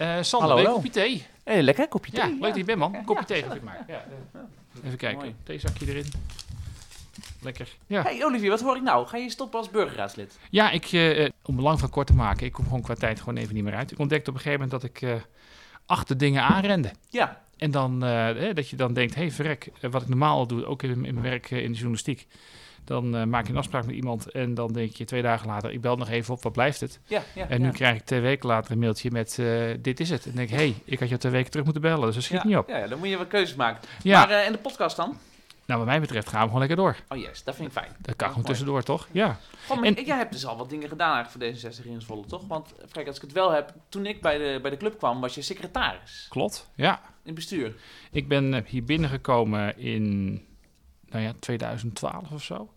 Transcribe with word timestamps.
Eh 0.00 0.16
Sander, 0.22 0.48
Hallo, 0.48 0.62
hallo. 0.62 0.74
kopje 0.74 0.90
thee. 0.90 1.26
Hey, 1.44 1.62
lekker 1.62 1.88
kopje 1.88 2.12
Ja, 2.16 2.24
thee. 2.24 2.32
leuk 2.32 2.40
dat 2.42 2.56
je 2.56 2.64
bent, 2.64 2.78
man. 2.78 2.92
Ja, 2.92 3.02
kopje 3.02 3.20
ja, 3.20 3.26
thee 3.26 3.42
ga 3.42 3.54
ik 3.54 3.62
maken. 3.62 3.84
Ja. 3.88 4.04
Even 4.84 4.98
kijken. 4.98 5.18
Mooi. 5.18 5.34
Theezakje 5.42 5.86
erin. 5.88 6.04
Lekker. 7.42 7.68
Ja, 7.86 8.02
Hey 8.02 8.24
Olivier, 8.24 8.50
wat 8.50 8.60
hoor 8.60 8.76
ik 8.76 8.82
nou? 8.82 9.06
Ga 9.06 9.16
je 9.16 9.30
stoppen 9.30 9.58
als 9.58 9.70
burgerraadslid? 9.70 10.38
ja 10.50 10.70
ik, 10.70 10.84
eh, 10.84 11.24
eh, 11.24 11.30
om 11.44 11.54
het 11.54 11.64
lang 11.64 11.78
van 11.80 11.90
kort 11.90 12.06
te 12.06 12.14
maken, 12.14 12.46
ik 12.46 12.52
kom 12.52 12.64
gewoon 12.64 12.82
qua 12.82 12.94
tijd 12.94 13.18
gewoon 13.18 13.36
even 13.36 13.54
niet 13.54 13.64
meer 13.64 13.74
uit. 13.74 13.90
Ik 13.90 13.98
ontdekte 13.98 14.30
op 14.30 14.36
een 14.36 14.42
gegeven 14.42 14.64
moment 14.66 14.82
dat 14.82 14.90
ik 14.90 15.02
eh 15.02 15.14
achter 15.86 16.18
dingen 16.18 16.42
aanrende. 16.42 16.90
Ja. 17.08 17.42
En 17.56 17.70
dan, 17.70 18.04
eh, 18.04 18.48
eh, 18.48 18.54
dat 18.54 18.68
je 18.68 18.76
dan 18.76 18.92
denkt, 18.92 19.14
hé 19.14 19.20
hey, 19.20 19.30
verrek, 19.30 19.70
eh, 19.80 19.90
wat 19.90 20.02
ik 20.02 20.08
normaal 20.08 20.46
doe, 20.46 20.64
ook 20.64 20.82
in, 20.82 20.90
in 20.90 21.00
mijn 21.00 21.20
werk 21.22 21.50
eh, 21.50 21.58
in 21.58 21.66
de 21.68 21.72
journalistiek. 21.74 22.26
Dan 22.84 23.16
eh, 23.16 23.24
maak 23.24 23.46
je 23.46 23.52
een 23.52 23.58
afspraak 23.58 23.86
met 23.86 23.94
iemand 23.94 24.30
en 24.30 24.54
dan 24.54 24.72
denk 24.72 24.92
je 24.92 25.04
twee 25.04 25.22
dagen 25.22 25.46
later, 25.46 25.70
ik 25.70 25.80
bel 25.80 25.96
nog 25.96 26.08
even 26.08 26.34
op, 26.34 26.42
wat 26.42 26.52
blijft 26.52 26.80
het? 26.80 27.00
Ja, 27.06 27.22
ja. 27.34 27.48
En 27.48 27.60
nu 27.60 27.66
ja. 27.66 27.72
krijg 27.72 27.96
ik 27.96 28.04
twee 28.04 28.20
weken 28.20 28.48
later 28.48 28.72
een 28.72 28.78
mailtje 28.78 29.10
met, 29.10 29.38
eh, 29.38 29.46
dit 29.78 30.00
is 30.00 30.10
het. 30.10 30.26
En 30.26 30.32
denk 30.34 30.50
ik, 30.50 30.56
hé, 30.56 30.62
hey, 30.62 30.82
ik 30.84 31.00
had 31.00 31.08
je 31.08 31.16
twee 31.16 31.32
weken 31.32 31.50
terug 31.50 31.64
moeten 31.64 31.82
bellen, 31.82 32.06
dus 32.06 32.14
dat 32.14 32.24
schiet 32.24 32.44
niet 32.44 32.56
op. 32.56 32.68
Ja, 32.68 32.86
dan 32.86 32.98
moet 32.98 33.08
je 33.08 33.16
wat 33.16 33.28
keuzes 33.28 33.56
maken. 33.56 33.88
Maar 34.04 34.30
eh, 34.30 34.46
en 34.46 34.52
de 34.52 34.58
podcast 34.58 34.96
dan? 34.96 35.16
nou 35.70 35.82
wat 35.82 35.90
mij 35.90 36.00
betreft 36.00 36.28
gaan 36.28 36.40
we 36.40 36.44
gewoon 36.44 36.58
lekker 36.58 36.76
door. 36.76 36.96
Oh 37.08 37.18
yes, 37.18 37.44
dat 37.44 37.54
vind 37.54 37.66
ik 37.66 37.72
fijn. 37.72 37.90
Dat 37.98 38.16
kan 38.16 38.28
gewoon 38.28 38.34
mooi. 38.34 38.46
tussendoor, 38.46 38.82
toch? 38.82 39.08
Ja. 39.10 39.38
Goh, 39.66 39.86
En- 39.86 40.04
jij 40.04 40.16
hebt 40.16 40.32
dus 40.32 40.46
al 40.46 40.56
wat 40.56 40.70
dingen 40.70 40.88
gedaan 40.88 41.14
eigenlijk 41.14 41.54
voor 41.62 41.70
D66 41.70 41.86
in 41.86 42.00
Zwolle, 42.00 42.26
toch? 42.26 42.46
Want 42.46 42.74
eh, 42.78 42.84
kijk, 42.92 43.06
als 43.06 43.16
ik 43.16 43.22
het 43.22 43.32
wel 43.32 43.50
heb, 43.50 43.74
toen 43.88 44.06
ik 44.06 44.20
bij 44.20 44.38
de, 44.38 44.58
bij 44.62 44.70
de 44.70 44.76
club 44.76 44.98
kwam, 44.98 45.20
was 45.20 45.34
je 45.34 45.42
secretaris 45.42 46.26
Klopt, 46.28 46.70
ja. 46.74 47.00
in 47.22 47.34
bestuur. 47.34 47.74
Ik 48.10 48.28
ben 48.28 48.54
eh, 48.54 48.62
hier 48.66 48.84
binnengekomen 48.84 49.78
in 49.78 50.44
nou 51.10 51.24
ja, 51.24 51.32
2012 51.38 52.30
of 52.30 52.42
zo. 52.42 52.72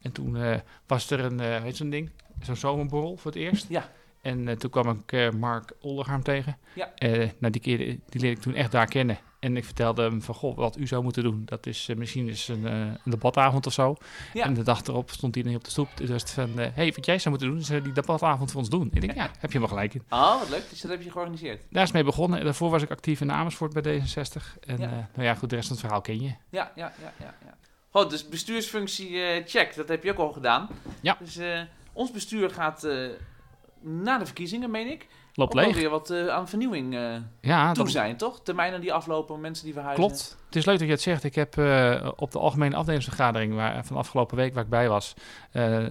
En 0.00 0.12
toen 0.12 0.36
eh, 0.36 0.58
was 0.86 1.10
er 1.10 1.20
een, 1.20 1.40
eh 1.40 1.62
weet 1.62 1.70
je 1.70 1.76
zo'n 1.76 1.90
ding, 1.90 2.10
zo'n 2.42 2.56
zomerborrel 2.56 3.16
voor 3.16 3.30
het 3.30 3.40
eerst. 3.40 3.68
Ja. 3.68 3.90
En 4.20 4.48
eh, 4.48 4.56
toen 4.56 4.70
kwam 4.70 5.02
ik 5.06 5.32
Mark 5.32 5.72
Olderharm 5.80 6.22
tegen. 6.22 6.58
Ja. 6.74 6.92
Nou, 7.38 7.52
die, 7.52 7.60
keer, 7.60 7.78
die 7.78 8.20
leerde 8.20 8.36
ik 8.36 8.38
toen 8.38 8.54
echt 8.54 8.72
daar 8.72 8.86
kennen. 8.86 9.18
En 9.44 9.56
ik 9.56 9.64
vertelde 9.64 10.02
hem 10.02 10.22
van, 10.22 10.34
goh, 10.34 10.56
wat 10.56 10.76
u 10.78 10.86
zou 10.86 11.02
moeten 11.02 11.22
doen. 11.22 11.42
Dat 11.44 11.66
is 11.66 11.88
eh, 11.88 11.96
misschien 11.96 12.28
eens 12.28 12.48
een, 12.48 12.66
eh, 12.66 12.78
een 12.80 13.10
debatavond 13.10 13.66
of 13.66 13.72
zo. 13.72 13.96
Ja. 14.32 14.44
En 14.44 14.54
de 14.54 14.62
dag 14.62 14.82
erop 14.86 15.10
stond 15.10 15.34
hij 15.34 15.54
op 15.54 15.64
de 15.64 15.70
stoep. 15.70 15.88
Dus 15.96 16.22
van, 16.22 16.50
hé, 16.58 16.70
hey, 16.74 16.92
wat 16.96 17.06
jij 17.06 17.18
zou 17.18 17.30
moeten 17.30 17.48
doen, 17.48 17.58
is 17.58 17.70
eh, 17.70 17.82
die 17.82 17.92
debatavond 17.92 18.50
voor 18.50 18.60
ons 18.60 18.68
doen. 18.70 18.90
Ik 18.92 19.00
denk, 19.00 19.14
ja, 19.14 19.30
heb 19.38 19.52
je 19.52 19.58
wel 19.58 19.68
gelijk 19.68 19.94
in. 19.94 20.02
Oh, 20.08 20.38
wat 20.38 20.48
leuk. 20.48 20.70
Dus 20.70 20.80
dat 20.80 20.90
heb 20.90 21.02
je 21.02 21.10
georganiseerd. 21.10 21.62
Daar 21.70 21.82
is 21.82 21.92
mee 21.92 22.04
begonnen. 22.04 22.38
En 22.38 22.44
daarvoor 22.44 22.70
was 22.70 22.82
ik 22.82 22.90
actief 22.90 23.20
in 23.20 23.32
Amersfoort 23.32 23.72
bij 23.82 24.00
D66. 24.00 24.58
En 24.60 24.78
Ja. 24.78 24.86
eh, 24.86 24.92
nou 24.92 25.26
ja, 25.28 25.34
goed, 25.34 25.50
de 25.50 25.54
rest 25.56 25.68
van 25.68 25.76
het 25.76 25.84
verhaal 25.86 26.02
ken 26.02 26.20
je. 26.20 26.28
Ja, 26.28 26.72
ja, 26.74 26.92
ja, 27.02 27.12
ja. 27.20 27.34
ja. 27.44 27.54
Goed, 27.90 28.10
dus 28.10 28.28
bestuursfunctie 28.28 29.22
eh, 29.22 29.42
check, 29.46 29.74
dat 29.74 29.88
heb 29.88 30.04
je 30.04 30.10
ook 30.10 30.18
al 30.18 30.32
gedaan. 30.32 30.68
Ja. 31.00 31.16
Dus 31.20 31.36
eh, 31.36 31.60
ons 31.92 32.10
bestuur 32.10 32.50
gaat 32.50 32.84
eh, 32.84 33.06
na 33.80 34.18
de 34.18 34.24
verkiezingen, 34.26 34.70
meen 34.70 34.90
ik, 34.90 35.06
Loopt 35.36 35.54
leeg. 35.54 35.74
weer 35.76 35.90
wat 35.90 36.10
eh, 36.10 36.28
aan 36.28 36.48
vernieuwing 36.48 36.94
eh 36.94 37.16
Ja, 37.40 37.72
toe 37.72 37.84
dat 37.84 37.92
zijn, 37.92 38.16
toch? 38.16 38.42
Termijnen 38.42 38.80
die 38.80 38.92
aflopen, 38.92 39.40
mensen 39.40 39.64
die 39.64 39.72
verhuizen. 39.74 40.04
klopt. 40.04 40.36
Het 40.46 40.56
is 40.56 40.64
leuk 40.64 40.78
dat 40.78 40.86
je 40.86 40.92
het 40.92 41.02
zegt. 41.02 41.24
Ik 41.24 41.34
heb 41.34 41.58
eh, 41.58 42.08
op 42.16 42.30
de 42.32 42.38
algemene 42.38 42.76
afdelingsvergadering 42.76 43.54
waar, 43.54 43.84
van 43.84 43.96
afgelopen 43.96 44.36
week 44.36 44.54
waar 44.54 44.64
ik 44.64 44.68
bij 44.70 44.88
was, 44.88 45.14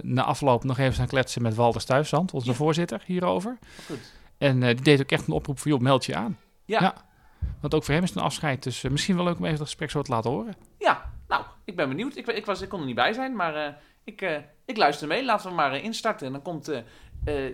na 0.02 0.22
afloop 0.22 0.64
nog 0.64 0.78
even 0.78 0.94
staan 0.94 1.06
kletsen 1.06 1.42
met 1.42 1.54
Walter 1.54 1.80
Stuyvesant, 1.80 2.32
onze 2.32 2.48
Ja. 2.50 2.54
voorzitter, 2.54 3.02
hierover. 3.06 3.58
Goed. 3.86 4.12
En 4.38 4.60
die 4.60 4.74
deed 4.82 5.00
ook 5.00 5.10
echt 5.10 5.26
een 5.26 5.34
oproep 5.34 5.58
voor, 5.58 5.70
joh, 5.70 5.80
meld 5.80 6.04
je 6.04 6.14
aan. 6.14 6.38
Ja. 6.64 6.80
Ja. 6.80 6.94
Want 7.60 7.74
ook 7.74 7.84
voor 7.84 7.94
hem 7.94 8.02
is 8.02 8.08
het 8.08 8.18
een 8.18 8.24
afscheid. 8.24 8.62
Dus 8.62 8.82
misschien 8.82 9.16
wel 9.16 9.24
leuk 9.24 9.36
om 9.38 9.44
even 9.44 9.56
het 9.58 9.66
gesprek 9.66 9.90
zo 9.90 10.02
te 10.02 10.10
laten 10.10 10.30
horen. 10.30 10.54
Ja, 10.78 11.12
nou, 11.28 11.44
ik 11.64 11.76
ben 11.76 11.88
benieuwd. 11.88 12.16
Ik, 12.16 12.26
ik, 12.26 12.46
was, 12.46 12.60
ik 12.60 12.68
kon 12.68 12.80
er 12.80 12.86
niet 12.86 12.94
bij 12.94 13.12
zijn, 13.12 13.36
maar 13.36 13.78
ik, 14.04 14.40
ik 14.64 14.76
luister 14.76 15.08
mee. 15.08 15.24
Laten 15.24 15.48
we 15.48 15.54
maar 15.54 15.76
instarten. 15.76 16.26
En 16.26 16.32
dan 16.32 16.42
komt 16.42 16.64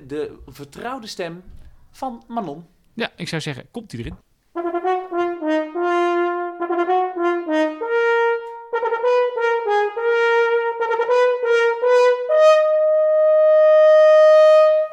de 0.06 0.38
vertrouwde 0.46 1.06
stem 1.06 1.42
van 1.90 2.24
Manon. 2.28 2.66
Ja, 2.94 3.10
ik 3.16 3.28
zou 3.28 3.42
zeggen, 3.42 3.66
komt 3.70 3.92
hij 3.92 4.00
erin? 4.00 4.16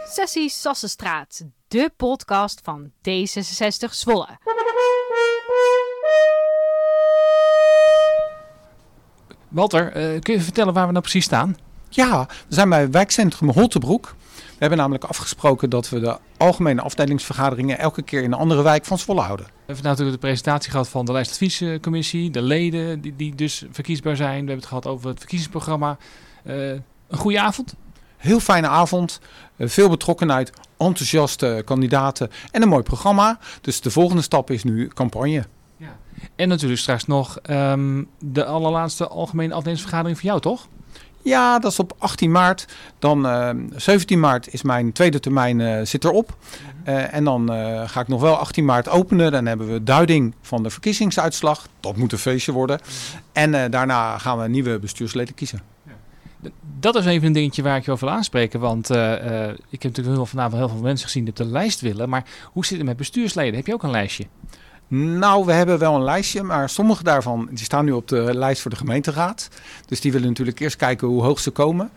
Sessie 0.10 0.50
Sassenstraat, 0.50 1.46
de 1.68 1.92
podcast 1.98 2.62
van 2.64 2.92
D66 3.10 3.90
Zwolle. 3.90 4.28
Walter, 9.48 9.92
eh, 9.92 10.22
kun 10.22 10.34
je 10.34 10.42
vertellen 10.42 10.74
waar 10.74 10.86
we 10.86 10.92
nou 10.92 11.04
precies 11.04 11.26
staan? 11.26 11.58
Ja, 11.90 12.26
we 12.26 12.56
zijn 12.56 12.70
bij 12.70 12.92
wijkcentrum 12.92 13.50
Holtebroek. 13.50 14.16
We 14.58 14.64
hebben 14.64 14.78
namelijk 14.78 15.04
afgesproken 15.04 15.70
dat 15.70 15.90
we 15.90 16.00
de 16.00 16.18
algemene 16.38 16.82
afdelingsvergaderingen 16.82 17.80
elke 17.80 18.02
keer 18.02 18.24
in 18.24 18.32
een 18.32 18.40
andere 18.40 18.62
wijk 18.62 18.86
van 18.86 18.98
Zwolle 18.98 19.22
houden. 19.22 19.46
We 19.46 19.52
hebben 19.66 19.84
natuurlijk 19.84 20.22
de 20.22 20.28
presentatie 20.28 20.72
gehad 20.72 20.90
van 20.90 21.06
de 21.06 21.12
lijstadviescommissie, 21.12 22.32
de 22.32 22.42
leden 22.42 23.02
die, 23.02 23.16
die 23.16 23.36
dus 23.36 23.64
verkiesbaar 23.72 24.16
zijn. 24.16 24.30
We 24.30 24.36
hebben 24.36 24.56
het 24.56 24.66
gehad 24.66 24.88
over 24.88 25.10
het 25.10 25.20
verkiezingsprogramma. 25.20 25.98
Eh, 26.44 26.70
een 26.72 27.18
goede 27.18 27.40
avond. 27.40 27.76
Heel 28.18 28.40
fijne 28.40 28.68
avond, 28.68 29.20
eh, 29.56 29.68
veel 29.68 29.90
betrokkenheid, 29.90 30.52
enthousiaste 30.78 31.62
kandidaten 31.66 32.30
en 32.52 32.62
een 32.62 32.70
mooi 32.70 32.84
programma. 32.84 33.40
Dus 33.62 33.82
de 33.82 33.92
volgende 33.92 34.22
stap 34.22 34.52
is 34.52 34.64
nu 34.64 34.88
campagne. 34.88 35.44
En 36.36 36.48
natuurlijk 36.48 36.80
straks 36.80 37.06
nog 37.06 37.40
ehm, 37.40 38.04
de 38.20 38.46
allerlaatste 38.46 39.08
algemene 39.08 39.54
afdelingsvergadering 39.54 40.20
van 40.20 40.30
jou, 40.30 40.42
toch? 40.42 40.68
Ja, 41.22 41.60
dat 41.60 41.72
is 41.72 41.80
op 41.80 41.96
18 41.98 42.32
maart. 42.32 42.66
Dan 43.00 43.28
eh, 43.28 43.50
17 43.76 44.20
maart 44.20 44.54
is 44.54 44.62
mijn 44.62 44.92
tweede 44.92 45.20
termijn 45.20 45.62
eh, 45.62 45.86
zit 45.86 46.04
erop. 46.04 46.38
Eh, 46.84 47.14
en 47.14 47.24
dan 47.24 47.50
ga 47.88 48.00
ik 48.00 48.08
nog 48.08 48.22
wel 48.22 48.36
18 48.36 48.66
maart 48.66 48.90
openen. 48.90 49.32
Dan 49.32 49.46
hebben 49.46 49.72
we 49.72 49.84
duiding 49.84 50.36
van 50.42 50.64
de 50.64 50.70
verkiezingsuitslag. 50.70 51.68
Dat 51.80 51.96
moet 51.96 52.12
een 52.12 52.18
feestje 52.18 52.52
worden. 52.52 52.80
En 53.32 53.54
eh, 53.54 53.72
daarna 53.72 54.18
gaan 54.18 54.38
we 54.38 54.48
nieuwe 54.48 54.80
bestuursleden 54.80 55.34
kiezen. 55.36 55.62
Dat 56.80 56.96
is 56.96 57.06
even 57.06 57.28
een 57.28 57.34
dingetje 57.34 57.62
waar 57.62 57.78
ik 57.78 57.86
je 57.86 57.92
over 57.92 58.08
wil 58.08 58.16
aanspreken. 58.16 58.60
Want 58.60 58.90
ik 59.70 59.82
heb 59.82 59.84
natuurlijk 59.84 60.28
vanavond 60.28 60.54
heel 60.54 60.70
veel 60.70 60.82
mensen 60.82 61.06
gezien 61.06 61.24
die 61.24 61.32
op 61.32 61.38
de 61.38 61.46
lijst 61.46 61.82
willen. 61.82 62.10
Maar 62.10 62.24
hoe 62.44 62.66
zit 62.66 62.78
het 62.78 62.88
met 62.88 62.98
bestuursleden? 62.98 63.56
Heb 63.56 63.68
je 63.68 63.74
ook 63.74 63.84
een 63.84 63.92
lijstje? 63.92 64.26
Nou, 64.90 65.46
we 65.46 65.52
hebben 65.52 65.80
wel 65.80 65.96
een 65.96 66.04
lijstje, 66.04 66.44
maar 66.44 66.70
sommige 66.70 67.04
daarvan 67.04 67.48
die 67.52 67.66
staan 67.66 67.86
nu 67.86 67.92
op 67.92 68.08
de 68.08 68.36
lijst 68.36 68.62
voor 68.62 68.72
de 68.72 68.78
gemeenteraad. 68.78 69.50
Dus 69.86 70.02
die 70.02 70.12
willen 70.12 70.28
natuurlijk 70.28 70.60
eerst 70.60 70.76
kijken 70.76 71.08
hoe 71.08 71.24
hoog 71.24 71.40
ze 71.40 71.52
komen. 71.52 71.92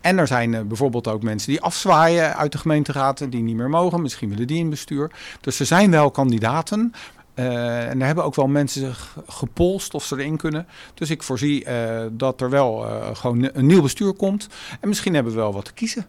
En 0.00 0.18
er 0.18 0.26
zijn 0.26 0.54
eh, 0.54 0.60
bijvoorbeeld 0.60 1.08
ook 1.08 1.22
mensen 1.22 1.50
die 1.50 1.60
afzwaaien 1.60 2.36
uit 2.36 2.52
de 2.52 2.58
gemeenteraad 2.58 3.20
en 3.20 3.30
die 3.30 3.42
niet 3.42 3.56
meer 3.56 3.68
mogen. 3.68 4.02
Misschien 4.02 4.28
willen 4.28 4.46
die 4.46 4.58
in 4.58 4.70
bestuur. 4.70 5.10
Dus 5.40 5.60
er 5.60 5.66
zijn 5.66 5.90
wel 5.90 6.10
kandidaten. 6.10 6.92
Eh, 7.34 7.88
en 7.88 8.00
er 8.00 8.06
hebben 8.06 8.24
ook 8.24 8.34
wel 8.34 8.46
mensen 8.46 8.80
zich 8.80 9.16
gepolst 9.26 9.94
of 9.94 10.04
ze 10.04 10.18
erin 10.18 10.36
kunnen. 10.36 10.66
Dus 10.94 11.10
ik 11.10 11.22
voorzie 11.22 11.64
eh, 11.64 12.06
dat 12.12 12.40
er 12.40 12.50
wel 12.50 12.86
gewoon 13.12 13.48
een 13.52 13.66
nieuw 13.66 13.82
bestuur 13.82 14.12
komt. 14.12 14.48
En 14.80 14.88
misschien 14.88 15.14
hebben 15.14 15.32
we 15.32 15.38
wel 15.38 15.52
wat 15.52 15.64
te 15.64 15.72
kiezen. 15.72 16.06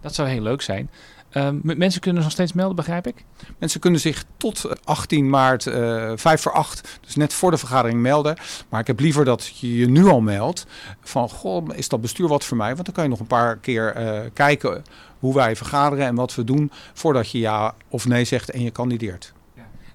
Dat 0.00 0.14
zou 0.14 0.28
heel 0.28 0.42
leuk 0.42 0.62
zijn. 0.62 0.90
Ehm, 1.32 1.56
mensen 1.62 2.00
kunnen 2.00 2.22
nog 2.22 2.32
steeds 2.32 2.52
melden, 2.52 2.76
begrijp 2.76 3.06
ik? 3.06 3.24
Mensen 3.58 3.80
kunnen 3.80 4.00
zich 4.00 4.24
tot 4.36 4.84
18 4.84 5.30
maart 5.30 5.66
eh 5.66 6.12
5 6.14 6.40
voor 6.42 6.52
8, 6.52 6.98
dus 7.06 7.16
net 7.16 7.32
voor 7.34 7.50
de 7.50 7.58
vergadering, 7.58 8.00
melden. 8.00 8.36
Maar 8.68 8.80
ik 8.80 8.86
heb 8.86 9.00
liever 9.00 9.24
dat 9.24 9.56
je 9.58 9.76
je 9.76 9.88
nu 9.88 10.06
al 10.06 10.20
meldt 10.20 10.66
van, 11.02 11.28
goh, 11.28 11.66
is 11.74 11.88
dat 11.88 12.00
bestuur 12.00 12.28
wat 12.28 12.44
voor 12.44 12.56
mij? 12.56 12.72
Want 12.74 12.84
dan 12.84 12.94
kan 12.94 13.04
je 13.04 13.10
nog 13.10 13.20
een 13.20 13.26
paar 13.26 13.56
keer 13.56 13.94
eh, 13.94 14.20
kijken 14.32 14.82
hoe 15.18 15.34
wij 15.34 15.56
vergaderen 15.56 16.06
en 16.06 16.14
wat 16.14 16.34
we 16.34 16.44
doen 16.44 16.70
voordat 16.92 17.30
je 17.30 17.38
ja 17.38 17.74
of 17.88 18.06
nee 18.06 18.24
zegt 18.24 18.50
en 18.50 18.62
je 18.62 18.70
kandideert. 18.70 19.32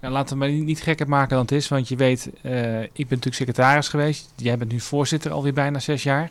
Nou, 0.01 0.13
laten 0.13 0.33
we 0.33 0.39
maar 0.45 0.49
niet- 0.51 0.81
gekker 0.81 1.09
maken 1.09 1.29
dan 1.29 1.39
het 1.39 1.51
is. 1.51 1.67
Want 1.67 1.87
je 1.87 1.95
weet, 1.95 2.29
eh, 2.41 2.81
ik 2.81 2.89
ben 2.93 3.05
natuurlijk 3.07 3.35
secretaris 3.35 3.87
geweest. 3.87 4.31
Jij 4.35 4.57
bent 4.57 4.71
nu 4.71 4.79
voorzitter 4.79 5.31
alweer 5.31 5.53
bijna 5.53 5.79
zes 5.79 6.03
jaar. 6.03 6.29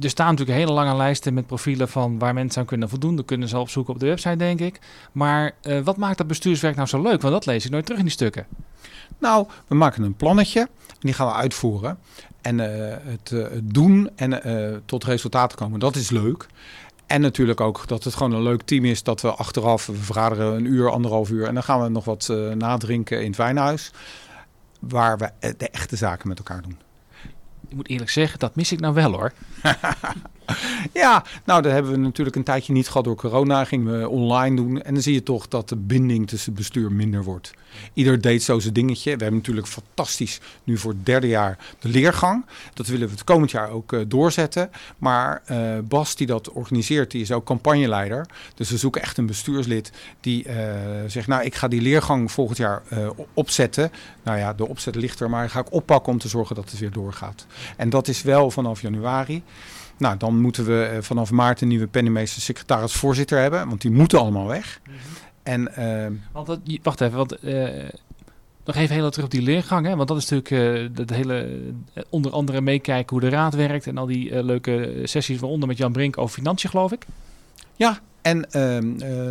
Er 0.00 0.10
staan 0.10 0.30
natuurlijk 0.30 0.58
hele 0.58 0.72
lange 0.72 0.96
lijsten 0.96 1.34
met 1.34 1.46
profielen 1.46 1.88
van 1.88 2.18
waar 2.18 2.34
mensen 2.34 2.60
aan 2.60 2.66
kunnen 2.66 2.88
voldoen. 2.88 3.16
Dat 3.16 3.24
kunnen 3.24 3.48
ze 3.48 3.58
opzoeken 3.58 3.94
op 3.94 4.00
de 4.00 4.06
website, 4.06 4.36
denk 4.36 4.60
ik. 4.60 4.80
Maar 5.12 5.52
eh, 5.62 5.80
wat 5.80 5.96
maakt 5.96 6.18
dat 6.18 6.26
bestuurswerk 6.26 6.76
nou 6.76 6.88
zo 6.88 7.02
leuk? 7.02 7.20
Want 7.22 7.34
dat 7.34 7.46
lees 7.46 7.64
ik 7.64 7.70
nooit 7.70 7.84
terug 7.84 8.00
in 8.00 8.06
die 8.06 8.14
stukken. 8.14 8.46
Nou, 9.18 9.46
we 9.66 9.74
maken 9.74 10.02
een 10.02 10.14
plannetje 10.14 10.60
en 10.60 10.96
die 11.00 11.12
gaan 11.12 11.26
we 11.26 11.32
uitvoeren. 11.32 11.98
En 12.40 12.60
eh, 12.60 12.96
het, 13.02 13.32
eh, 13.32 13.42
het 13.42 13.74
doen 13.74 14.10
en 14.16 14.82
tot 14.84 15.04
resultaten 15.04 15.58
komen, 15.58 15.80
dat 15.80 15.96
is 15.96 16.10
leuk. 16.10 16.46
En 17.06 17.20
natuurlijk 17.20 17.60
ook 17.60 17.86
dat 17.86 18.04
het 18.04 18.14
gewoon 18.14 18.32
een 18.32 18.42
leuk 18.42 18.62
team 18.62 18.84
is. 18.84 19.02
Dat 19.02 19.20
we 19.20 19.30
achteraf, 19.30 19.86
we 19.86 19.94
vergaderen 19.94 20.54
een 20.54 20.64
uur, 20.64 20.90
anderhalf 20.90 21.30
uur. 21.30 21.46
En 21.46 21.54
dan 21.54 21.62
gaan 21.62 21.82
we 21.82 21.88
nog 21.88 22.04
wat 22.04 22.32
nadrinken 22.54 23.20
in 23.20 23.26
het 23.26 23.36
wijnhuis. 23.36 23.90
Waar 24.80 25.18
we 25.18 25.52
de 25.56 25.68
echte 25.70 25.96
zaken 25.96 26.28
met 26.28 26.38
elkaar 26.38 26.62
doen. 26.62 26.87
Ik 27.68 27.76
moet 27.76 27.88
eerlijk 27.88 28.10
zeggen, 28.10 28.38
dat 28.38 28.56
mis 28.56 28.72
ik 28.72 28.80
nou 28.80 28.94
wel 28.94 29.12
hoor. 29.12 29.32
Ja, 30.92 31.24
nou, 31.44 31.62
dat 31.62 31.72
hebben 31.72 31.92
we 31.92 31.98
natuurlijk 31.98 32.36
een 32.36 32.42
tijdje 32.42 32.72
niet 32.72 32.86
gehad 32.86 33.04
door 33.04 33.16
corona. 33.16 33.64
Gingen 33.64 34.00
we 34.00 34.08
online 34.08 34.56
doen. 34.56 34.82
En 34.82 34.94
dan 34.94 35.02
zie 35.02 35.14
je 35.14 35.22
toch 35.22 35.48
dat 35.48 35.68
de 35.68 35.76
binding 35.76 36.28
tussen 36.28 36.54
bestuur 36.54 36.92
minder 36.92 37.24
wordt. 37.24 37.52
Ieder 37.92 38.20
deed 38.20 38.42
zo 38.42 38.58
zijn 38.58 38.74
dingetje. 38.74 39.16
We 39.16 39.22
hebben 39.22 39.38
natuurlijk 39.38 39.66
fantastisch 39.66 40.40
nu 40.64 40.78
voor 40.78 40.90
het 40.90 41.06
derde 41.06 41.28
jaar 41.28 41.58
de 41.78 41.88
leergang. 41.88 42.44
Dat 42.74 42.86
willen 42.86 43.06
we 43.06 43.12
het 43.12 43.24
komend 43.24 43.50
jaar 43.50 43.70
ook 43.70 43.92
uh, 43.92 44.00
doorzetten. 44.06 44.70
Maar 44.98 45.42
uh, 45.50 45.78
Bas, 45.84 46.16
die 46.16 46.26
dat 46.26 46.50
organiseert, 46.50 47.10
die 47.10 47.22
is 47.22 47.32
ook 47.32 47.44
campagneleider. 47.44 48.26
Dus 48.54 48.70
we 48.70 48.76
zoeken 48.76 49.02
echt 49.02 49.18
een 49.18 49.26
bestuurslid 49.26 49.92
die 50.20 50.46
uh, 50.48 50.54
zegt... 51.06 51.26
nou, 51.26 51.44
ik 51.44 51.54
ga 51.54 51.68
die 51.68 51.80
leergang 51.80 52.32
volgend 52.32 52.58
jaar 52.58 52.82
opzetten. 53.34 53.90
Nou 54.22 54.38
ja, 54.38 54.52
de 54.54 54.68
opzet 54.68 54.94
ligt 54.94 55.20
er, 55.20 55.30
maar 55.30 55.50
ga 55.50 55.60
ik 55.60 55.72
oppakken 55.72 56.12
om 56.12 56.18
te 56.18 56.28
zorgen 56.28 56.56
dat 56.56 56.70
het 56.70 56.78
weer 56.78 56.92
doorgaat. 56.92 57.46
En 57.76 57.90
dat 57.90 58.08
is 58.08 58.22
wel 58.22 58.50
vanaf 58.50 58.80
januari. 58.80 59.42
Nou, 59.98 60.16
dan 60.16 60.40
moeten 60.40 60.64
we 60.64 60.84
eh, 60.84 61.02
vanaf 61.02 61.30
maart 61.30 61.60
een 61.60 61.68
nieuwe 61.68 61.86
penningmeester 61.86 62.42
secretaris-voorzitter 62.42 63.40
hebben, 63.40 63.68
want 63.68 63.80
die 63.80 63.90
moeten 63.90 64.18
allemaal 64.18 64.46
weg. 64.46 64.80
Mm 64.86 64.94
-hmm. 64.94 65.00
En, 65.42 65.68
uh, 65.78 66.18
want 66.32 66.46
dat, 66.46 66.60
wacht 66.82 67.00
even, 67.00 67.16
want 67.16 67.44
uh, 67.44 67.68
nog 68.64 68.76
even 68.76 68.94
heel 68.94 69.10
terug 69.10 69.24
op 69.24 69.30
die 69.30 69.42
leergang, 69.42 69.86
hè? 69.86 69.96
want 69.96 70.08
dat 70.08 70.16
is 70.16 70.28
natuurlijk 70.28 70.90
uh, 70.94 70.98
het 70.98 71.10
hele, 71.10 71.60
onder 72.08 72.32
andere 72.32 72.60
meekijken 72.60 73.10
hoe 73.10 73.30
de 73.30 73.36
raad 73.36 73.54
werkt 73.54 73.86
en 73.86 73.98
al 73.98 74.06
die 74.06 74.42
leuke 74.42 75.00
sessies 75.04 75.38
waaronder 75.38 75.68
met 75.68 75.76
Jan 75.76 75.92
Brink 75.92 76.18
over 76.18 76.34
financiën, 76.34 76.70
geloof 76.70 76.92
ik. 76.92 77.06
Ja, 77.76 78.00
en 78.22 78.46
uh, 78.56 78.78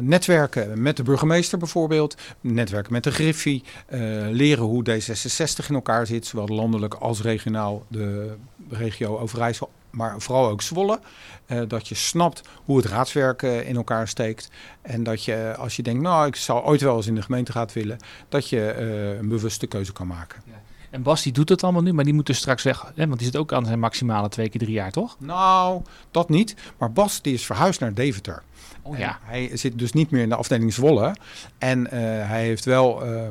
netwerken 0.02 0.82
met 0.82 0.98
de 0.98 1.04
burgemeester 1.04 1.58
bijvoorbeeld, 1.58 2.18
netwerken 2.42 2.94
met 2.94 3.04
de 3.04 3.12
Griffie, 3.12 3.64
uh, 3.90 4.00
leren 4.30 4.64
hoe 4.64 4.84
D66 4.90 5.68
in 5.68 5.76
elkaar 5.76 6.08
zit, 6.08 6.26
zowel 6.26 6.48
landelijk 6.48 6.94
als 6.94 7.22
regionaal, 7.22 7.86
de 7.88 8.36
regio 8.70 9.18
Overijssel, 9.18 9.70
maar 9.90 10.22
vooral 10.22 10.50
ook 10.50 10.62
Zwolle. 10.62 11.00
Uh, 11.48 11.62
dat 11.68 11.88
je 11.88 11.96
snapt 11.96 12.42
hoe 12.64 12.78
het 12.78 12.86
raadswerk 12.86 13.42
in 13.42 13.76
elkaar 13.76 14.08
steekt. 14.08 14.50
En 14.82 15.04
dat 15.04 15.24
je, 15.24 15.56
als 15.58 15.76
je 15.76 15.84
denkt, 15.84 16.02
nou, 16.02 16.28
ik 16.28 16.36
zou 16.36 16.64
ooit 16.64 16.82
wel 16.82 16.96
eens 16.96 17.08
in 17.08 17.16
de 17.16 17.22
gemeenteraad 17.22 17.74
willen, 17.74 17.98
dat 18.30 18.50
je 18.50 18.74
een 19.20 19.28
bewuste 19.28 19.68
keuze 19.68 19.94
kan 19.94 20.08
maken. 20.08 20.42
Ja. 20.46 20.54
En 20.90 21.02
Bas 21.02 21.24
die 21.24 21.32
doet 21.32 21.50
het 21.50 21.64
allemaal 21.64 21.82
nu, 21.82 21.94
maar 21.94 22.04
die 22.04 22.14
moet 22.14 22.26
dus 22.26 22.38
straks 22.38 22.64
weg. 22.64 22.92
Hè? 22.96 23.08
Want 23.08 23.20
die 23.20 23.28
zit 23.28 23.38
ook 23.38 23.54
aan 23.54 23.66
zijn 23.66 23.80
maximale 23.80 24.30
twee 24.30 24.50
keer 24.50 24.60
drie 24.60 24.74
jaar, 24.74 24.92
toch? 24.92 25.16
Nou, 25.20 25.82
dat 26.12 26.30
niet. 26.30 26.56
Maar 26.78 26.92
Bas 26.92 27.22
die 27.22 27.34
is 27.34 27.46
verhuisd 27.46 27.80
naar 27.80 27.94
Deventer. 27.94 28.44
Oh, 28.82 28.98
ja. 28.98 29.20
Hij 29.22 29.58
zit 29.58 29.80
dus 29.80 29.92
niet 29.92 30.12
meer 30.12 30.22
in 30.22 30.30
de 30.30 30.36
afdeling 30.36 30.74
Zwolle. 30.74 31.16
En 31.58 31.88
hij 32.28 32.44
heeft 32.44 32.66
wel 32.66 33.08
uh, 33.08 33.22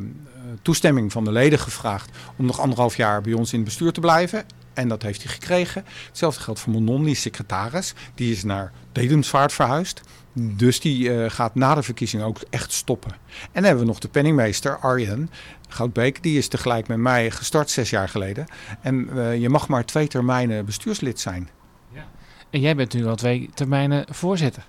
toestemming 0.63 1.13
van 1.13 1.25
de 1.25 1.33
leden 1.33 1.59
gevraagd 1.59 2.11
om 2.37 2.47
nog 2.47 2.61
anderhalf 2.61 2.97
jaar 2.97 3.21
bij 3.21 3.33
ons 3.33 3.53
in 3.53 3.59
het 3.59 3.69
bestuur 3.69 3.93
te 3.93 4.01
blijven. 4.01 4.45
En 4.75 4.89
dat 4.89 5.03
heeft 5.03 5.23
hij 5.23 5.33
gekregen. 5.33 5.85
Hetzelfde 6.07 6.41
geldt 6.41 6.61
voor 6.61 6.73
Monon, 6.73 7.03
die 7.03 7.13
is 7.13 7.21
secretaris. 7.21 7.95
Die 8.15 8.33
is 8.33 8.45
naar 8.45 8.73
Dedemsvaart 8.93 9.53
verhuisd. 9.53 10.01
Dus 10.33 10.81
die 10.81 11.09
uh, 11.09 11.31
gaat 11.31 11.55
na 11.55 11.75
de 11.75 11.83
verkiezing 11.83 12.23
ook 12.23 12.39
echt 12.51 12.73
stoppen. 12.73 13.11
En 13.13 13.51
dan 13.53 13.65
hebben 13.65 13.83
we 13.83 13.89
nog 13.89 13.99
de 13.99 14.09
penningmeester, 14.09 14.79
Arjen 14.79 15.31
Goudbeek. 15.69 16.23
Die 16.23 16.39
is 16.39 16.49
tegelijk 16.49 16.89
met 16.89 16.99
mij 16.99 17.31
gestart 17.31 17.71
zes 17.71 17.91
jaar 17.91 18.09
geleden. 18.09 18.47
En 18.81 19.09
uh, 19.15 19.37
je 19.37 19.49
mag 19.49 19.69
maar 19.69 19.85
twee 19.85 20.09
termijnen 20.09 20.65
bestuurslid 20.65 21.21
zijn. 21.21 21.49
Ja. 21.93 22.07
En 22.51 22.61
jij 22.61 22.77
bent 22.77 22.95
nu 22.95 23.07
al 23.07 23.17
twee 23.17 23.51
termijnen 23.55 24.07
voorzitter. 24.11 24.67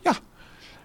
Ja. 0.00 0.14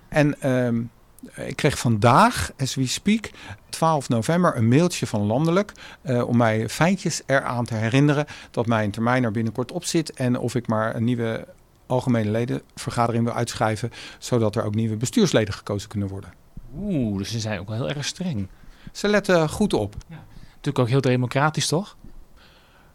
En 0.09 0.51
um, 0.51 0.91
ik 1.35 1.55
kreeg 1.55 1.79
vandaag, 1.79 2.51
as 2.57 2.75
we 2.75 2.87
speak, 2.87 3.29
12 3.69 4.09
november, 4.09 4.57
een 4.57 4.67
mailtje 4.67 5.07
van 5.07 5.21
Landelijk. 5.21 5.71
Uh, 6.03 6.27
om 6.27 6.37
mij 6.37 6.69
feitjes 6.69 7.21
eraan 7.25 7.65
te 7.65 7.75
herinneren 7.75 8.25
dat 8.51 8.65
mijn 8.65 8.91
termijn 8.91 9.23
er 9.23 9.31
binnenkort 9.31 9.71
op 9.71 9.83
zit. 9.83 10.13
En 10.13 10.39
of 10.39 10.55
ik 10.55 10.67
maar 10.67 10.95
een 10.95 11.03
nieuwe 11.03 11.47
algemene 11.85 12.31
ledenvergadering 12.31 13.23
wil 13.23 13.33
uitschrijven. 13.33 13.91
Zodat 14.17 14.55
er 14.55 14.63
ook 14.63 14.75
nieuwe 14.75 14.95
bestuursleden 14.95 15.53
gekozen 15.53 15.89
kunnen 15.89 16.07
worden. 16.07 16.33
Oeh, 16.75 17.17
dus 17.17 17.31
ze 17.31 17.39
zijn 17.39 17.59
ook 17.59 17.67
wel 17.67 17.77
heel 17.77 17.89
erg 17.89 18.05
streng. 18.05 18.47
Ze 18.91 19.07
letten 19.07 19.49
goed 19.49 19.73
op. 19.73 19.95
Ja. 20.07 20.23
Natuurlijk 20.49 20.79
ook 20.79 20.87
heel 20.87 21.01
democratisch, 21.01 21.67
toch? 21.67 21.97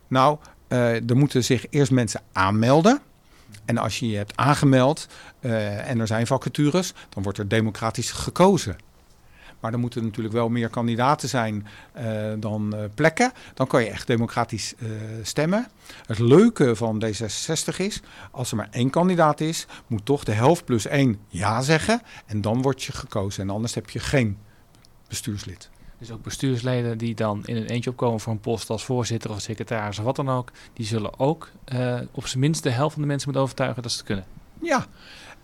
Nou, 0.09 0.39
uh, 0.69 1.11
er 1.11 1.17
moeten 1.17 1.45
zich 1.45 1.67
eerst 1.71 1.91
mensen 1.91 2.21
aanmelden. 2.33 3.01
En 3.65 3.79
als 3.79 3.99
je 3.99 4.09
je 4.09 4.17
hebt 4.17 4.37
aangemeld 4.37 5.07
uh, 5.41 5.89
en 5.89 6.01
er 6.01 6.07
zijn 6.07 6.27
vacatures, 6.27 6.93
dan 7.09 7.23
wordt 7.23 7.39
er 7.39 7.49
democratisch 7.49 8.11
gekozen. 8.11 8.77
Maar 9.61 9.73
er 9.73 9.79
moeten 9.79 10.05
natuurlijk 10.05 10.35
wel 10.35 10.49
meer 10.49 10.69
kandidaten 10.69 11.29
zijn 11.29 11.67
uh, 11.99 12.33
dan 12.39 12.73
uh, 12.75 12.85
plekken. 12.95 13.33
Dan 13.55 13.67
kan 13.67 13.83
je 13.83 13.91
echt 13.91 14.07
democratisch 14.07 14.75
stemmen. 15.23 15.67
Het 16.07 16.19
leuke 16.19 16.77
van 16.77 17.05
D66 17.05 17.77
is, 17.77 18.03
als 18.31 18.51
er 18.51 18.57
maar 18.57 18.69
één 18.71 18.91
kandidaat 18.91 19.41
is, 19.41 19.67
moet 19.87 20.05
toch 20.05 20.25
de 20.25 20.33
helft 20.33 20.65
plus 20.65 20.87
één 20.87 21.19
ja 21.29 21.63
zeggen. 21.63 22.03
En 22.27 22.41
dan 22.41 22.63
word 22.63 22.83
je 22.83 22.93
gekozen. 22.93 23.43
En 23.43 23.51
anders 23.51 23.75
heb 23.75 23.91
je 23.91 23.99
geen 24.01 24.39
bestuurslid. 25.09 25.71
Dus 25.99 26.11
ook 26.11 26.23
bestuursleden 26.23 26.99
die 26.99 27.15
dan 27.15 27.43
in 27.45 27.57
een 27.57 27.67
eentje 27.67 27.91
opkomen 27.91 28.21
voor 28.21 28.33
een 28.33 28.41
post 28.41 28.71
als 28.71 28.85
voorzitter 28.85 29.31
of 29.31 29.41
secretaris 29.41 29.99
of 29.99 30.05
wat 30.05 30.17
dan 30.17 30.29
ook, 30.29 30.51
die 30.73 30.87
zullen 30.87 31.19
ook 31.19 31.51
op 32.13 32.27
zijn 32.27 32.41
minst 32.41 32.63
de 32.63 32.71
helft 32.71 32.93
van 32.93 33.03
de 33.03 33.09
mensen 33.09 33.29
moeten 33.29 33.45
overtuigen 33.45 33.83
dat 33.83 33.91
ze 33.93 33.97
het 33.97 34.07
kunnen. 34.07 34.25
Ja, 34.61 34.87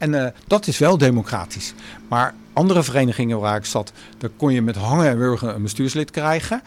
en 0.01 0.13
uh, 0.13 0.27
dat 0.47 0.67
is 0.67 0.79
wel 0.79 0.99
democratisch. 0.99 1.75
Maar 2.09 2.35
andere 2.53 2.83
verenigingen 2.83 3.41
waar 3.41 3.57
ik 3.57 3.65
zat, 3.65 3.93
daar 4.19 4.31
kon 4.37 4.53
je 4.53 4.63
met 4.63 4.77
hangen 4.77 5.09
en 5.09 5.19
wurgen 5.19 5.55
een 5.55 5.63
bestuurslid 5.63 6.11
krijgen. 6.11 6.63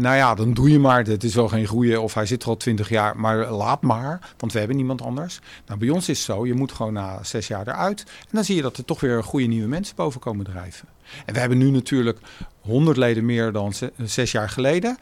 Nou 0.00 0.16
ja, 0.16 0.34
dan 0.34 0.52
doe 0.52 0.70
je 0.70 0.78
maar. 0.78 1.04
Het 1.04 1.24
is 1.24 1.34
wel 1.34 1.48
geen 1.48 1.66
goede 1.66 2.00
of 2.00 2.14
hij 2.14 2.26
zit 2.26 2.42
er 2.42 2.48
al 2.48 2.56
twintig 2.56 2.88
jaar. 2.88 3.16
Maar 3.16 3.50
laat 3.50 3.82
maar, 3.82 4.34
want 4.36 4.52
we 4.52 4.58
hebben 4.58 4.76
niemand 4.76 5.02
anders. 5.02 5.40
Nou, 5.66 5.78
bij 5.78 5.88
ons 5.88 6.08
is 6.08 6.18
het 6.18 6.26
zo, 6.26 6.46
je 6.46 6.54
moet 6.54 6.72
gewoon 6.72 6.92
na 6.92 7.22
zes 7.22 7.46
jaar 7.48 7.68
eruit. 7.68 8.00
En 8.00 8.30
dan 8.30 8.44
zie 8.44 8.56
je 8.56 8.62
dat 8.62 8.76
er 8.76 8.84
toch 8.84 9.00
weer 9.00 9.24
goede 9.24 9.46
nieuwe 9.46 9.68
mensen 9.68 9.96
boven 9.96 10.20
komen 10.20 10.44
drijven. 10.44 10.88
En 11.26 11.34
we 11.34 11.40
hebben 11.40 11.58
nu 11.58 11.70
natuurlijk 11.70 12.18
honderd 12.60 12.96
leden 12.96 13.24
meer 13.24 13.52
dan 13.52 13.72
zes 14.02 14.32
jaar 14.32 14.48
geleden. 14.48 14.98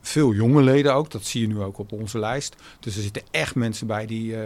Veel 0.00 0.32
jonge 0.32 0.62
leden 0.62 0.94
ook, 0.94 1.10
dat 1.10 1.24
zie 1.24 1.40
je 1.40 1.46
nu 1.46 1.60
ook 1.60 1.78
op 1.78 1.92
onze 1.92 2.18
lijst. 2.18 2.56
Dus 2.80 2.96
er 2.96 3.02
zitten 3.02 3.22
echt 3.30 3.54
mensen 3.54 3.86
bij 3.86 4.06
die... 4.06 4.32
Uh, 4.32 4.38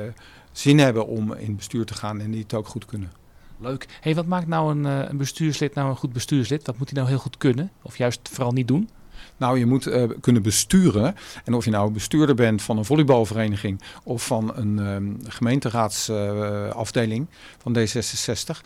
zin 0.52 0.78
hebben 0.78 1.06
om 1.06 1.32
in 1.32 1.56
bestuur 1.56 1.84
te 1.84 1.94
gaan 1.94 2.20
en 2.20 2.30
die 2.30 2.42
het 2.42 2.54
ook 2.54 2.66
goed 2.66 2.84
kunnen. 2.84 3.12
Leuk. 3.58 3.86
Hey, 4.00 4.14
wat 4.14 4.26
maakt 4.26 4.46
nou 4.46 4.70
een, 4.70 4.84
uh, 4.84 5.08
een 5.08 5.16
bestuurslid 5.16 5.74
nou 5.74 5.88
een 5.88 5.96
goed 5.96 6.12
bestuurslid? 6.12 6.66
Wat 6.66 6.78
moet 6.78 6.90
hij 6.90 6.98
nou 6.98 7.08
heel 7.08 7.18
goed 7.18 7.36
kunnen? 7.36 7.70
Of 7.82 7.98
juist 7.98 8.20
vooral 8.32 8.52
niet 8.52 8.68
doen? 8.68 8.88
Nou, 9.36 9.58
je 9.58 9.66
moet 9.66 9.86
uh, 9.86 10.04
kunnen 10.20 10.42
besturen. 10.42 11.14
En 11.44 11.54
of 11.54 11.64
je 11.64 11.70
nou 11.70 11.90
bestuurder 11.90 12.34
bent 12.34 12.62
van 12.62 12.78
een 12.78 12.84
volleybalvereniging 12.84 13.80
of 14.02 14.26
van 14.26 14.56
een 14.56 14.78
um, 14.78 15.18
gemeenteraadsafdeling 15.28 17.26
uh, 17.30 17.36
van 17.58 17.76
D66 17.76 18.60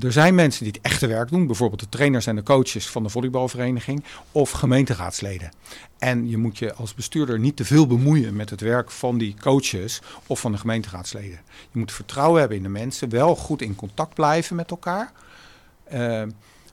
er 0.00 0.12
zijn 0.12 0.34
mensen 0.34 0.64
die 0.64 0.72
het 0.72 0.82
echte 0.82 1.06
werk 1.06 1.28
doen, 1.28 1.46
bijvoorbeeld 1.46 1.80
de 1.80 1.88
trainers 1.88 2.26
en 2.26 2.36
de 2.36 2.42
coaches 2.42 2.88
van 2.88 3.02
de 3.02 3.08
volleybalvereniging 3.08 4.04
of 4.32 4.50
gemeenteraadsleden. 4.50 5.50
En 5.98 6.28
je 6.28 6.36
moet 6.36 6.58
je 6.58 6.74
als 6.74 6.94
bestuurder 6.94 7.38
niet 7.38 7.56
te 7.56 7.64
veel 7.64 7.86
bemoeien 7.86 8.36
met 8.36 8.50
het 8.50 8.60
werk 8.60 8.90
van 8.90 9.18
die 9.18 9.34
coaches 9.40 10.00
of 10.26 10.40
van 10.40 10.52
de 10.52 10.58
gemeenteraadsleden. 10.58 11.40
Je 11.72 11.78
moet 11.78 11.92
vertrouwen 11.92 12.40
hebben 12.40 12.56
in 12.56 12.62
de 12.62 12.68
mensen, 12.68 13.08
wel 13.08 13.36
goed 13.36 13.62
in 13.62 13.74
contact 13.74 14.14
blijven 14.14 14.56
met 14.56 14.70
elkaar, 14.70 15.12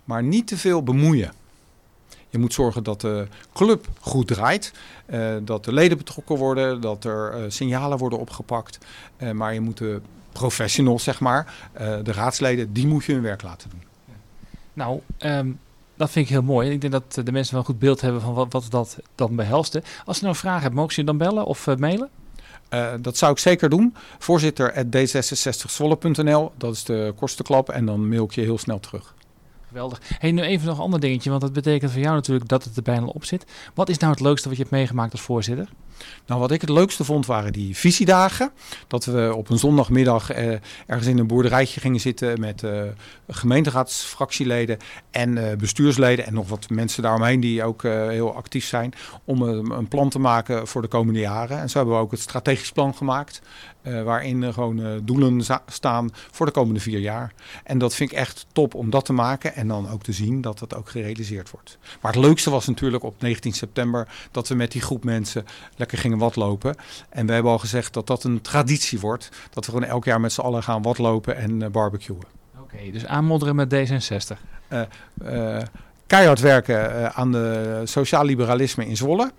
maar 0.04 0.24
niet 0.24 0.48
te 0.48 0.57
veel 0.57 0.83
bemoeien. 0.83 1.33
Je 2.36 2.42
moet 2.42 2.54
zorgen 2.54 2.84
dat 2.84 3.02
de 3.02 3.28
club 3.54 3.88
goed 4.00 4.28
draait, 4.28 4.74
uh, 5.09 5.36
dat 5.42 5.66
de 5.66 5.74
leden 5.74 5.98
betrokken 5.98 6.36
worden, 6.36 6.81
dat 6.81 7.04
er 7.04 7.33
uh, 7.38 7.44
signalen 7.48 7.98
worden 7.98 8.19
opgepakt. 8.19 8.78
maar 9.33 9.54
je 9.54 9.62
moet 9.62 9.78
de 9.78 10.02
professionals, 10.31 11.04
zeg 11.04 11.19
maar, 11.19 11.69
de 12.04 12.12
raadsleden, 12.12 12.74
die 12.74 12.88
moet 12.88 13.06
je 13.06 13.14
hun 13.14 13.21
werk 13.21 13.42
laten 13.42 13.69
doen. 13.69 13.83
Nou, 14.74 15.00
um, 15.19 15.59
dat 15.95 16.09
vind 16.09 16.26
ik 16.26 16.31
heel 16.31 16.44
mooi. 16.44 16.71
Ik 16.71 16.81
denk 16.81 16.94
dat 16.94 17.26
de 17.26 17.31
mensen 17.31 17.54
wel 17.54 17.62
een 17.62 17.69
goed 17.69 17.80
beeld 17.80 18.02
hebben 18.02 18.21
van 18.21 18.33
wat, 18.33 18.52
wat 18.52 18.66
dat 18.69 18.98
dan 19.16 19.36
behelst. 19.36 19.80
Als 20.06 20.18
je 20.18 20.24
nou 20.24 20.36
vragen 20.36 20.62
hebt, 20.62 20.76
mogen 20.76 20.94
ze 20.94 21.00
je 21.00 21.06
dan 21.06 21.18
bellen 21.18 21.45
of 21.45 21.68
uh, 21.68 21.76
mailen? 21.76 22.09
Uh, 22.69 22.94
dat 23.02 23.18
zou 23.18 23.31
ik 23.31 23.38
zeker 23.38 23.69
doen. 23.69 23.95
Voorzitter 24.19 24.86
d66zwolle.nl, 24.86 26.52
dat 26.57 26.74
is 26.74 26.83
de 26.83 27.14
kortste 27.16 27.44
klap. 27.44 27.69
En 27.69 27.86
dan 27.86 28.07
mail 28.09 28.24
ik 28.24 28.31
je 28.31 28.42
heel 28.42 28.57
snel 28.57 28.80
terug. 28.80 29.14
Geweldig. 29.76 30.02
Hey, 30.20 30.32
nu 30.32 30.42
even 30.42 30.68
nog 30.68 30.78
een 30.78 30.84
ander 30.84 31.00
dingetje, 31.00 31.30
want 31.30 31.42
dat 31.42 31.54
betekent 31.54 31.92
voor 31.92 32.02
jou 32.02 32.16
natuurlijk 32.16 32.48
dat 32.48 32.64
het 32.64 32.78
er 32.78 32.84
bijna 32.84 33.06
op 33.06 33.26
zit. 33.26 33.46
Wat 33.74 33.90
is 33.90 33.98
nou 33.98 34.12
het 34.12 34.22
leukste 34.22 34.48
wat 34.48 34.58
je 34.58 34.64
hebt 34.64 34.76
meegemaakt 34.76 35.12
als 35.12 35.22
voorzitter? 35.22 35.70
Nou, 36.25 36.40
wat 36.40 36.52
ik 36.52 36.61
het 36.61 36.69
leukste 36.69 37.04
vond 37.04 37.25
waren 37.25 37.54
die 37.54 37.75
visiedagen. 37.78 38.52
Dat 38.87 39.06
we 39.06 39.33
op 39.35 39.49
een 39.49 39.57
zondagmiddag 39.57 40.30
eh, 40.31 40.52
ergens 40.87 41.07
in 41.07 41.18
een 41.18 41.28
boerderijtje 41.28 41.80
gingen 41.80 41.99
zitten 41.99 42.40
met 42.40 42.64
eh, 42.64 42.81
gemeenteraadsfractieleden 43.28 44.78
en 45.11 45.49
eh, 45.49 45.57
bestuursleden 45.57 46.25
en 46.25 46.33
nog 46.33 46.49
wat 46.49 46.69
mensen 46.69 47.04
daaromheen 47.04 47.40
die 47.40 47.64
ook 47.64 47.83
eh, 47.83 48.07
heel 48.07 48.35
actief 48.35 48.66
zijn 48.66 48.94
om 49.23 49.42
een 49.42 49.87
plan 49.87 50.09
te 50.09 50.19
maken 50.19 50.68
voor 50.68 50.81
de 50.81 50.87
komende 50.87 51.19
jaren. 51.19 51.59
En 51.59 51.69
zo 51.69 51.78
hebben 51.78 51.95
we 51.95 52.02
ook 52.02 52.11
het 52.11 52.19
strategisch 52.19 52.71
plan 52.71 52.95
gemaakt. 52.95 53.42
eh, 53.81 54.04
waarin 54.04 54.54
gewoon 54.54 54.83
eh, 54.85 54.92
doelen 55.04 55.42
staan 55.68 56.09
voor 56.31 56.45
de 56.45 56.52
komende 56.52 56.80
vier 56.80 56.99
jaar. 56.99 57.33
En 57.64 57.78
dat 57.78 57.95
vind 57.95 58.11
ik 58.11 58.18
echt 58.18 58.45
top 58.52 58.73
om 58.73 58.90
dat 58.90 59.06
te 59.06 59.14
maken 59.14 59.56
en 59.56 59.68
dan 59.68 59.90
ook 59.90 60.04
te 60.04 60.11
zien 60.11 60.42
dat 60.42 60.59
dat 60.59 60.75
ook 60.75 60.90
gerealiseerd 60.90 61.49
wordt. 61.52 61.78
Maar 62.02 62.14
het 62.14 62.21
leukste 62.21 62.49
was 62.49 62.68
natuurlijk 62.68 63.04
op 63.04 63.21
19 63.21 63.54
september 63.54 64.07
dat 64.31 64.47
we 64.47 64.56
met 64.56 64.71
die 64.71 64.81
groep 64.81 65.04
mensen 65.04 65.45
lekker 65.85 65.97
gingen 65.97 66.18
watlopen. 66.18 66.75
En 67.09 67.25
we 67.25 67.33
hebben 67.33 67.51
al 67.51 67.59
gezegd 67.59 67.94
dat 67.94 68.07
dat 68.07 68.23
een 68.23 68.42
traditie 68.42 68.99
wordt. 68.99 69.30
Dat 69.49 69.65
we 69.65 69.71
gewoon 69.71 69.87
elk 69.87 70.06
jaar 70.06 70.21
met 70.21 70.33
z'n 70.33 70.42
allen 70.42 70.63
gaan 70.63 70.81
watlopen 70.81 71.35
en 71.35 71.61
eh, 71.61 71.69
barbecuen. 71.69 72.23
Oké, 72.59 72.92
dus 72.92 73.06
aanmodderen 73.06 73.56
met 73.56 73.75
D66. 73.75 74.37
Eh, 74.68 75.61
keihard 76.07 76.39
werken 76.39 76.95
eh, 76.95 77.06
aan 77.06 77.31
de 77.31 77.81
sociaal 77.83 78.25
liberalisme 78.25 78.85
in 78.87 78.97
Zwolle. 78.97 79.31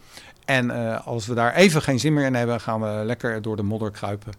En 0.47 0.71
eh, 0.71 1.07
als 1.07 1.27
we 1.27 1.35
daar 1.35 1.55
even 1.55 1.83
geen 1.83 2.01
zin 2.01 2.15
meer 2.15 2.25
in 2.25 2.35
hebben, 2.35 2.61
gaan 2.61 2.81
we 2.81 3.03
lekker 3.05 3.43
door 3.43 3.57
de 3.57 3.63
modder 3.63 3.91
kruipen 3.91 4.33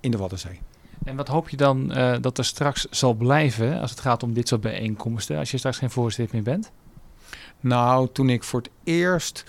in 0.00 0.10
de 0.10 0.16
Waddenzee. 0.16 0.60
En 1.04 1.16
wat 1.16 1.28
hoop 1.28 1.48
je 1.48 1.56
dan 1.56 1.92
eh, 1.92 2.16
dat 2.20 2.38
er 2.38 2.44
straks 2.44 2.86
zal 2.90 3.14
blijven 3.14 3.80
als 3.80 3.90
het 3.90 4.00
gaat 4.00 4.22
om 4.22 4.32
dit 4.32 4.48
soort 4.48 4.60
bijeenkomsten, 4.60 5.38
als 5.38 5.50
je 5.50 5.58
straks 5.58 5.78
geen 5.78 5.90
voorzitter 5.90 6.34
meer 6.34 6.44
bent? 6.44 6.70
Nou, 7.60 8.08
toen 8.12 8.30
ik 8.30 8.44
voor 8.44 8.60
het 8.60 8.70
eerst 8.84 9.44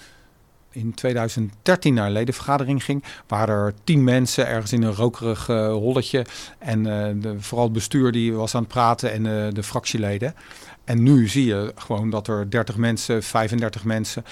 in 0.72 0.94
2013 0.94 1.94
naar 1.94 2.06
een 2.06 2.12
ledenvergadering 2.12 2.84
ging, 2.84 3.04
waren 3.28 3.56
er 3.56 3.74
tien 3.84 4.04
mensen 4.04 4.48
ergens 4.48 4.74
in 4.74 4.84
een 4.84 4.94
rokerig 4.94 5.50
eh, 5.50 5.72
holletje. 5.72 6.26
En 6.58 6.86
eh, 6.86 7.14
de, 7.22 7.42
vooral 7.42 7.66
het 7.66 7.74
bestuur 7.74 8.12
die 8.12 8.34
was 8.34 8.56
aan 8.56 8.62
het 8.62 8.72
praten 8.72 9.12
en 9.12 9.26
eh, 9.26 9.54
de 9.54 9.64
fractieleden. 9.64 10.36
En 10.84 11.04
nu 11.04 11.28
zie 11.28 11.46
je 11.46 11.72
gewoon 11.76 12.10
dat 12.10 12.28
er 12.28 12.50
30 12.50 12.78
mensen, 12.78 13.24
35 13.24 13.84
mensen 13.84 14.24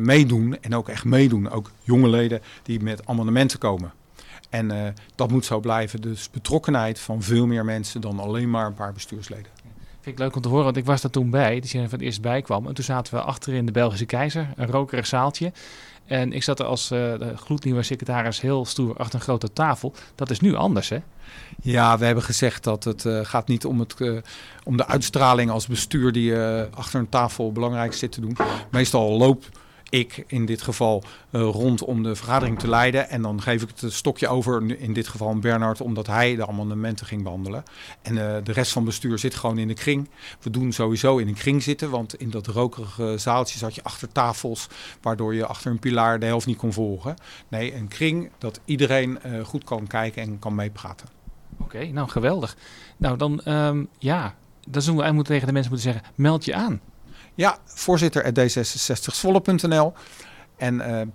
meedoen. 0.00 0.56
En 0.60 0.74
ook 0.74 0.88
echt 0.88 1.04
meedoen. 1.04 1.50
Ook 1.50 1.70
jonge 1.82 2.08
leden 2.08 2.40
die 2.62 2.82
met 2.82 3.06
amendementen 3.06 3.58
komen. 3.58 3.92
En 4.50 4.94
dat 5.14 5.30
moet 5.30 5.44
zo 5.44 5.60
blijven. 5.60 6.00
Dus 6.00 6.30
betrokkenheid 6.30 6.98
van 6.98 7.22
veel 7.22 7.46
meer 7.46 7.64
mensen 7.64 8.00
dan 8.00 8.18
alleen 8.18 8.50
maar 8.50 8.66
een 8.66 8.74
paar 8.74 8.92
bestuursleden. 8.92 9.55
Vind 10.06 10.18
ik 10.18 10.24
leuk 10.24 10.36
om 10.36 10.42
te 10.42 10.48
horen, 10.48 10.64
want 10.64 10.76
ik 10.76 10.84
was 10.84 11.00
daar 11.00 11.10
toen 11.10 11.30
bij, 11.30 11.60
dus 11.60 11.72
je 11.72 11.78
van 11.78 11.88
het 11.90 12.00
eerst 12.00 12.20
bij 12.20 12.42
kwam. 12.42 12.66
En 12.66 12.74
toen 12.74 12.84
zaten 12.84 13.14
we 13.14 13.20
achterin 13.20 13.66
de 13.66 13.72
Belgische 13.72 14.04
keizer, 14.04 14.48
een 14.56 14.66
rokerig 14.66 15.06
zaaltje. 15.06 15.52
En 16.04 16.32
ik 16.32 16.42
zat 16.42 16.60
er 16.60 16.66
als 16.66 16.90
eh, 16.90 17.14
gloednieuwe 17.36 17.82
secretaris 17.82 18.40
heel 18.40 18.64
stoer 18.64 18.96
achter 18.96 19.14
een 19.14 19.20
grote 19.24 19.52
tafel. 19.52 19.94
Dat 20.14 20.30
is 20.30 20.40
nu 20.40 20.54
anders, 20.54 20.88
hè? 20.88 20.98
Ja, 21.62 21.98
we 21.98 22.04
hebben 22.04 22.24
gezegd 22.24 22.64
dat 22.64 22.84
het 22.84 23.04
eh, 23.04 23.20
gaat 23.22 23.48
niet 23.48 23.64
om, 23.64 23.80
het, 23.80 24.00
eh, 24.00 24.16
om 24.64 24.76
de 24.76 24.86
uitstraling 24.86 25.50
als 25.50 25.66
bestuur 25.66 26.12
die 26.12 26.36
achter 26.74 27.00
een 27.00 27.08
tafel 27.08 27.52
belangrijk 27.52 27.94
zit 27.94 28.12
te 28.12 28.20
doen. 28.20 28.36
Meestal 28.70 29.10
loop 29.10 29.44
ik 29.90 30.24
in 30.26 30.46
dit 30.46 30.62
geval 30.62 31.02
eh, 31.30 31.40
rond 31.40 31.82
om 31.82 32.02
de 32.02 32.16
vergadering 32.16 32.58
te 32.58 32.68
leiden. 32.68 33.08
En 33.08 33.22
dan 33.22 33.42
geef 33.42 33.62
ik 33.62 33.68
het 33.76 33.92
stokje 33.92 34.28
over, 34.28 34.80
in 34.80 34.92
dit 34.92 35.08
geval 35.08 35.28
aan 35.28 35.40
Bernard, 35.40 35.80
omdat 35.80 36.06
hij 36.06 36.36
de 36.36 36.46
amendementen 36.46 37.06
ging 37.06 37.22
behandelen. 37.22 37.62
En 38.02 38.18
eh, 38.18 38.44
de 38.44 38.52
rest 38.52 38.72
van 38.72 38.82
het 38.82 38.90
bestuur 38.90 39.18
zit 39.18 39.34
gewoon 39.34 39.58
in 39.58 39.68
de 39.68 39.74
kring. 39.74 40.08
We 40.40 40.50
doen 40.50 40.72
sowieso 40.72 41.18
in 41.18 41.28
een 41.28 41.34
kring 41.34 41.62
zitten, 41.62 41.90
want 41.90 42.14
in 42.14 42.30
dat 42.30 42.46
rokerige 42.46 43.18
zaaltje 43.18 43.58
zat 43.58 43.74
je 43.74 43.82
achter 43.82 44.12
tafels, 44.12 44.68
waardoor 45.02 45.34
je 45.34 45.46
achter 45.46 45.70
een 45.70 45.78
pilaar 45.78 46.18
de 46.18 46.26
helft 46.26 46.46
niet 46.46 46.56
kon 46.56 46.72
volgen. 46.72 47.14
Nee, 47.48 47.74
een 47.74 47.88
kring 47.88 48.30
dat 48.38 48.60
iedereen 48.64 49.22
eh, 49.22 49.44
goed 49.44 49.64
kan 49.64 49.86
kijken 49.86 50.22
en 50.22 50.38
kan 50.38 50.54
meepraten. 50.54 51.08
Oké, 51.60 51.86
nou 51.86 52.08
geweldig. 52.08 52.56
Nou 52.96 53.16
dan, 53.16 53.40
ehm, 53.40 53.84
ja, 53.98 54.34
dan 54.68 54.82
zullen 54.82 54.98
we 54.98 55.04
eigenlijk 55.04 55.28
tegen 55.28 55.46
de 55.46 55.52
mensen 55.52 55.72
moeten 55.72 55.92
zeggen, 55.92 56.12
meld 56.14 56.44
je 56.44 56.54
aan. 56.54 56.80
Ja, 57.36 57.58
voorzitter 57.64 58.24
at 58.24 58.38
d66zwolle.nl. 58.38 59.92
En 60.56 60.80
eh, 60.80 61.06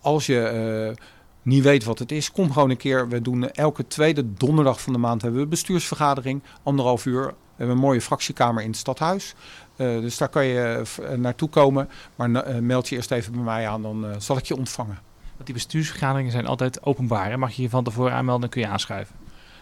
als 0.00 0.26
je 0.26 0.40
eh, 0.40 1.04
niet 1.42 1.62
weet 1.62 1.84
wat 1.84 1.98
het 1.98 2.12
is, 2.12 2.30
kom 2.32 2.52
gewoon 2.52 2.70
een 2.70 2.76
keer. 2.76 3.08
We 3.08 3.22
doen 3.22 3.42
eh, 3.48 3.64
elke 3.64 3.86
tweede 3.86 4.32
donderdag 4.34 4.80
van 4.80 4.92
de 4.92 4.98
maand 4.98 5.20
hebben 5.22 5.38
we 5.38 5.44
een 5.44 5.50
bestuursvergadering. 5.50 6.42
Anderhalf 6.62 7.06
uur. 7.06 7.26
We 7.26 7.32
hebben 7.62 7.76
een 7.76 7.82
mooie 7.82 8.00
fractiekamer 8.00 8.62
in 8.62 8.68
het 8.68 8.78
stadhuis. 8.78 9.34
Eh, 9.76 10.00
dus 10.00 10.16
daar 10.18 10.28
kan 10.28 10.44
je 10.44 10.84
eh, 10.98 11.12
eh, 11.12 11.18
naartoe 11.18 11.48
komen. 11.48 11.88
Maar 12.16 12.34
eh, 12.34 12.58
meld 12.58 12.88
je 12.88 12.96
eerst 12.96 13.10
even 13.10 13.32
bij 13.32 13.42
mij 13.42 13.68
aan, 13.68 13.82
dan 13.82 14.06
eh, 14.06 14.14
zal 14.18 14.36
ik 14.36 14.44
je 14.44 14.56
ontvangen. 14.56 14.98
Want 15.34 15.44
die 15.44 15.54
bestuursvergaderingen 15.54 16.32
zijn 16.32 16.46
altijd 16.46 16.82
openbaar. 16.84 17.30
Hè? 17.30 17.36
Mag 17.36 17.52
je 17.52 17.62
je 17.62 17.70
van 17.70 17.84
tevoren 17.84 18.12
aanmelden, 18.12 18.40
dan 18.40 18.50
kun 18.50 18.60
je 18.60 18.68
aanschuiven. 18.68 19.14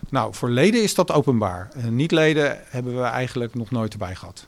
Nou, 0.08 0.34
voor 0.34 0.50
leden 0.50 0.82
is 0.82 0.94
dat 0.94 1.12
openbaar. 1.12 1.68
Eh, 1.76 1.84
Niet-leden 1.84 2.58
hebben 2.64 2.96
we 2.96 3.02
eigenlijk 3.02 3.54
nog 3.54 3.70
nooit 3.70 3.92
erbij 3.92 4.14
gehad. 4.14 4.44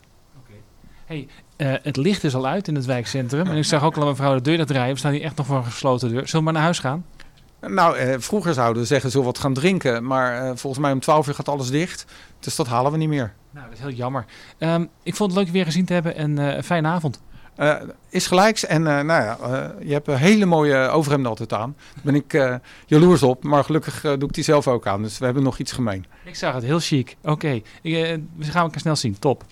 Hey, 1.07 1.29
eh, 1.57 1.75
het 1.83 1.97
licht 1.97 2.25
is 2.25 2.35
al 2.35 2.47
uit 2.47 2.69
in 2.69 2.75
het 2.75 2.85
wijkcentrum. 2.85 3.47
En 3.47 3.57
ik 3.57 3.65
zag 3.65 3.83
ook 3.85 3.97
al 3.97 4.03
een 4.03 4.09
mevrouw 4.09 4.35
de 4.35 4.41
deur 4.41 4.67
draaien. 4.67 4.93
We 4.93 4.99
staan 4.99 5.13
hier 5.13 5.23
echt 5.23 5.37
nog 5.37 5.47
voor 5.47 5.57
een 5.57 5.65
gesloten 5.65 6.09
deur. 6.09 6.29
Zullen 6.29 6.33
we 6.33 6.43
maar 6.43 6.53
naar 6.53 6.63
huis 6.63 6.79
gaan? 6.79 7.05
Nou, 7.61 7.97
eh, 7.97 8.15
vroeger 8.19 8.55
zouden 8.55 8.83
we 8.83 8.89
zeggen, 8.89 9.11
zullen 9.11 9.27
we 9.27 9.33
wat 9.33 9.43
gaan 9.43 9.55
drinken? 9.55 10.07
Maar 10.07 10.35
eh, 10.35 10.51
volgens 10.55 10.83
mij 10.83 10.93
om 10.93 11.01
12 11.01 11.29
uur 11.29 11.35
gaat 11.35 11.49
alles 11.49 11.71
dicht. 11.71 12.07
Dus 12.41 12.57
dat 12.57 12.67
halen 12.67 12.93
we 12.93 12.99
niet 12.99 13.09
meer. 13.09 13.33
Nou, 13.51 13.67
dat 13.67 13.75
is 13.75 13.85
heel 13.85 13.95
jammer. 13.95 14.25
Ehm, 14.59 14.85
ik 15.03 15.15
vond 15.15 15.31
het 15.31 15.39
leuk 15.39 15.47
je 15.47 15.53
weer 15.53 15.65
gezien 15.65 15.85
te 15.85 15.93
hebben 15.93 16.17
en 16.17 16.39
eh, 16.39 16.63
fijne 16.63 16.89
avond. 16.89 17.21
Eh, 17.55 17.75
is 18.09 18.27
gelijks. 18.27 18.67
En 18.67 18.83
nou 18.83 19.07
ja, 19.07 19.39
je 19.81 19.93
hebt 19.93 20.09
een 20.09 20.17
hele 20.17 20.45
mooie 20.45 20.77
overhemd 20.89 21.27
altijd 21.27 21.53
aan. 21.53 21.77
Daar 21.95 22.13
ben 22.13 22.15
ik 22.15 22.61
jaloers 22.87 23.23
op. 23.23 23.45
Maar 23.45 23.65
gelukkig 23.65 24.01
doe 24.01 24.29
ik 24.29 24.33
die 24.33 24.45
zelf 24.45 24.69
ook 24.69 24.87
aan. 24.87 25.03
Dus 25.03 25.19
we 25.19 25.25
hebben 25.25 25.43
nog 25.43 25.59
iets 25.59 25.73
gemeen. 25.73 26.07
Ik 26.25 26.35
zag 26.35 26.55
het, 26.55 26.63
heel 26.63 26.81
chic. 26.81 27.17
Oké, 27.23 27.61
we 27.83 28.21
gaan 28.41 28.63
elkaar 28.63 28.81
snel 28.81 28.97
zien. 28.97 29.19
Top. 29.19 29.45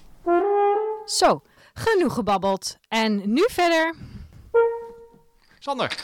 Zo, 1.05 1.43
genoeg 1.75 2.15
gebabbeld. 2.15 2.77
En 2.89 3.33
nu 3.33 3.45
verder. 3.51 3.95
Sander, 5.59 5.97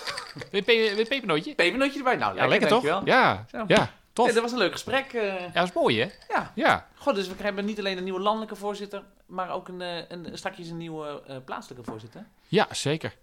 weer, 0.51 0.63
pe 0.63 0.93
weer 0.97 1.07
pepernootje? 1.09 1.55
Pepernootje 1.55 1.99
erbij. 1.99 2.17
Nou, 2.17 2.37
Ja, 2.37 2.47
lekker 2.47 2.69
toch? 2.69 2.83
dankjewel. 2.83 3.17
Ja, 3.19 3.45
Zo. 3.51 3.65
ja, 3.67 3.91
tof. 4.13 4.33
Dat 4.33 4.43
was 4.43 4.53
een 4.53 4.59
leuk 4.59 4.73
gesprek. 4.73 5.13
eh. 5.13 5.41
Ja, 5.41 5.49
dat 5.53 5.69
is 5.69 5.73
mooi 5.73 6.01
hè? 6.01 6.09
ja. 6.29 6.53
Ja. 6.55 6.87
God, 6.97 7.15
dus 7.15 7.29
we 7.29 7.35
hebben 7.43 7.65
niet 7.65 7.79
alleen 7.79 7.99
een 7.99 8.05
nieuwe 8.05 8.21
landelijke 8.21 8.57
voorzitter, 8.57 9.03
maar 9.27 9.51
ook 9.51 9.69
een, 9.69 9.81
eh, 9.83 9.97
een, 10.09 10.27
straks 10.33 10.59
een 10.59 10.77
nieuwe 10.77 11.23
eh, 11.27 11.37
plaatselijke 11.45 11.91
voorzitter. 11.91 12.27
Ja, 12.49 12.67
zeker. 12.71 13.17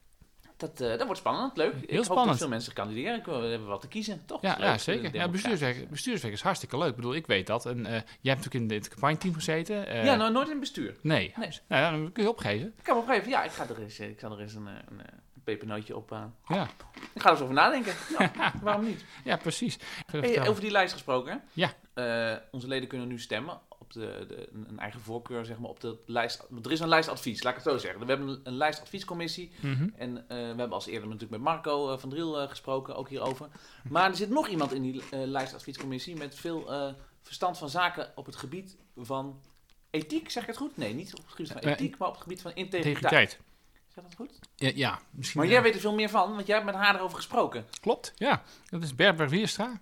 Dat, 0.58 0.82
eh, 0.82 0.90
dat 0.90 1.04
wordt 1.06 1.18
spannend, 1.18 1.58
leuk. 1.58 1.74
ik 1.74 1.96
hoop 1.96 2.04
spannend. 2.04 2.28
dat 2.30 2.38
veel 2.38 2.48
mensen 2.48 2.74
kandideren. 2.74 3.18
Ik 3.20 3.26
We 3.26 3.32
hebben 3.32 3.68
wat 3.68 3.82
te 3.82 3.88
kiezen, 3.88 4.22
toch? 4.26 4.42
Ja, 4.42 4.56
ja 4.60 4.74
de 4.74 4.80
zeker. 4.80 5.14
Ja, 5.16 5.28
bestuurswerk, 5.30 5.90
bestuurswerk 5.90 6.34
is 6.34 6.42
hartstikke 6.42 6.78
leuk. 6.78 6.90
Ik 6.90 6.96
bedoel, 6.96 7.16
ik 7.16 7.28
weet 7.28 7.48
dat. 7.48 7.66
En 7.66 7.86
eh, 7.86 7.92
jij 7.92 8.34
hebt 8.34 8.44
natuurlijk 8.46 8.72
in 8.72 8.78
het 8.78 8.88
campagneteam 8.90 9.34
gezeten. 9.34 9.88
eh, 9.88 10.06
Ja, 10.06 10.16
nou 10.16 10.32
nooit 10.32 10.46
in 10.46 10.52
het 10.52 10.60
bestuur. 10.60 10.96
Nee. 11.02 11.34
Nee. 11.38 11.50
Nou 11.68 11.98
dan 12.02 12.12
kun 12.12 12.24
je 12.24 12.30
opgeven. 12.30 12.68
Ik 12.78 12.84
kan 12.84 12.98
opgeven, 12.98 13.30
ja, 13.30 13.44
ik 13.44 13.52
ga 13.52 13.68
er 13.70 13.82
eens, 13.82 14.00
eh, 14.00 14.10
ik 14.10 14.20
ga 14.20 14.30
er 14.30 14.40
eens 14.40 14.54
een, 14.54 14.68
eh, 14.68 14.74
een, 14.90 15.00
eh, 15.02 15.06
een 15.36 15.42
pepernootje 15.44 15.96
op. 15.96 16.12
eh, 16.12 16.24
Ja, 16.48 16.68
ik 17.14 17.22
ga 17.22 17.26
er 17.26 17.32
eens 17.32 17.42
over 17.42 17.54
nadenken. 17.54 17.94
Ja, 18.20 18.32
waarom 18.62 18.86
niet? 18.86 19.06
ja 19.24 19.36
precies. 19.38 19.78
Hey, 20.12 20.48
over 20.48 20.62
die 20.62 20.72
lijst 20.72 20.94
gesproken. 20.94 21.42
Ja. 21.54 21.70
Eh, 21.94 22.36
onze 22.52 22.68
leden 22.68 22.88
kunnen 22.88 23.08
nu 23.08 23.20
stemmen 23.20 23.60
op 23.88 23.94
de, 23.94 24.26
de, 24.28 24.50
een, 24.68 24.80
eigen 24.80 25.02
voorkeur, 25.02 25.46
zeg 25.46 25.58
maar, 25.58 25.70
op 25.70 25.80
de 25.80 25.98
lijst. 26.06 26.48
Er 26.64 26.72
is 26.72 26.80
een 26.80 26.88
lijstadvies, 26.88 27.44
laat 27.44 27.58
ik 27.58 27.64
het 27.64 27.74
zo 27.74 27.78
zeggen. 27.78 28.00
We 28.00 28.06
hebben 28.06 28.28
een, 28.28 28.40
een 28.44 28.58
lijstadviescommissie. 28.58 29.52
Mhm. 29.62 29.90
En 29.98 30.18
eh, 30.18 30.38
we 30.38 30.44
hebben 30.44 30.72
als 30.72 30.86
eerder 30.86 31.04
natuurlijk 31.04 31.32
met 31.32 31.42
Marco 31.42 31.92
eh, 31.92 32.00
van 32.00 32.10
Driel 32.10 32.42
eh, 32.42 32.50
gesproken, 32.50 32.96
ook 32.96 33.10
hierover. 33.10 33.48
Maar 33.90 34.10
er 34.10 34.16
zit 34.16 34.30
nog 34.30 34.48
iemand 34.48 34.74
in 34.74 34.82
die 34.82 35.04
eh, 35.12 35.20
lijstadviescommissie 35.24 36.16
met 36.16 36.36
veel 36.36 36.96
verstand 37.22 37.58
van 37.58 37.70
zaken 37.70 38.12
op 38.16 38.26
het 38.26 38.36
gebied 38.36 38.78
van 38.96 39.42
ethiek, 39.90 40.30
zeg 40.30 40.44
ik 40.44 40.50
het 40.50 40.58
goed? 40.58 40.78
Nee, 40.78 40.94
niet 40.94 41.16
op 41.16 41.24
het 41.24 41.32
gebied 41.32 41.52
van 41.52 41.62
ethiek, 41.62 41.98
maar 41.98 42.08
op 42.08 42.14
het 42.14 42.24
gebied 42.24 42.42
van 42.42 42.52
integriteit. 42.56 42.96
Integriteit. 42.96 43.40
Zeg 43.88 44.04
dat 44.04 44.16
goed? 44.16 44.40
Ja, 44.56 44.72
ja, 44.76 45.00
misschien. 45.12 45.42
Maar 45.42 45.50
jij 45.50 45.62
weet 45.62 45.74
er 45.74 45.80
veel 45.80 45.94
meer 45.94 46.10
van, 46.10 46.36
want 46.36 46.48
jij 46.48 46.56
hebt 46.56 46.72
met 46.72 46.82
haar 46.82 46.96
erover 46.96 47.16
gesproken. 47.16 47.66
Klopt, 47.82 48.14
ja. 48.16 48.44
Dat 48.70 48.84
is 48.84 48.96
Berber 48.96 49.30
Wierstra. 49.30 49.82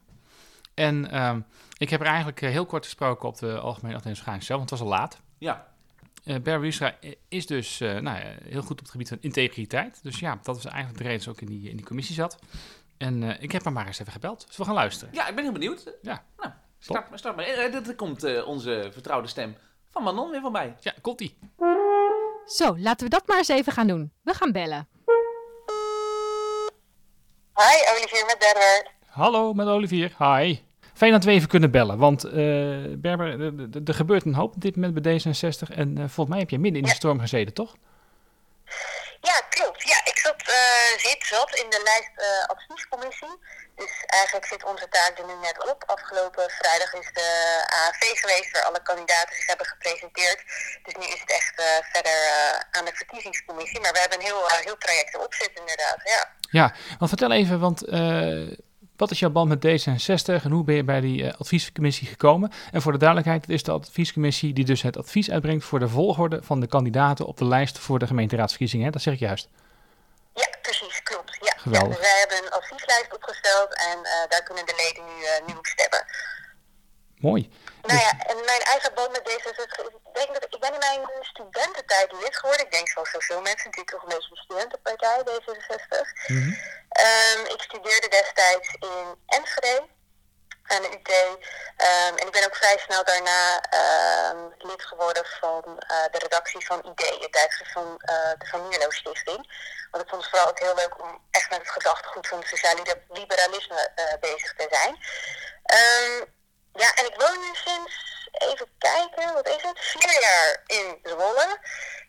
En 0.75 1.11
ehm, 1.11 1.39
ik 1.77 1.89
heb 1.89 1.99
er 2.01 2.07
eigenlijk 2.07 2.41
eh, 2.41 2.49
heel 2.49 2.65
kort 2.65 2.83
gesproken 2.83 3.27
op 3.29 3.37
de 3.37 3.59
Algemene 3.59 3.95
Afdelingsvergadering 3.95 4.43
zelf, 4.43 4.59
want 4.59 4.69
het 4.69 4.79
was 4.79 4.89
al 4.89 4.95
laat. 4.95 5.19
Ja, 5.37 5.73
Eh 6.23 6.33
Berber 6.33 6.59
Wierstra 6.59 6.95
is 7.27 7.45
dus 7.47 7.79
eh, 7.81 7.89
nou, 7.99 8.17
ja, 8.17 8.33
heel 8.43 8.61
goed 8.61 8.71
op 8.71 8.79
het 8.79 8.89
gebied 8.89 9.07
van 9.07 9.17
integriteit. 9.21 9.99
Dus 10.03 10.19
ja, 10.19 10.39
dat 10.43 10.55
was 10.55 10.65
eigenlijk 10.65 10.97
de 10.97 11.03
reden 11.03 11.17
dat 11.17 11.23
ze 11.23 11.29
ook 11.29 11.49
in 11.49 11.59
die, 11.59 11.69
in 11.69 11.75
die 11.75 11.85
commissie 11.85 12.15
zat. 12.15 12.39
En 12.97 13.23
eh, 13.23 13.41
ik 13.43 13.51
heb 13.51 13.63
haar 13.63 13.73
maar 13.73 13.87
eens 13.87 13.99
even 13.99 14.11
gebeld. 14.11 14.47
Dus 14.47 14.57
we 14.57 14.65
gaan 14.65 14.73
luisteren. 14.73 15.13
ja 15.13 15.27
ik 15.27 15.35
ben 15.35 15.43
heel 15.43 15.53
benieuwd. 15.53 15.93
Ja. 16.01 16.23
Nou, 16.37 16.51
start, 16.79 17.09
maar, 17.09 17.19
start 17.19 17.35
maar. 17.35 17.45
Eh, 17.45 17.65
eh, 17.65 17.87
Er 17.87 17.95
komt 17.95 18.23
eh, 18.23 18.47
onze 18.47 18.89
vertrouwde 18.93 19.27
stem 19.27 19.55
van 19.91 20.03
Manon 20.03 20.29
weer 20.31 20.41
voorbij. 20.41 20.75
Ja, 20.79 20.93
komt-ie. 21.01 21.37
Zo, 22.45 22.77
laten 22.77 23.03
we 23.05 23.09
dat 23.15 23.27
maar 23.27 23.37
eens 23.37 23.47
even 23.47 23.73
gaan 23.73 23.87
doen. 23.87 24.11
We 24.21 24.33
gaan 24.33 24.51
bellen. 24.51 24.87
Hi, 27.55 27.95
Olivier 27.97 28.25
met 28.25 28.37
Berber. 28.39 28.91
Hallo, 29.05 29.53
met 29.53 29.67
Olivier. 29.67 30.15
Hi. 30.17 30.57
Fijn 30.95 31.11
dat 31.11 31.23
we 31.23 31.31
even 31.31 31.47
kunnen 31.47 31.71
bellen, 31.71 31.97
want 31.97 32.23
eh, 32.23 32.33
Berber, 33.05 33.27
er- 33.87 33.93
gebeurt 33.93 34.25
een 34.25 34.35
hoop 34.41 34.55
op 34.55 34.61
dit 34.61 34.75
moment 34.75 34.93
bij 35.01 35.19
D66. 35.19 35.75
En 35.75 35.89
eh, 35.97 36.03
volgens 36.13 36.29
mij 36.29 36.39
heb 36.39 36.49
je 36.49 36.59
midden 36.59 36.81
in 36.81 36.87
de 36.87 36.93
storm 36.95 37.19
gezeten, 37.19 37.53
toch? 37.53 37.75
Ja, 39.29 39.37
klopt. 39.49 39.81
Ja, 39.93 39.99
ik 40.11 40.17
zat, 40.17 40.41
eh, 40.41 40.91
zit, 41.07 41.23
zat 41.33 41.55
in 41.63 41.69
de 41.69 41.81
lijst 41.89 42.13
adviescommissie. 42.47 43.35
Dus 43.75 43.93
eigenlijk 44.05 44.45
zit 44.45 44.63
onze 44.63 44.87
taak 44.89 45.19
er 45.19 45.25
nu 45.25 45.33
net 45.41 45.57
op. 45.71 45.83
Afgelopen 45.85 46.49
vrijdag 46.49 46.93
is 46.93 47.09
de 47.13 47.27
AFV 47.79 48.03
geweest 48.19 48.51
waar 48.51 48.63
alle 48.63 48.81
kandidaten 48.83 49.35
zich 49.35 49.47
hebben 49.47 49.65
gepresenteerd. 49.65 50.39
Dus 50.83 50.93
nu 50.99 51.05
is 51.15 51.19
het 51.19 51.31
echt 51.39 51.53
verder 51.93 52.17
aan 52.71 52.85
de 52.85 52.91
verkiezingscommissie. 52.93 53.79
Maar 53.81 53.91
we 53.93 53.99
hebben 53.99 54.19
een 54.19 54.25
heel, 54.25 54.43
heel 54.63 54.77
traject 54.77 55.13
erop 55.15 55.33
zitten 55.33 55.59
inderdaad, 55.61 55.99
ja. 56.03 56.21
Ja, 56.59 56.73
want 56.99 57.09
vertel 57.09 57.31
even, 57.31 57.59
want 57.59 57.85
eh, 57.85 58.47
Wat 58.97 59.11
is 59.11 59.19
jouw 59.19 59.29
band 59.29 59.49
met 59.49 59.65
D66 59.65 60.43
en 60.43 60.51
hoe 60.51 60.63
ben 60.63 60.75
je 60.75 60.83
bij 60.83 61.01
die 61.01 61.27
eh, 61.27 61.39
adviescommissie 61.39 62.07
gekomen? 62.07 62.51
En 62.71 62.81
voor 62.81 62.91
de 62.91 62.97
duidelijkheid, 62.97 63.41
het 63.41 63.49
is 63.49 63.63
de 63.63 63.71
adviescommissie 63.71 64.53
die 64.53 64.65
dus 64.65 64.81
het 64.81 64.97
advies 64.97 65.31
uitbrengt 65.31 65.65
voor 65.65 65.79
de 65.79 65.89
volgorde 65.89 66.43
van 66.43 66.59
de 66.59 66.67
kandidaten 66.67 67.25
op 67.25 67.37
de 67.37 67.45
lijst 67.45 67.79
voor 67.79 67.99
de 67.99 68.07
gemeenteraadsverkiezingen. 68.07 68.85
Hè? 68.85 68.91
Dat 68.91 69.01
zeg 69.01 69.13
ik 69.13 69.19
juist. 69.19 69.47
Ja, 70.33 70.47
precies, 70.61 71.03
klopt. 71.03 71.37
Ja. 71.41 71.53
Geweldig. 71.57 71.89
Ja, 71.89 71.95
dus 71.95 72.09
wij 72.09 72.19
hebben 72.19 72.37
een 72.45 72.59
advieslijst 72.59 73.13
opgesteld 73.13 73.75
en 73.75 73.97
eh, 74.03 74.29
daar 74.29 74.43
kunnen 74.43 74.65
de 74.65 74.73
leden 74.77 75.03
nu, 75.05 75.23
eh, 75.23 75.47
nu 75.47 75.53
op 75.57 75.65
stemmen. 75.65 76.05
Mooi. 77.17 77.49
Nou 77.85 77.99
Dus- 77.99 78.07
ja, 78.07 78.11
en 78.31 78.45
mijn 78.45 78.61
eigen 78.61 78.93
band 78.93 79.11
met 79.11 79.21
D66 79.29 79.79
is, 79.87 79.93
ik 80.03 80.13
denk 80.13 80.33
dat 80.33 80.43
ik 80.49 80.59
ben 80.59 80.73
in 80.73 80.79
mijn 80.79 81.23
studententijd 81.33 82.11
lid 82.11 82.37
geworden. 82.37 82.65
Ik 82.65 82.71
denk 82.71 82.89
zoals 82.89 83.09
zoveel 83.09 83.41
mensen 83.41 83.65
natuurlijk 83.65 83.91
toch 83.91 84.03
een 84.03 84.15
beetje 84.15 84.33
de 84.33 84.41
studentenpartij 84.41 85.21
D66. 85.25 86.27
Mhm. 86.27 86.53
Ehm, 86.89 87.45
ik 87.53 87.61
studeerde 87.61 88.07
destijds 88.07 88.69
in 88.79 89.15
Enschede 89.25 89.87
aan 90.67 90.81
de 90.81 90.89
UT. 90.97 91.09
Ehm, 91.77 92.15
en 92.15 92.25
ik 92.27 92.31
ben 92.31 92.45
ook 92.45 92.55
vrij 92.55 92.77
snel 92.77 93.03
daarna 93.03 93.61
ehm, 93.61 94.37
lid 94.57 94.85
geworden 94.85 95.25
van 95.39 95.79
eh, 95.79 96.03
de 96.11 96.19
redactie 96.19 96.65
van 96.65 96.79
ID, 96.85 97.19
het 97.21 97.31
tijdschrift 97.31 97.71
van 97.71 97.97
eh, 97.97 98.31
de 98.37 98.45
Van 98.45 98.67
Mierlo 98.67 98.89
Stichting. 98.89 99.41
Want 99.91 100.03
ik 100.03 100.09
vond 100.09 100.21
het 100.21 100.29
vooral 100.31 100.49
ook 100.49 100.59
heel 100.59 100.75
leuk 100.75 101.01
om 101.01 101.21
echt 101.31 101.49
met 101.49 101.59
het 101.59 101.69
gedachtegoed 101.69 102.27
van 102.27 102.39
het 102.39 102.47
sociaal 102.47 102.75
liber- 102.75 103.03
liberalisme 103.09 103.89
eh, 103.95 104.13
bezig 104.19 104.53
te 104.53 104.67
zijn. 104.69 104.97
Ja, 106.75 106.93
en 106.93 107.05
ik 107.05 107.15
woon 107.17 107.39
nu 107.39 107.51
sinds, 107.53 107.93
even 108.31 108.69
kijken, 108.77 109.33
wat 109.33 109.47
is 109.47 109.61
het? 109.61 109.79
Vier 109.79 110.21
jaar 110.21 110.63
in 110.65 110.99
Zwolle. 111.03 111.59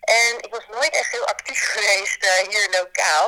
En 0.01 0.37
ik 0.37 0.51
was 0.51 0.65
nooit 0.71 0.93
echt 0.93 1.11
heel 1.11 1.27
actief 1.27 1.61
geweest 1.75 2.23
eh, 2.23 2.47
hier 2.49 2.67
lokaal. 2.71 3.25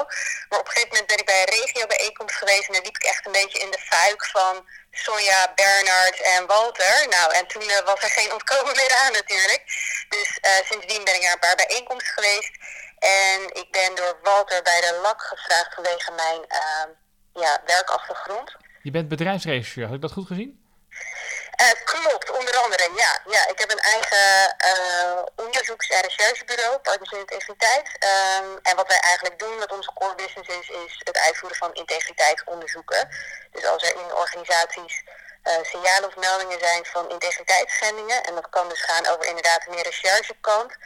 Maar 0.50 0.60
op 0.60 0.66
een 0.66 0.72
gegeven 0.72 0.90
moment 0.90 1.08
ben 1.08 1.18
ik 1.18 1.26
bij 1.26 1.42
een 1.42 1.60
regiobijeenkomst 1.60 2.36
geweest 2.36 2.68
en 2.68 2.74
dan 2.74 2.84
liep 2.84 2.96
ik 2.96 3.04
echt 3.04 3.26
een 3.26 3.32
beetje 3.32 3.60
in 3.60 3.72
de 3.72 3.80
fuik 3.80 4.26
van 4.26 4.68
Sonja, 4.92 5.52
Bernard 5.56 6.22
en 6.22 6.46
Walter. 6.48 7.08
Nou, 7.10 7.34
en 7.34 7.48
toen 7.48 7.62
eh, 7.62 7.86
was 7.86 8.04
er 8.04 8.10
geen 8.10 8.32
ontkomen 8.34 8.76
meer 8.76 8.94
aan 9.04 9.12
natuurlijk. 9.12 9.64
Dus 10.10 10.40
eh, 10.42 10.52
sindsdien 10.70 11.04
ben 11.04 11.16
ik 11.16 11.22
naar 11.22 11.34
een 11.34 11.48
paar 11.48 11.62
bijeenkomsten 11.66 12.14
geweest. 12.14 12.54
En 13.00 13.40
ik 13.62 13.68
ben 13.72 13.96
door 13.96 14.20
Walter 14.24 14.64
bij 14.64 14.82
de 14.82 15.00
LAK 15.04 15.22
gevraagd 15.22 15.74
vanwege 15.74 16.12
mijn 16.12 16.42
eh, 16.48 16.88
ja, 17.34 17.62
werkachtergrond. 17.66 18.56
Je 18.82 18.92
bent 18.92 19.08
bedrijfsregisseur, 19.08 19.86
had 19.86 19.96
ik 19.96 20.02
dat 20.02 20.12
goed 20.12 20.28
gezien? 20.28 20.69
Eh, 21.60 21.72
klopt, 21.84 22.30
onder 22.32 22.58
andere, 22.58 22.90
ja. 22.96 23.22
ja. 23.26 23.48
Ik 23.48 23.60
heb 23.60 23.72
een 23.72 23.80
eigen 23.96 24.58
eh, 24.58 25.22
onderzoeks- 25.36 25.90
en 25.90 26.02
recherchebureau, 26.02 26.78
Partners 26.78 27.12
in 27.12 27.20
Integriteit. 27.20 27.88
Ehm, 28.00 28.58
en 28.64 28.76
wat 28.76 28.88
wij 28.88 29.00
eigenlijk 29.00 29.40
doen, 29.40 29.60
wat 29.60 29.72
onze 29.72 29.94
core 29.94 30.16
business 30.16 30.50
is, 30.50 30.70
is 30.70 31.02
het 31.04 31.18
uitvoeren 31.18 31.58
van 31.58 31.74
integriteitsonderzoeken. 31.74 33.10
Dus 33.52 33.66
als 33.66 33.84
er 33.84 33.96
in 33.96 34.16
organisaties 34.16 35.04
eh, 35.44 35.54
signalen 35.62 36.10
of 36.10 36.16
meldingen 36.16 36.60
zijn 36.60 36.86
van 36.86 37.10
integriteitsschendingen, 37.10 38.24
en 38.24 38.36
dat 38.36 38.50
kan 38.50 38.70
dus 38.70 38.82
gaan 38.82 39.08
over 39.08 39.26
inderdaad 39.26 39.68
meer 39.68 39.84
recherchekant, 39.84 40.78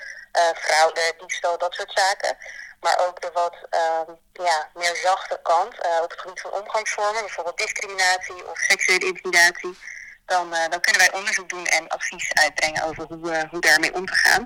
fraude, 0.56 1.14
diefstal, 1.18 1.58
dat 1.58 1.74
soort 1.74 1.92
zaken. 1.96 2.38
Maar 2.80 3.08
ook 3.08 3.22
de 3.22 3.32
wat 3.34 3.56
ehm, 3.70 4.12
ja, 4.34 4.70
meer 4.74 4.96
zachte 4.96 5.40
kant 5.44 5.78
op 6.02 6.10
het 6.10 6.20
gebied 6.20 6.42
van 6.42 6.52
omgangsvormen, 6.52 7.22
bijvoorbeeld 7.22 7.58
discriminatie 7.58 8.48
of 8.48 8.58
seksuele 8.58 9.06
intimidatie 9.06 9.78
dan, 10.26 10.54
eh, 10.54 10.70
dan 10.70 10.80
kunnen 10.82 11.02
wij 11.02 11.14
onderzoek 11.14 11.50
doen 11.50 11.66
en 11.66 11.88
advies 11.88 12.34
uitbrengen 12.34 12.84
over 12.84 13.04
hoe, 13.04 13.32
eh, 13.32 13.50
hoe 13.50 13.62
daarmee 13.62 13.94
om 13.94 14.06
te 14.06 14.16
gaan. 14.16 14.46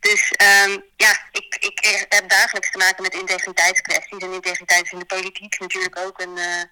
Dus 0.00 0.32
ehm, 0.32 0.78
ja, 0.96 1.12
ik, 1.32 1.56
ik 1.60 2.06
heb 2.08 2.28
dagelijks 2.28 2.70
te 2.70 2.78
maken 2.78 3.02
met 3.02 3.14
integriteitskwesties. 3.14 4.22
En 4.22 4.32
integriteit 4.32 4.84
is 4.84 4.92
in 4.92 4.98
de 4.98 5.04
politiek 5.04 5.60
natuurlijk 5.60 5.98
ook 5.98 6.20
een, 6.20 6.38
eh, 6.38 6.62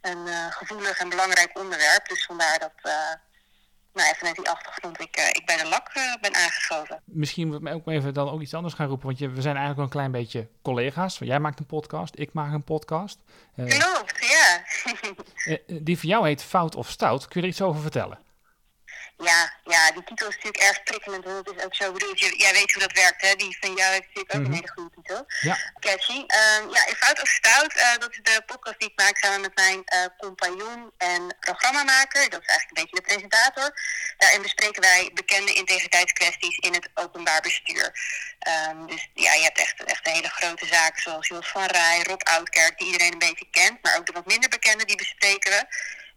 een 0.00 0.52
gevoelig 0.52 0.98
en 0.98 1.08
belangrijk 1.08 1.58
onderwerp. 1.58 2.08
Dus 2.08 2.24
vandaar 2.24 2.58
dat, 2.58 2.72
nou 3.92 4.08
ja, 4.08 4.14
vanuit 4.14 4.36
die 4.36 4.48
achtergrond 4.48 5.00
ik, 5.00 5.16
ik 5.32 5.42
bij 5.46 5.56
de 5.56 5.68
LAK 5.68 5.90
ben 6.20 6.34
aangeschoven. 6.34 7.00
Misschien 7.04 7.48
moet 7.48 7.60
ik 7.60 7.74
ook 7.74 7.88
even 7.88 8.14
dan 8.14 8.30
ook 8.30 8.40
iets 8.40 8.54
anders 8.54 8.74
gaan 8.74 8.86
roepen, 8.88 9.06
want 9.06 9.18
je, 9.18 9.28
we 9.28 9.40
zijn 9.40 9.56
eigenlijk 9.56 9.76
wel 9.76 9.84
een 9.84 10.10
klein 10.10 10.24
beetje 10.24 10.48
collega's. 10.62 11.18
Jij 11.18 11.38
maakt 11.38 11.58
een 11.58 11.66
podcast, 11.66 12.18
ik 12.18 12.32
maak 12.32 12.52
een 12.52 12.64
podcast. 12.64 13.18
Eh, 13.56 13.66
Klopt, 13.66 14.21
die 15.66 15.98
van 15.98 16.08
jou 16.08 16.26
heet 16.26 16.42
Fout 16.42 16.74
of 16.74 16.90
Stout. 16.90 17.28
Kun 17.28 17.40
je 17.40 17.46
er 17.46 17.52
iets 17.52 17.62
over 17.62 17.80
vertellen? 17.80 18.18
Ja, 19.22 19.52
ja, 19.64 19.90
die 19.92 20.04
titel 20.04 20.28
is 20.28 20.34
natuurlijk 20.34 20.62
erg 20.62 20.82
prikkelend. 20.82 21.24
En 21.24 21.42
dat 21.42 21.56
is 21.56 21.64
ook 21.64 21.74
zo 21.74 21.92
bedoeld. 21.92 22.18
Jij 22.18 22.52
weet 22.52 22.72
hoe 22.72 22.82
dat 22.82 22.92
werkt, 22.92 23.20
hè? 23.22 23.34
Die 23.34 23.56
van 23.60 23.74
jou 23.74 23.92
heeft 23.92 24.06
natuurlijk 24.06 24.34
ook 24.34 24.40
Mhm. 24.40 24.50
een 24.50 24.54
hele 24.54 24.72
goede 24.74 24.90
titel. 24.96 25.24
Ja. 25.40 25.58
Catchy. 25.80 26.24
Ehm, 26.26 26.68
ja, 26.70 26.86
in 26.86 26.94
Fout 26.94 27.22
of 27.22 27.28
Stout, 27.28 27.72
eh, 27.74 27.98
dat 27.98 28.10
is 28.10 28.18
de 28.22 28.42
podcast 28.46 28.78
die 28.78 28.88
ik 28.90 28.98
maak 28.98 29.16
samen 29.16 29.40
met 29.40 29.54
mijn 29.54 29.82
eh, 29.84 30.04
compagnon 30.18 30.92
en 30.98 31.36
programmamaker. 31.40 32.30
Dat 32.30 32.40
is 32.40 32.46
eigenlijk 32.46 32.68
een 32.78 32.82
beetje 32.82 32.96
de 32.96 33.02
presentator. 33.02 33.70
Daarin 34.16 34.42
bespreken 34.42 34.82
wij 34.82 35.10
bekende 35.14 35.52
integriteitskwesties 35.52 36.56
in 36.58 36.72
het 36.74 36.88
openbaar 36.94 37.40
bestuur. 37.40 37.90
Ehm, 38.38 38.86
dus 38.86 39.08
ja, 39.14 39.32
je 39.32 39.42
hebt 39.42 39.58
echt, 39.58 39.84
echt 39.84 40.06
een 40.06 40.12
hele 40.12 40.28
grote 40.28 40.66
zaak 40.66 40.98
zoals 40.98 41.26
Jos 41.28 41.48
van 41.48 41.64
Rij, 41.66 42.02
Rob 42.02 42.20
Oudkerk, 42.22 42.78
die 42.78 42.86
iedereen 42.86 43.12
een 43.12 43.18
beetje 43.18 43.46
kent. 43.50 43.82
Maar 43.82 43.96
ook 43.98 44.06
de 44.06 44.12
wat 44.12 44.26
minder 44.26 44.48
bekende, 44.48 44.84
die 44.84 44.96
bespreken 44.96 45.50
we. 45.50 45.66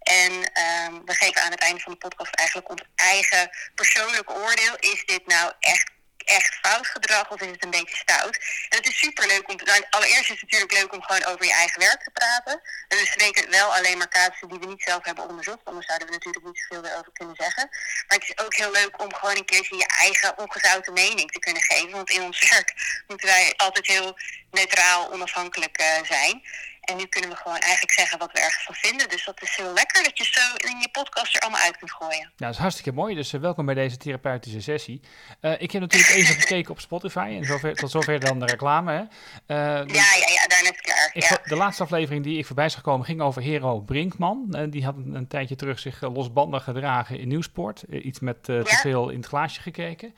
En 0.05 0.53
ehm, 0.53 0.93
we 1.05 1.13
geven 1.13 1.41
aan 1.41 1.51
het 1.51 1.59
einde 1.59 1.81
van 1.81 1.91
de 1.91 1.97
podcast 1.97 2.35
eigenlijk 2.35 2.69
ons 2.69 2.81
eigen 2.95 3.49
persoonlijke 3.75 4.33
oordeel. 4.33 4.75
Is 4.79 5.05
dit 5.05 5.27
nou 5.27 5.53
echt, 5.59 5.91
echt 6.17 6.53
fout 6.61 6.87
gedrag 6.87 7.31
of 7.31 7.41
is 7.41 7.47
het 7.47 7.63
een 7.63 7.69
beetje 7.69 7.95
stout? 7.95 8.35
En 8.69 8.77
het 8.77 8.87
is 8.87 8.97
super 8.97 9.27
leuk 9.27 9.49
om. 9.49 9.55
Nou, 9.55 9.83
allereerst 9.89 10.29
is 10.29 10.41
het 10.41 10.41
natuurlijk 10.41 10.71
leuk 10.71 10.93
om 10.93 11.01
gewoon 11.01 11.25
over 11.25 11.45
je 11.45 11.53
eigen 11.53 11.79
werk 11.79 12.03
te 12.03 12.09
praten. 12.09 12.53
En 12.87 12.97
we 12.97 13.03
bespreken 13.03 13.49
wel 13.49 13.75
alleen 13.75 13.97
maar 13.97 14.09
casussen 14.09 14.47
die 14.47 14.59
we 14.59 14.65
niet 14.65 14.83
zelf 14.83 15.03
hebben 15.03 15.29
onderzocht. 15.29 15.65
Anders 15.65 15.85
zouden 15.85 16.07
we 16.07 16.13
natuurlijk 16.13 16.45
niet 16.45 16.65
zoveel 16.67 16.85
erover 16.85 17.11
kunnen 17.11 17.35
zeggen. 17.35 17.67
Maar 18.07 18.17
het 18.17 18.29
is 18.29 18.45
ook 18.45 18.55
heel 18.55 18.71
leuk 18.71 19.01
om 19.01 19.13
gewoon 19.13 19.35
een 19.35 19.45
keertje 19.45 19.77
je 19.77 19.87
eigen 19.87 20.37
ongezouten 20.37 20.93
mening 20.93 21.31
te 21.31 21.39
kunnen 21.39 21.61
geven. 21.61 21.91
Want 21.91 22.09
in 22.09 22.21
ons 22.21 22.39
werk 22.49 22.73
moeten 23.07 23.27
wij 23.27 23.53
altijd 23.57 23.87
heel 23.87 24.17
neutraal, 24.51 25.11
onafhankelijk 25.11 25.77
eh, 25.77 26.03
zijn. 26.03 26.43
En 26.85 26.97
nu 26.97 27.05
kunnen 27.05 27.29
we 27.29 27.35
gewoon 27.35 27.57
eigenlijk 27.57 27.91
zeggen 27.93 28.19
wat 28.19 28.31
we 28.31 28.39
ergens 28.39 28.63
van 28.63 28.75
vinden. 28.75 29.09
Dus 29.09 29.25
dat 29.25 29.41
is 29.41 29.55
heel 29.55 29.73
lekker 29.73 30.03
dat 30.03 30.17
je 30.17 30.23
zo 30.23 30.69
in 30.69 30.79
je 30.79 30.89
podcast 30.91 31.35
er 31.35 31.41
allemaal 31.41 31.61
uit 31.61 31.77
kunt 31.77 31.91
gooien. 31.91 32.19
Nou, 32.19 32.33
dat 32.37 32.49
is 32.49 32.57
hartstikke 32.57 32.91
mooi. 32.91 33.15
Dus 33.15 33.33
eh, 33.33 33.41
welkom 33.41 33.65
bij 33.65 33.75
deze 33.75 33.97
therapeutische 33.97 34.61
sessie. 34.61 35.01
Eh, 35.39 35.61
ik 35.61 35.71
heb 35.71 35.81
natuurlijk 35.81 36.11
even 36.11 36.35
gekeken 36.41 36.71
op 36.71 36.79
Spotify. 36.79 37.35
En 37.37 37.45
zover, 37.45 37.75
tot 37.75 37.91
zover 37.91 38.19
dan 38.19 38.39
de 38.39 38.45
reclame. 38.45 38.91
Hè. 38.91 38.99
Eh, 38.99 39.87
dus 39.87 39.95
Ja, 39.95 40.17
ja, 40.19 40.33
ja, 40.33 40.47
daarna 40.47 40.69
is 40.69 40.81
klaar. 40.81 41.09
ik, 41.13 41.23
Ja. 41.23 41.39
De 41.43 41.55
laatste 41.55 41.83
aflevering 41.83 42.23
die 42.23 42.37
ik 42.37 42.45
voorbij 42.45 42.69
zag 42.69 42.81
komen 42.81 43.05
ging 43.05 43.21
over 43.21 43.41
Hero 43.41 43.79
Brinkman. 43.79 44.67
Die 44.69 44.85
had 44.85 44.95
een, 44.95 45.13
een 45.15 45.27
tijdje 45.27 45.55
terug 45.55 45.79
zich 45.79 46.01
losbandig 46.01 46.63
gedragen 46.63 47.19
in 47.19 47.27
Nieuwsport. 47.27 47.83
Iets 47.89 48.19
met 48.19 48.43
te 48.43 48.61
veel 48.65 49.09
in 49.09 49.17
het 49.17 49.27
glaasje 49.27 49.61
gekeken. 49.61 50.15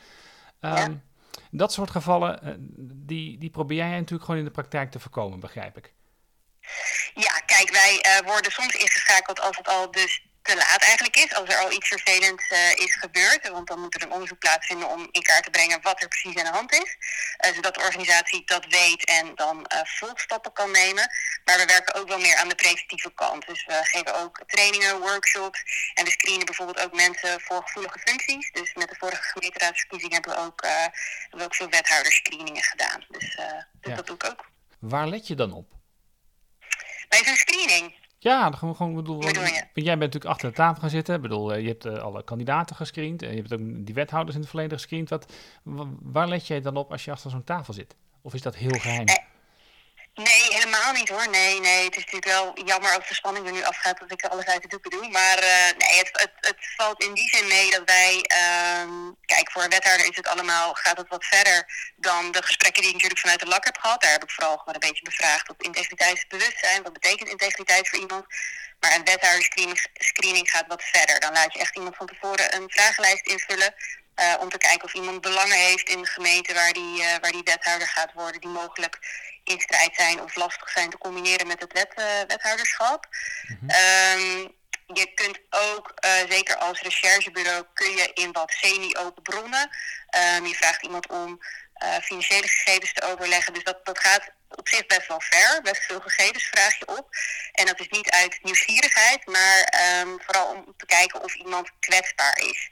Ehm, 0.60 0.76
Ja. 0.76 0.88
Dat 1.52 1.74
soort 1.74 1.90
gevallen, 1.90 2.58
die, 3.06 3.38
die 3.38 3.50
probeer 3.50 3.78
jij 3.78 3.90
natuurlijk 3.90 4.24
gewoon 4.24 4.40
in 4.40 4.46
de 4.46 4.52
praktijk 4.52 4.92
te 4.92 5.00
voorkomen, 5.00 5.40
begrijp 5.40 5.78
ik. 5.78 5.94
Ja, 7.14 7.40
kijk, 7.46 7.70
wij 7.72 8.02
eh, 8.02 8.18
worden 8.26 8.52
soms 8.52 8.74
ingeschakeld 8.74 9.40
als 9.40 9.58
het 9.58 9.68
al 9.68 9.92
dus 9.92 10.26
te 10.42 10.56
laat 10.56 10.82
eigenlijk 10.82 11.16
is. 11.18 11.34
Als 11.34 11.50
er 11.50 11.58
al 11.60 11.72
iets 11.72 11.88
vervelends 11.88 12.48
eh, 12.48 12.72
is 12.72 12.96
gebeurd. 12.96 13.48
Want 13.50 13.68
dan 13.68 13.80
moet 13.80 13.96
er 13.96 14.02
een 14.02 14.12
onderzoek 14.12 14.40
plaatsvinden 14.40 14.88
om 14.90 15.08
in 15.12 15.22
kaart 15.22 15.44
te 15.44 15.50
brengen 15.50 15.82
wat 15.82 16.02
er 16.02 16.08
precies 16.08 16.36
aan 16.36 16.44
de 16.44 16.58
hand 16.58 16.74
is. 16.74 16.98
Eh, 17.38 17.54
zodat 17.54 17.74
de 17.74 17.82
organisatie 17.82 18.46
dat 18.46 18.66
weet 18.66 19.06
en 19.06 19.36
dan 19.36 19.66
volgstappen 19.84 20.54
kan 20.54 20.72
nemen. 20.72 21.10
Maar 21.46 21.58
we 21.58 21.66
werken 21.66 21.94
ook 21.94 22.08
wel 22.08 22.20
meer 22.20 22.36
aan 22.36 22.50
de 22.50 22.56
preventieve 22.56 23.12
kant. 23.14 23.46
Dus 23.48 23.66
we 23.66 23.80
geven 23.84 24.16
ook 24.16 24.42
trainingen, 24.48 25.00
workshops. 25.00 25.92
En 25.94 26.04
we 26.06 26.12
screenen 26.12 26.46
bijvoorbeeld 26.46 26.80
ook 26.86 26.94
mensen 26.94 27.42
voor 27.42 27.62
gevoelige 27.66 28.00
functies. 28.00 28.52
Dus 28.52 28.74
met 28.74 28.90
de 28.90 28.96
vorige 29.00 29.22
gemeenteraadsverkiezing 29.22 30.14
hebben 30.14 30.32
we 30.36 30.40
ook, 30.42 30.62
hebben 30.62 31.40
we 31.40 31.44
ook 31.44 31.56
veel 31.56 31.70
wethouderscreeningen 31.70 32.64
gedaan. 32.64 33.06
Dus, 33.10 33.38
Ja. 33.82 33.96
dat 33.96 34.08
doe 34.08 34.16
ik 34.16 34.24
ook. 34.26 34.46
Waar 34.80 35.08
let 35.08 35.28
je 35.28 35.36
dan 35.36 35.54
op? 35.54 35.77
Bij 37.10 37.24
zo'n 37.26 37.36
screening. 37.36 37.96
Ja, 38.20 38.44
dan 38.50 38.58
gewoon, 38.58 38.76
gewoon 38.76 38.96
bedoel, 38.96 39.20
bedoel 39.20 39.44
je? 39.44 39.50
want 39.52 39.86
jij 39.86 39.98
bent 39.98 40.00
natuurlijk 40.00 40.26
achter 40.32 40.50
de 40.50 40.56
tafel 40.56 40.82
gaan 40.82 40.90
zitten. 40.90 41.16
Ik 41.16 41.22
bedoel, 41.22 41.54
eh, 41.54 41.62
je 41.62 41.68
hebt 41.68 41.86
eh, 41.86 41.94
alle 41.98 42.24
kandidaten 42.24 42.76
gescreend. 42.76 43.22
en 43.22 43.30
je 43.30 43.36
hebt 43.36 43.54
ook 43.54 43.60
die 43.86 43.96
wethouders 43.96 44.36
in 44.36 44.42
het 44.42 44.50
verleden 44.50 44.78
gescreend. 44.78 45.10
Wat, 45.10 45.34
wa- 45.64 45.86
waar 46.02 46.28
let 46.28 46.48
jij 46.48 46.62
dan 46.62 46.76
op 46.78 46.92
als 46.92 47.06
je 47.06 47.12
achter 47.12 47.32
zo'n 47.32 47.44
tafel 47.44 47.74
zit? 47.74 47.96
Of 48.22 48.34
is 48.34 48.42
dat 48.42 48.56
heel 48.56 48.80
geheim? 48.80 49.06
Eh, 49.06 49.16
Nee, 50.18 50.44
helemaal 50.54 50.92
niet 50.94 51.10
hoor. 51.10 51.30
Nee, 51.30 51.60
nee. 51.60 51.84
Het 51.86 51.96
is 51.96 52.06
natuurlijk 52.06 52.32
wel 52.32 52.66
jammer 52.66 52.96
als 52.96 53.08
de 53.08 53.14
spanning 53.16 53.46
er 53.46 53.52
nu 53.52 53.64
afgaat 53.64 54.00
dat 54.00 54.12
ik 54.12 54.24
alles 54.26 54.46
uit 54.46 54.62
de 54.62 54.68
doeken 54.68 54.92
doe. 54.92 55.10
Maar 55.10 55.38
eh, 55.38 55.78
nee, 55.78 55.98
het, 55.98 56.10
het, 56.12 56.32
het 56.40 56.58
valt 56.76 57.04
in 57.04 57.14
die 57.14 57.30
zin 57.30 57.48
mee 57.48 57.72
dat 57.72 57.82
wij... 57.86 58.22
ehm, 58.22 58.92
kijk, 59.26 59.52
voor 59.52 59.64
een 59.64 59.70
wethouder 59.70 60.08
is 60.10 60.16
het 60.16 60.28
allemaal, 60.28 60.74
gaat 60.74 60.98
het 60.98 61.08
wat 61.10 61.26
verder 61.26 61.66
dan 61.96 62.32
de 62.32 62.44
gesprekken 62.44 62.82
die 62.82 62.90
ik 62.90 62.96
natuurlijk 62.96 63.22
vanuit 63.22 63.40
de 63.40 63.48
LAK 63.48 63.66
heb 63.66 63.78
gehad. 63.78 64.02
Daar 64.02 64.12
heb 64.12 64.24
ik 64.24 64.32
vooral 64.32 64.58
gewoon 64.58 64.74
een 64.74 64.88
beetje 64.90 65.04
bevraagd 65.04 65.50
op 65.50 65.62
integriteitsbewustzijn. 65.64 66.84
Wat 66.84 66.94
betekent 66.94 67.30
integriteit 67.30 67.90
voor 67.90 68.00
iemand? 68.00 68.26
Maar 68.80 68.96
een 68.96 69.04
wethouderscreening 69.06 69.80
screening 69.94 70.50
gaat 70.50 70.68
wat 70.68 70.84
verder. 70.84 71.20
Dan 71.20 71.34
laat 71.34 71.54
je 71.54 71.60
echt 71.60 71.76
iemand 71.76 71.96
van 71.96 72.08
tevoren 72.08 72.56
een 72.56 72.70
vragenlijst 72.70 73.26
invullen. 73.28 73.74
eh, 74.16 74.34
om 74.40 74.50
te 74.50 74.58
kijken 74.58 74.84
of 74.84 74.94
iemand 74.94 75.22
belangen 75.22 75.58
heeft 75.58 75.90
in 75.90 76.02
de 76.02 76.08
gemeente 76.08 76.54
waar 76.54 76.74
die, 76.74 77.04
eh, 77.04 77.16
waar 77.22 77.32
die 77.32 77.42
wethouder 77.44 77.88
gaat 77.88 78.14
worden. 78.14 78.42
Die 78.42 78.50
mogelijk 78.50 78.98
in 79.48 79.60
strijd 79.60 79.96
zijn 79.96 80.22
of 80.22 80.36
lastig 80.36 80.70
zijn 80.70 80.90
te 80.90 80.98
combineren 80.98 81.48
met 81.48 81.60
het 81.60 81.74
wet, 81.74 81.94
uh, 81.96 82.06
wethouderschap. 82.28 83.08
Ehm, 83.68 84.48
je 84.94 85.12
kunt 85.14 85.40
ook, 85.50 85.94
uh, 86.06 86.12
zeker 86.30 86.56
als 86.56 86.82
recherchebureau, 86.82 87.66
kun 87.74 87.92
je 87.92 88.12
in 88.14 88.32
wat 88.32 88.52
semi-open 88.52 89.24
bronnen. 89.24 89.70
Um, 90.38 90.46
je 90.46 90.56
vraagt 90.56 90.84
iemand 90.84 91.08
om 91.08 91.40
uh, 91.84 91.96
financiële 92.02 92.48
gegevens 92.48 92.94
te 92.94 93.02
overleggen. 93.02 93.54
Dus 93.54 93.64
dat, 93.64 93.86
dat 93.86 94.00
gaat 94.00 94.32
op 94.50 94.68
zich 94.68 94.86
best 94.86 95.08
wel 95.08 95.22
ver. 95.22 95.62
Best 95.62 95.82
veel 95.82 96.00
gegevens 96.00 96.44
vraag 96.44 96.80
je 96.80 96.88
op. 96.98 97.08
En 97.52 97.66
dat 97.66 97.80
is 97.80 97.90
niet 97.90 98.10
uit 98.10 98.40
nieuwsgierigheid, 98.42 99.26
maar 99.26 99.74
um, 100.02 100.22
vooral 100.26 100.48
om 100.48 100.74
te 100.78 100.86
kijken 100.86 101.24
of 101.24 101.36
iemand 101.36 101.72
kwetsbaar 101.80 102.38
is. 102.38 102.70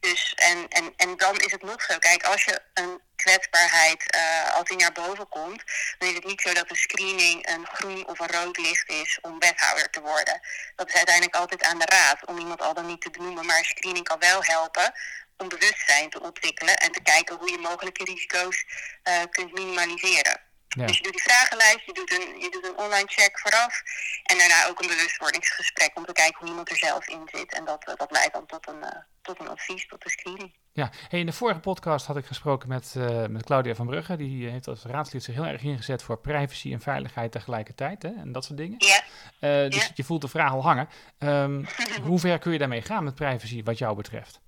Dus, 0.00 0.34
en, 0.34 0.68
en, 0.68 0.92
en 0.96 1.16
dan 1.16 1.36
is 1.36 1.52
het 1.52 1.62
nog 1.62 1.82
zo. 1.82 1.98
Kijk, 1.98 2.22
als 2.22 2.44
je 2.44 2.60
een 2.74 3.00
kwetsbaarheid, 3.28 4.16
uh, 4.16 4.54
als 4.56 4.68
die 4.68 4.76
naar 4.76 4.92
boven 4.92 5.28
komt, 5.28 5.62
dan 5.98 6.08
is 6.08 6.14
het 6.14 6.24
niet 6.24 6.40
zo 6.40 6.52
dat 6.52 6.70
een 6.70 6.76
screening 6.76 7.48
een 7.48 7.66
groen 7.66 8.06
of 8.06 8.18
een 8.18 8.30
rood 8.38 8.56
licht 8.58 8.88
is 8.90 9.18
om 9.20 9.38
wethouder 9.38 9.90
te 9.90 10.00
worden. 10.00 10.40
Dat 10.76 10.88
is 10.88 10.94
uiteindelijk 10.94 11.36
altijd 11.36 11.62
aan 11.62 11.78
de 11.78 11.84
raad 11.84 12.26
om 12.26 12.38
iemand 12.38 12.60
al 12.60 12.74
dan 12.74 12.86
niet 12.86 13.00
te 13.00 13.10
benoemen. 13.10 13.46
Maar 13.46 13.58
een 13.58 13.74
screening 13.74 14.04
kan 14.04 14.18
wel 14.18 14.44
helpen 14.44 14.92
om 15.36 15.48
bewustzijn 15.48 16.10
te 16.10 16.20
ontwikkelen 16.20 16.76
en 16.76 16.92
te 16.92 17.02
kijken 17.02 17.36
hoe 17.36 17.50
je 17.50 17.58
mogelijke 17.58 18.04
risico's 18.04 18.64
uh, 19.04 19.22
kunt 19.30 19.52
minimaliseren. 19.52 20.40
Ja. 20.68 20.86
Dus 20.86 20.96
je 20.96 21.02
doet 21.02 21.12
die 21.12 21.22
vragenlijst, 21.22 21.86
je 21.86 21.92
doet, 21.92 22.12
een, 22.12 22.40
je 22.40 22.50
doet 22.50 22.64
een 22.64 22.76
online 22.76 23.08
check 23.08 23.38
vooraf 23.38 23.82
en 24.22 24.38
daarna 24.38 24.66
ook 24.66 24.80
een 24.80 24.88
bewustwordingsgesprek 24.88 25.96
om 25.96 26.04
te 26.04 26.12
kijken 26.12 26.38
hoe 26.38 26.48
iemand 26.48 26.70
er 26.70 26.76
zelf 26.76 27.08
in 27.08 27.28
zit. 27.32 27.52
En 27.52 27.64
dat, 27.64 27.92
dat 27.96 28.10
leidt 28.10 28.32
dan 28.32 28.46
tot 28.46 28.68
een, 28.68 28.82
uh, 28.82 28.88
tot 29.22 29.40
een 29.40 29.48
advies, 29.48 29.86
tot 29.86 30.04
een 30.04 30.10
screening. 30.10 30.54
Ja, 30.78 30.90
hey, 31.08 31.20
in 31.20 31.26
de 31.26 31.32
vorige 31.32 31.60
podcast 31.60 32.06
had 32.06 32.16
ik 32.16 32.26
gesproken 32.26 32.68
met, 32.68 32.94
uh, 32.96 33.26
met 33.26 33.44
Claudia 33.44 33.74
van 33.74 33.86
Brugge. 33.86 34.16
Die 34.16 34.48
heeft 34.48 34.68
als 34.68 34.82
raadslid 34.82 35.22
zich 35.22 35.34
heel 35.34 35.46
erg 35.46 35.62
ingezet 35.62 36.02
voor 36.02 36.18
privacy 36.18 36.72
en 36.72 36.80
veiligheid 36.80 37.32
tegelijkertijd 37.32 38.02
hè, 38.02 38.08
en 38.08 38.32
dat 38.32 38.44
soort 38.44 38.58
dingen. 38.58 38.78
Ja. 38.78 39.02
Uh, 39.40 39.70
dus 39.70 39.82
ja. 39.82 39.90
je 39.94 40.04
voelt 40.04 40.20
de 40.20 40.28
vraag 40.28 40.52
al 40.52 40.62
hangen. 40.62 40.88
Um, 41.18 41.68
hoe 42.08 42.18
ver 42.18 42.38
kun 42.38 42.52
je 42.52 42.58
daarmee 42.58 42.82
gaan 42.82 43.04
met 43.04 43.14
privacy 43.14 43.62
wat 43.62 43.78
jou 43.78 43.96
betreft? 43.96 44.40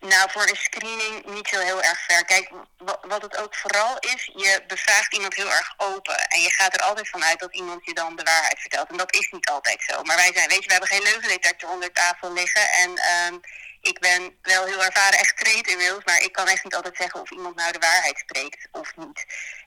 Nou, 0.00 0.30
voor 0.30 0.42
een 0.42 0.56
screening 0.56 1.34
niet 1.34 1.48
zo 1.48 1.58
heel 1.58 1.82
erg 1.82 1.98
ver. 1.98 2.24
Kijk, 2.24 2.52
wat 3.02 3.22
het 3.22 3.36
ook 3.36 3.54
vooral 3.54 3.98
is, 3.98 4.24
je 4.24 4.64
bevraagt 4.66 5.14
iemand 5.14 5.34
heel 5.34 5.50
erg 5.50 5.74
open. 5.76 6.28
En 6.28 6.40
je 6.40 6.50
gaat 6.50 6.74
er 6.74 6.86
altijd 6.86 7.08
vanuit 7.08 7.38
dat 7.40 7.54
iemand 7.54 7.84
je 7.84 7.94
dan 7.94 8.16
de 8.16 8.22
waarheid 8.22 8.58
vertelt. 8.58 8.88
En 8.90 8.96
dat 8.96 9.14
is 9.14 9.30
niet 9.30 9.48
altijd 9.48 9.82
zo. 9.82 10.02
Maar 10.02 10.16
wij 10.16 10.32
zijn, 10.34 10.48
weet 10.48 10.62
je, 10.62 10.66
we 10.66 10.72
hebben 10.72 10.88
geen 10.88 11.02
leugendetector 11.02 11.70
onder 11.70 11.92
tafel 11.92 12.32
liggen. 12.32 12.70
En 12.70 12.90
um, 12.90 13.40
ik 13.82 13.98
ben 13.98 14.38
wel 14.42 14.64
heel 14.64 14.84
ervaren 14.84 15.18
en 15.18 15.26
getraind 15.26 15.68
inmiddels. 15.68 16.04
Maar 16.04 16.20
ik 16.20 16.32
kan 16.32 16.48
echt 16.48 16.64
niet 16.64 16.74
altijd 16.74 16.96
zeggen 16.96 17.20
of 17.20 17.30
iemand 17.30 17.56
nou 17.56 17.72
de 17.72 17.78
waarheid 17.78 18.18
spreekt 18.18 18.68
of 18.72 18.96
niet. 18.96 19.26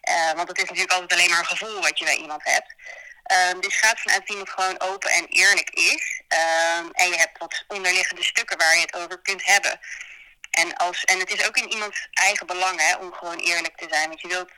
Uh, 0.10 0.32
want 0.32 0.47
het 0.47 0.58
is 0.58 0.63
natuurlijk 0.63 0.91
altijd 0.91 1.13
alleen 1.13 1.30
maar 1.30 1.39
een 1.39 1.58
gevoel 1.58 1.82
wat 1.82 1.99
je 1.99 2.06
bij 2.06 2.15
iemand 2.15 2.43
hebt. 2.43 2.75
Um, 3.51 3.62
dus 3.62 3.75
gaat 3.75 3.99
vanuit 3.99 4.19
dat 4.19 4.30
iemand 4.30 4.49
gewoon 4.49 4.80
open 4.80 5.10
en 5.10 5.25
eerlijk 5.25 5.69
is. 5.69 6.21
Um, 6.28 6.91
en 6.91 7.10
je 7.10 7.15
hebt 7.15 7.38
wat 7.38 7.63
onderliggende 7.67 8.23
stukken 8.23 8.58
waar 8.58 8.75
je 8.75 8.82
het 8.82 8.95
over 8.95 9.21
kunt 9.21 9.45
hebben. 9.45 9.80
En, 10.51 10.75
als, 10.75 11.04
en 11.04 11.19
het 11.19 11.32
is 11.32 11.47
ook 11.47 11.58
in 11.58 11.71
iemands 11.71 12.08
eigen 12.12 12.47
belang 12.47 12.82
hè, 12.82 12.95
om 12.95 13.13
gewoon 13.13 13.39
eerlijk 13.39 13.78
te 13.78 13.88
zijn. 13.89 14.08
Want 14.08 14.21
je 14.21 14.28
wilt, 14.28 14.51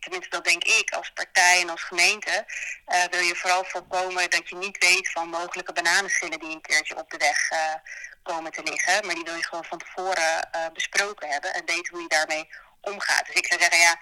tenminste 0.00 0.30
dat 0.30 0.44
denk 0.44 0.64
ik, 0.64 0.90
als 0.90 1.12
partij 1.12 1.60
en 1.60 1.70
als 1.70 1.82
gemeente, 1.82 2.46
uh, 2.86 3.04
wil 3.10 3.20
je 3.20 3.34
vooral 3.36 3.64
voorkomen 3.64 4.30
dat 4.30 4.48
je 4.48 4.56
niet 4.56 4.78
weet 4.78 5.10
van 5.10 5.28
mogelijke 5.28 5.72
bananenschillen 5.72 6.38
die 6.38 6.50
een 6.50 6.60
keertje 6.60 6.96
op 6.96 7.10
de 7.10 7.16
weg 7.16 7.50
uh, 7.50 7.74
komen 8.22 8.52
te 8.52 8.62
liggen. 8.62 9.06
Maar 9.06 9.14
die 9.14 9.24
wil 9.24 9.34
je 9.34 9.44
gewoon 9.44 9.64
van 9.64 9.78
tevoren 9.78 10.48
uh, 10.54 10.66
besproken 10.72 11.28
hebben 11.28 11.54
en 11.54 11.64
weten 11.66 11.92
hoe 11.92 12.02
je 12.02 12.08
daarmee 12.08 12.48
omgaat. 12.80 13.26
Dus 13.26 13.34
ik 13.34 13.46
zou 13.46 13.60
zeggen, 13.60 13.78
ja, 13.78 14.00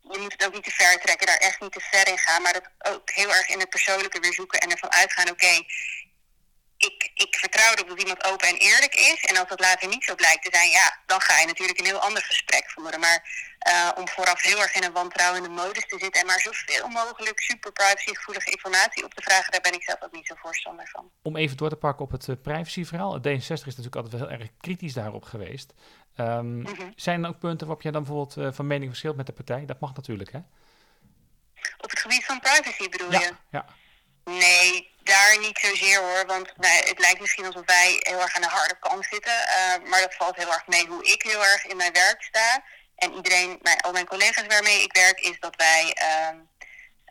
je 0.00 0.18
moet 0.18 0.32
het 0.32 0.46
ook 0.46 0.54
niet 0.54 0.64
te 0.64 0.70
ver 0.70 1.00
trekken, 1.00 1.26
daar 1.26 1.36
echt 1.36 1.60
niet 1.60 1.72
te 1.72 1.80
ver 1.80 2.08
in 2.08 2.18
gaan. 2.18 2.42
Maar 2.42 2.52
dat 2.52 2.92
ook 2.92 3.10
heel 3.10 3.34
erg 3.34 3.48
in 3.48 3.58
het 3.58 3.68
persoonlijke 3.70 4.20
weer 4.20 4.34
zoeken 4.34 4.60
en 4.60 4.70
ervan 4.70 4.92
uitgaan, 4.92 5.30
oké, 5.30 5.64
ik, 6.88 7.10
ik 7.14 7.34
vertrouw 7.36 7.72
erop 7.72 7.88
dat 7.88 8.00
iemand 8.00 8.24
open 8.24 8.48
en 8.48 8.56
eerlijk 8.56 8.94
is. 8.94 9.20
En 9.24 9.36
als 9.36 9.48
dat 9.48 9.60
later 9.60 9.88
niet 9.88 10.04
zo 10.04 10.14
blijkt 10.14 10.44
te 10.44 10.50
zijn, 10.52 10.70
ja, 10.70 10.98
dan 11.06 11.20
ga 11.20 11.40
je 11.40 11.46
natuurlijk 11.46 11.78
een 11.78 11.92
heel 11.92 12.06
ander 12.06 12.22
gesprek 12.22 12.70
voeren. 12.70 13.00
Maar 13.00 13.18
uh, 13.68 13.90
om 13.96 14.08
vooraf 14.08 14.42
heel 14.42 14.60
erg 14.62 14.74
in 14.74 14.84
een 14.84 14.92
wantrouwende 14.92 15.48
modus 15.48 15.86
te 15.86 15.98
zitten 15.98 16.20
en 16.20 16.26
maar 16.26 16.40
zoveel 16.40 16.88
mogelijk 16.88 17.40
super 17.40 17.72
privacygevoelige 17.72 18.50
informatie 18.50 19.04
op 19.04 19.14
te 19.14 19.22
vragen, 19.22 19.52
daar 19.52 19.60
ben 19.60 19.74
ik 19.74 19.82
zelf 19.82 20.02
ook 20.02 20.12
niet 20.12 20.26
zo 20.26 20.34
voorstander 20.38 20.88
van. 20.88 21.10
Om 21.22 21.36
even 21.36 21.56
door 21.56 21.68
te 21.68 21.76
pakken 21.76 22.04
op 22.04 22.10
het 22.10 22.26
uh, 22.26 22.36
privacyverhaal. 22.42 23.14
Het 23.14 23.26
D66 23.26 23.48
is 23.48 23.48
natuurlijk 23.48 23.96
altijd 23.96 24.20
wel 24.20 24.28
heel 24.28 24.38
erg 24.38 24.50
kritisch 24.60 24.94
daarop 24.94 25.24
geweest. 25.24 25.72
Um, 26.16 26.56
mm-hmm. 26.56 26.92
Zijn 26.96 27.22
er 27.22 27.28
ook 27.28 27.38
punten 27.38 27.66
waarop 27.66 27.82
jij 27.82 27.92
dan 27.92 28.02
bijvoorbeeld 28.02 28.36
uh, 28.36 28.52
van 28.52 28.66
mening 28.66 28.90
verschilt 28.90 29.16
met 29.16 29.26
de 29.26 29.32
partij? 29.32 29.64
Dat 29.66 29.80
mag 29.80 29.94
natuurlijk, 29.94 30.32
hè? 30.32 30.38
Op 31.78 31.90
het 31.90 31.98
gebied 31.98 32.24
van 32.24 32.40
privacy 32.40 32.88
bedoel 32.88 33.10
ja, 33.12 33.20
je? 33.20 33.32
Ja. 33.50 33.66
Nee, 34.24 34.93
daar 35.04 35.38
niet 35.38 35.58
zozeer 35.58 35.98
hoor. 35.98 36.26
Want 36.26 36.56
nou, 36.56 36.74
het 36.74 36.98
lijkt 36.98 37.20
misschien 37.20 37.46
alsof 37.46 37.66
wij 37.66 37.96
heel 37.98 38.20
erg 38.20 38.34
aan 38.36 38.42
de 38.42 38.48
harde 38.48 38.78
kant 38.78 39.06
zitten. 39.10 39.32
Uh, 39.32 39.90
maar 39.90 40.00
dat 40.00 40.14
valt 40.14 40.36
heel 40.36 40.52
erg 40.52 40.66
mee 40.66 40.86
hoe 40.86 41.04
ik 41.04 41.22
heel 41.22 41.44
erg 41.44 41.64
in 41.64 41.76
mijn 41.76 41.92
werk 41.92 42.22
sta. 42.22 42.62
En 42.96 43.14
iedereen, 43.14 43.58
mijn, 43.62 43.80
al 43.80 43.92
mijn 43.92 44.06
collega's 44.06 44.46
waarmee 44.46 44.82
ik 44.82 44.92
werk, 44.92 45.20
is 45.20 45.40
dat 45.40 45.56
wij. 45.56 45.96
Uh, 46.02 46.38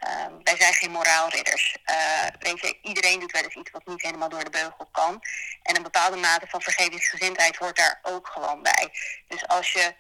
uh, 0.08 0.26
wij 0.44 0.58
zijn 0.58 0.74
geen 0.74 0.92
moraalridders. 0.92 1.78
Uh, 1.86 2.28
weet 2.40 2.60
je, 2.60 2.78
iedereen 2.82 3.20
doet 3.20 3.32
wel 3.32 3.44
eens 3.44 3.56
iets 3.56 3.72
wat 3.72 3.86
niet 3.86 4.02
helemaal 4.02 4.30
door 4.30 4.44
de 4.44 4.50
beugel 4.50 4.88
kan. 4.92 5.22
En 5.64 5.76
een 5.76 5.84
bepaalde 5.84 6.18
mate 6.18 6.48
van 6.48 6.62
vergevingsgezindheid 6.62 7.56
hoort 7.56 7.76
daar 7.76 8.00
ook 8.02 8.28
gewoon 8.28 8.62
bij. 8.62 8.90
Dus 9.28 9.48
als 9.48 9.72
je 9.72 9.96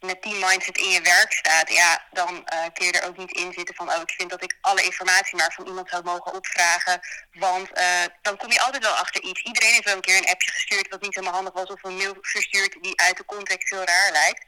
met 0.00 0.22
die 0.22 0.34
mindset 0.34 0.78
in 0.78 0.90
je 0.90 1.00
werk 1.00 1.32
staat, 1.32 1.72
ja, 1.72 2.06
dan 2.10 2.34
uh, 2.34 2.64
kun 2.72 2.86
je 2.86 2.92
er 2.92 3.08
ook 3.08 3.16
niet 3.16 3.32
in 3.32 3.52
zitten 3.52 3.74
van, 3.74 3.92
oh, 3.92 4.00
ik 4.00 4.10
vind 4.10 4.30
dat 4.30 4.42
ik 4.42 4.58
alle 4.60 4.82
informatie 4.82 5.36
maar 5.36 5.52
van 5.52 5.66
iemand 5.66 5.88
zou 5.88 6.04
mogen 6.04 6.34
opvragen. 6.34 7.00
Want 7.32 7.78
uh, 7.78 8.04
dan 8.22 8.36
kom 8.36 8.52
je 8.52 8.60
altijd 8.60 8.82
wel 8.82 8.94
achter 8.94 9.22
iets. 9.22 9.42
Iedereen 9.42 9.72
heeft 9.72 9.84
wel 9.84 9.94
een 9.94 10.00
keer 10.00 10.16
een 10.16 10.30
appje 10.30 10.50
gestuurd 10.50 10.88
wat 10.88 11.00
niet 11.00 11.14
helemaal 11.14 11.34
handig 11.34 11.54
was, 11.54 11.68
of 11.68 11.82
een 11.82 11.96
mail 11.96 12.16
verstuurd 12.20 12.76
die 12.80 13.00
uit 13.00 13.16
de 13.16 13.24
context 13.24 13.70
heel 13.70 13.84
raar 13.84 14.10
lijkt. 14.12 14.44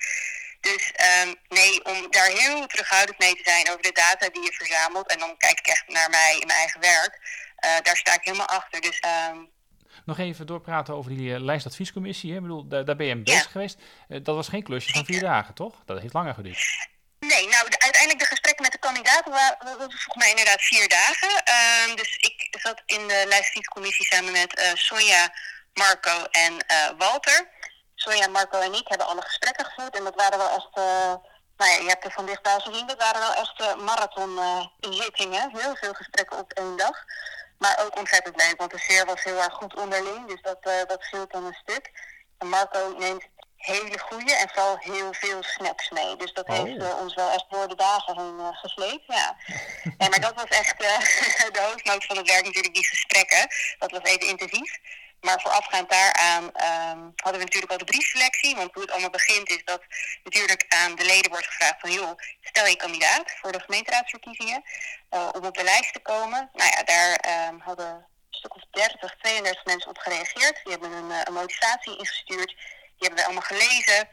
Dus 0.60 0.92
um, 1.22 1.34
nee, 1.48 1.84
om 1.84 2.10
daar 2.10 2.26
heel 2.26 2.66
terughoudend 2.66 3.18
mee 3.18 3.34
te 3.34 3.50
zijn 3.50 3.70
over 3.70 3.82
de 3.82 3.92
data 3.92 4.28
die 4.28 4.42
je 4.42 4.52
verzamelt, 4.52 5.10
en 5.10 5.18
dan 5.18 5.36
kijk 5.36 5.58
ik 5.58 5.66
echt 5.66 5.88
naar 5.88 6.10
mij 6.10 6.32
in 6.32 6.46
mijn 6.46 6.58
eigen 6.58 6.80
werk, 6.80 7.18
uh, 7.64 7.76
daar 7.82 7.96
sta 7.96 8.12
ik 8.14 8.24
helemaal 8.24 8.46
achter. 8.46 8.80
Dus 8.80 9.02
um, 9.30 9.50
nog 10.04 10.18
even 10.18 10.46
doorpraten 10.46 10.94
over 10.94 11.10
die 11.10 11.30
uh, 11.30 11.40
lijstadviescommissie. 11.40 12.30
Hè? 12.30 12.36
Ik 12.36 12.42
bedoel, 12.42 12.68
daar, 12.68 12.84
daar 12.84 12.96
ben 12.96 13.06
je 13.06 13.14
mee 13.14 13.24
bezig 13.24 13.44
ja. 13.44 13.50
geweest. 13.50 13.78
Uh, 14.08 14.18
dat 14.22 14.34
was 14.34 14.48
geen 14.48 14.62
klusje 14.62 14.92
van 14.92 15.04
vier 15.04 15.20
dagen, 15.20 15.54
toch? 15.54 15.74
Dat 15.84 16.00
heeft 16.00 16.14
langer 16.14 16.34
geduurd. 16.34 16.88
Nee, 17.18 17.48
nou 17.48 17.70
de, 17.70 17.78
uiteindelijk 17.78 18.20
de 18.20 18.26
gesprekken 18.26 18.62
met 18.62 18.72
de 18.72 18.78
kandidaten 18.78 19.32
waren 19.32 19.56
volgens 19.76 20.14
mij 20.14 20.30
inderdaad 20.30 20.62
vier 20.62 20.88
dagen. 20.88 21.28
Uh, 21.28 21.96
dus 21.96 22.16
ik 22.16 22.56
zat 22.60 22.82
in 22.86 23.08
de 23.08 23.24
lijstadviescommissie 23.28 24.06
samen 24.06 24.32
met 24.32 24.58
uh, 24.58 24.64
Sonja, 24.74 25.32
Marco 25.74 26.24
en 26.30 26.56
Walter. 26.98 27.48
Sonja, 27.94 28.28
Marco 28.28 28.60
en 28.60 28.74
ik 28.74 28.88
hebben 28.88 29.06
alle 29.06 29.22
gesprekken 29.22 29.64
gevoerd. 29.64 29.96
En 29.96 30.04
dat 30.04 30.14
waren 30.14 30.38
wel 30.38 30.50
echt, 30.50 30.74
nou 31.56 31.70
ja, 31.70 31.76
je 31.82 31.88
hebt 31.88 32.04
er 32.04 32.12
van 32.12 32.26
dichtbij 32.26 32.60
gezien, 32.60 32.86
dat 32.86 32.98
waren 32.98 33.20
wel 33.20 33.34
echt 33.34 33.76
marathon 33.76 34.38
zittingen. 34.80 35.50
Heel 35.52 35.76
veel 35.76 35.94
gesprekken 35.94 36.38
op 36.38 36.52
één 36.52 36.76
dag. 36.76 37.04
Maar 37.62 37.80
ook 37.84 37.98
ontzettend 37.98 38.36
leuk, 38.42 38.54
want 38.56 38.70
de 38.70 38.78
sfeer 38.78 39.06
was 39.06 39.22
heel 39.22 39.42
erg 39.42 39.54
goed 39.54 39.76
onderling. 39.76 40.26
Dus 40.26 40.42
dat, 40.42 40.58
uh, 40.62 40.72
dat 40.86 41.02
scheelt 41.02 41.32
dan 41.32 41.44
een 41.44 41.60
stuk. 41.62 41.90
En 42.38 42.48
Marco 42.48 42.94
neemt 42.98 43.24
hele 43.56 43.98
goede 43.98 44.34
en 44.34 44.48
vooral 44.48 44.76
heel 44.78 45.12
veel 45.12 45.42
snaps 45.42 45.90
mee. 45.90 46.16
Dus 46.16 46.32
dat 46.32 46.48
oh. 46.48 46.56
heeft 46.56 46.82
uh, 46.82 47.00
ons 47.00 47.14
wel 47.14 47.30
echt 47.30 47.44
door 47.48 47.68
de 47.68 47.74
dagen 47.74 48.20
heen 48.20 48.36
uh, 48.38 48.48
gesleept. 48.52 49.04
Ja. 49.06 49.36
ja, 49.98 50.08
maar 50.08 50.20
dat 50.20 50.34
was 50.34 50.48
echt 50.48 50.78
de 51.56 51.60
hoofdnoot 51.60 52.04
van 52.04 52.16
het 52.16 52.30
werk 52.30 52.44
natuurlijk, 52.44 52.74
die 52.74 52.86
gesprekken. 52.86 53.46
Dat 53.78 53.90
was 53.90 54.02
even 54.02 54.28
intensief. 54.28 54.78
Maar 55.20 55.40
voorafgaand 55.40 55.90
daaraan 55.90 56.44
um, 56.44 57.12
hadden 57.16 57.40
we 57.40 57.46
natuurlijk 57.46 57.72
al 57.72 57.78
de 57.78 57.84
briefselectie. 57.84 58.56
Want 58.56 58.74
hoe 58.74 58.82
het 58.82 58.90
allemaal 58.90 59.10
begint 59.10 59.48
is 59.50 59.64
dat 59.64 59.82
natuurlijk 60.24 60.64
aan 60.68 60.94
de 60.94 61.04
leden 61.04 61.30
wordt 61.30 61.46
gevraagd 61.46 61.80
van... 61.80 61.92
joh, 61.92 62.18
stel 62.40 62.66
je 62.66 62.76
kandidaat 62.76 63.30
voor 63.40 63.52
de 63.52 63.60
gemeenteraadsverkiezingen 63.60 64.62
uh, 65.10 65.28
om 65.32 65.44
op 65.44 65.56
de 65.56 65.62
lijst 65.62 65.92
te 65.92 66.00
komen. 66.00 66.50
Nou 66.52 66.70
ja, 66.70 66.82
daar 66.82 67.48
um, 67.48 67.60
hadden 67.60 67.86
een 67.86 68.04
stuk 68.30 68.54
of 68.54 68.62
30, 68.70 69.16
32 69.16 69.64
mensen 69.64 69.90
op 69.90 69.98
gereageerd. 69.98 70.60
Die 70.62 70.72
hebben 70.72 70.92
een, 70.92 71.10
een 71.24 71.32
motivatie 71.32 71.98
ingestuurd. 71.98 72.48
Die 72.48 73.08
hebben 73.08 73.18
we 73.18 73.24
allemaal 73.24 73.42
gelezen 73.42 74.08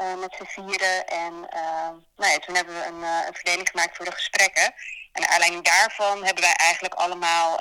uh, 0.00 0.14
met 0.14 0.34
z'n 0.34 0.62
vieren. 0.62 1.06
En 1.06 1.32
uh, 1.32 1.90
nou 2.16 2.32
ja, 2.32 2.38
toen 2.38 2.54
hebben 2.54 2.74
we 2.74 2.84
een, 2.86 3.02
een 3.02 3.34
verdeling 3.34 3.68
gemaakt 3.68 3.96
voor 3.96 4.04
de 4.04 4.12
gesprekken. 4.12 4.74
En 5.12 5.20
naar 5.20 5.30
aanleiding 5.30 5.64
daarvan 5.64 6.24
hebben 6.24 6.42
wij 6.42 6.54
eigenlijk 6.54 6.94
allemaal... 6.94 7.60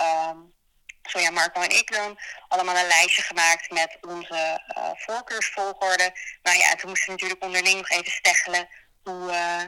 Um, 1.04 1.10
Sonja, 1.12 1.32
Marco 1.32 1.62
en 1.62 1.70
ik 1.70 1.92
dan, 1.92 2.20
allemaal 2.48 2.78
een 2.78 2.88
lijstje 2.88 3.22
gemaakt 3.22 3.72
met 3.72 3.98
onze 4.02 4.62
uh, 4.78 4.90
voorkeursvolgorde. 4.96 6.14
Nou 6.44 6.58
ja, 6.58 6.76
toen 6.76 6.90
moesten 6.90 7.06
we 7.06 7.12
natuurlijk 7.12 7.44
onderling 7.44 7.78
nog 7.78 7.90
even 7.90 8.12
steggelen 8.12 8.70
hoe, 9.04 9.32
uh, 9.32 9.64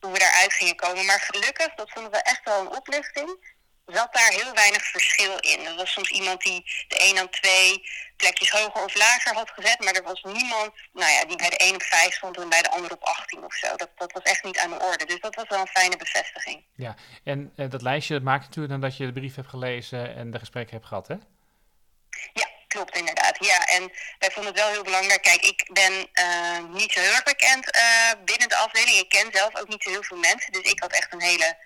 hoe 0.00 0.12
we 0.12 0.18
daaruit 0.18 0.52
gingen 0.52 0.76
komen. 0.76 1.04
Maar 1.04 1.20
gelukkig, 1.20 1.74
dat 1.74 1.90
vonden 1.90 2.12
we 2.12 2.22
echt 2.22 2.44
wel 2.44 2.60
een 2.60 2.76
oplichting. 2.76 3.53
Zat 3.86 4.14
daar 4.14 4.30
heel 4.30 4.54
weinig 4.54 4.84
verschil 4.84 5.38
in. 5.38 5.66
Er 5.66 5.74
was 5.74 5.92
soms 5.92 6.10
iemand 6.10 6.42
die 6.42 6.64
de 6.88 7.08
een 7.08 7.18
aan 7.18 7.30
twee 7.30 7.88
plekjes 8.16 8.50
hoger 8.50 8.84
of 8.84 8.94
lager 8.94 9.34
had 9.34 9.50
gezet, 9.50 9.80
maar 9.80 9.94
er 9.94 10.02
was 10.02 10.22
niemand 10.22 10.72
nou 10.92 11.12
ja, 11.12 11.24
die 11.24 11.36
bij 11.36 11.50
de 11.50 11.64
een 11.64 11.74
op 11.74 11.82
vijf 11.82 12.14
stond 12.14 12.36
en 12.36 12.48
bij 12.48 12.62
de 12.62 12.70
ander 12.70 12.92
op 12.92 13.02
18 13.02 13.44
of 13.44 13.54
zo. 13.54 13.76
Dat, 13.76 13.90
dat 13.96 14.12
was 14.12 14.22
echt 14.22 14.44
niet 14.44 14.58
aan 14.58 14.70
de 14.70 14.84
orde. 14.84 15.04
Dus 15.04 15.20
dat 15.20 15.34
was 15.34 15.48
wel 15.48 15.60
een 15.60 15.66
fijne 15.66 15.96
bevestiging. 15.96 16.64
Ja, 16.76 16.96
en 17.24 17.52
uh, 17.56 17.70
dat 17.70 17.82
lijstje 17.82 18.14
dat 18.14 18.22
maak 18.22 18.40
je 18.40 18.46
natuurlijk 18.46 18.74
nadat 18.74 18.96
je 18.96 19.06
de 19.06 19.12
brief 19.12 19.34
hebt 19.34 19.48
gelezen 19.48 20.16
en 20.16 20.30
de 20.30 20.38
gesprekken 20.38 20.74
hebt 20.74 20.88
gehad, 20.88 21.08
hè? 21.08 21.16
Ja, 22.32 22.48
klopt 22.68 22.96
inderdaad. 22.96 23.44
Ja, 23.44 23.66
en 23.66 23.92
wij 24.18 24.30
vonden 24.30 24.52
het 24.52 24.62
wel 24.62 24.70
heel 24.70 24.82
belangrijk. 24.82 25.22
Kijk, 25.22 25.42
ik 25.42 25.70
ben 25.72 25.92
uh, 25.92 26.74
niet 26.78 26.92
zo 26.92 27.00
heel 27.00 27.12
erg 27.12 27.22
bekend 27.22 27.76
uh, 27.76 28.24
binnen 28.24 28.48
de 28.48 28.56
afdeling. 28.56 28.96
Ik 28.96 29.08
ken 29.08 29.32
zelf 29.32 29.56
ook 29.56 29.68
niet 29.68 29.82
zo 29.82 29.90
heel 29.90 30.02
veel 30.02 30.16
mensen. 30.16 30.52
Dus 30.52 30.70
ik 30.70 30.80
had 30.80 30.92
echt 30.92 31.12
een 31.12 31.22
hele 31.22 31.56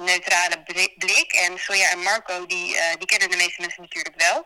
neutrale 0.00 0.62
blik. 0.98 1.32
En 1.32 1.58
Soja 1.58 1.90
en 1.90 2.02
Marco, 2.02 2.46
die, 2.46 2.74
uh, 2.74 2.82
die 2.98 3.06
kennen 3.06 3.30
de 3.30 3.36
meeste 3.36 3.60
mensen 3.60 3.82
natuurlijk 3.82 4.20
wel. 4.20 4.44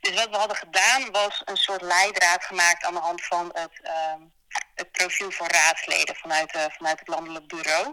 Dus 0.00 0.14
wat 0.14 0.28
we 0.30 0.36
hadden 0.36 0.56
gedaan 0.56 1.10
was 1.10 1.42
een 1.44 1.56
soort 1.56 1.82
leidraad 1.82 2.44
gemaakt 2.44 2.84
aan 2.84 2.94
de 2.94 3.00
hand 3.00 3.24
van 3.24 3.50
het, 3.52 3.80
uh, 3.82 4.14
het 4.74 4.92
profiel 4.92 5.30
van 5.30 5.46
raadsleden 5.46 6.16
vanuit, 6.16 6.54
uh, 6.54 6.64
vanuit 6.68 6.98
het 6.98 7.08
landelijk 7.08 7.46
bureau. 7.46 7.84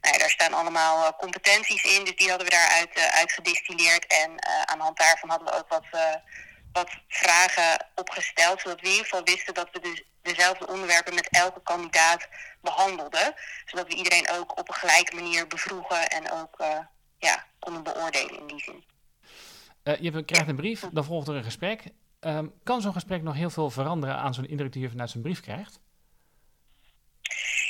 Nou 0.00 0.14
ja, 0.14 0.18
daar 0.18 0.30
staan 0.30 0.54
allemaal 0.54 1.04
uh, 1.04 1.18
competenties 1.18 1.82
in, 1.82 2.04
dus 2.04 2.16
die 2.16 2.28
hadden 2.28 2.46
we 2.46 2.54
daaruit 2.54 2.98
uh, 2.98 3.04
uit 3.04 3.32
gedistilleerd. 3.32 4.06
En 4.06 4.44
aan 4.66 4.78
de 4.78 4.84
hand 4.84 4.98
daarvan 4.98 5.30
hadden 5.30 5.48
we 5.48 5.58
ook 5.58 5.68
wat, 5.68 5.86
wat 6.72 6.90
vragen 7.08 7.86
opgesteld, 7.94 8.60
zodat 8.60 8.80
we 8.80 8.86
in 8.86 8.90
ieder 8.90 9.06
geval 9.06 9.24
wisten 9.24 9.54
dat 9.54 9.68
we 9.72 9.80
dus 9.80 10.02
dezelfde 10.22 10.66
onderwerpen 10.66 11.14
met 11.14 11.28
elke 11.30 11.62
kandidaat 11.62 12.28
behandelden. 12.64 13.34
Zodat 13.64 13.86
we 13.86 13.94
iedereen 13.94 14.30
ook 14.30 14.58
op 14.58 14.68
een 14.68 14.74
gelijke 14.74 15.14
manier 15.14 15.46
bevroegen 15.46 16.08
en 16.08 16.30
ook 16.30 16.60
uh, 16.60 16.78
ja, 17.18 17.46
konden 17.58 17.82
beoordelen 17.82 18.38
in 18.38 18.46
die 18.46 18.62
zin. 18.62 18.84
Uh, 19.84 20.00
je 20.00 20.24
krijgt 20.24 20.48
een 20.48 20.56
brief, 20.56 20.80
dan 20.92 21.04
volgt 21.04 21.28
er 21.28 21.34
een 21.34 21.44
gesprek. 21.44 21.82
Um, 22.20 22.54
kan 22.64 22.80
zo'n 22.80 22.92
gesprek 22.92 23.22
nog 23.22 23.34
heel 23.34 23.50
veel 23.50 23.70
veranderen 23.70 24.16
aan 24.16 24.34
zo'n 24.34 24.48
indruk 24.48 24.72
die 24.72 24.82
je 24.82 24.88
vanuit 24.88 25.10
zijn 25.10 25.22
brief 25.22 25.40
krijgt? 25.40 25.80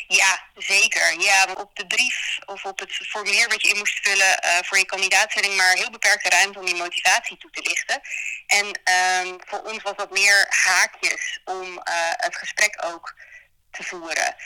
Ja, 0.06 0.42
zeker. 0.54 1.20
Ja, 1.20 1.46
op 1.56 1.76
de 1.76 1.86
brief 1.86 2.38
of 2.46 2.64
op 2.64 2.78
het 2.78 2.92
formulier 2.92 3.48
wat 3.48 3.62
je 3.62 3.68
in 3.68 3.78
moest 3.78 4.08
vullen 4.08 4.44
uh, 4.44 4.50
voor 4.62 4.78
je 4.78 4.84
kandidaatstelling, 4.84 5.56
maar 5.56 5.74
heel 5.74 5.90
beperkte 5.90 6.28
ruimte 6.28 6.58
om 6.58 6.64
die 6.64 6.74
motivatie 6.74 7.36
toe 7.36 7.50
te 7.50 7.62
lichten. 7.62 8.00
En 8.46 8.66
um, 8.66 9.36
voor 9.46 9.62
ons 9.62 9.82
was 9.82 9.96
dat 9.96 10.10
meer 10.10 10.46
haakjes 10.48 11.40
om 11.44 11.66
uh, 11.66 12.10
het 12.16 12.36
gesprek 12.36 12.84
ook 12.84 13.14
te 13.74 13.82
voeren. 13.82 14.36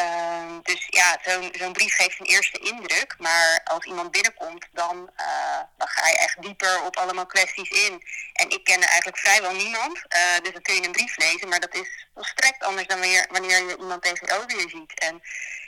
Uh, 0.00 0.58
dus 0.62 0.86
ja, 0.90 1.18
zo'n 1.52 1.72
brief 1.72 1.96
geeft 1.96 2.20
een 2.20 2.26
eerste 2.26 2.58
indruk. 2.58 3.14
Maar 3.18 3.60
als 3.64 3.84
iemand 3.84 4.10
binnenkomt, 4.10 4.66
dan, 4.72 5.10
uh, 5.16 5.60
dan 5.78 5.88
ga 5.88 6.08
je 6.08 6.18
echt 6.18 6.42
dieper 6.42 6.82
op 6.82 6.96
allemaal 6.96 7.26
kwesties 7.26 7.70
in. 7.70 8.02
En 8.32 8.50
ik 8.50 8.64
ken 8.64 8.80
eigenlijk 8.80 9.18
vrijwel 9.18 9.52
niemand. 9.52 9.96
Uh, 9.96 10.38
dus 10.42 10.52
dan 10.52 10.62
kun 10.62 10.74
je 10.74 10.84
een 10.84 10.92
brief 10.92 11.16
lezen. 11.16 11.48
Maar 11.48 11.60
dat 11.60 11.74
is 11.74 12.06
volstrekt 12.14 12.64
anders 12.64 12.86
dan 12.86 12.98
wanneer, 12.98 13.26
wanneer 13.30 13.66
je 13.66 13.76
iemand 13.78 14.02
tegenover 14.02 14.50
je 14.50 14.68
ziet. 14.68 14.98
En 14.98 15.22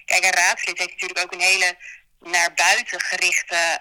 kijk, 0.05 0.25
een 0.25 0.31
raadslid 0.31 0.79
heeft 0.79 0.91
natuurlijk 0.91 1.21
ook 1.21 1.33
een 1.33 1.41
hele 1.41 1.77
naar 2.19 2.55
buiten 2.55 3.01
gerichte 3.01 3.81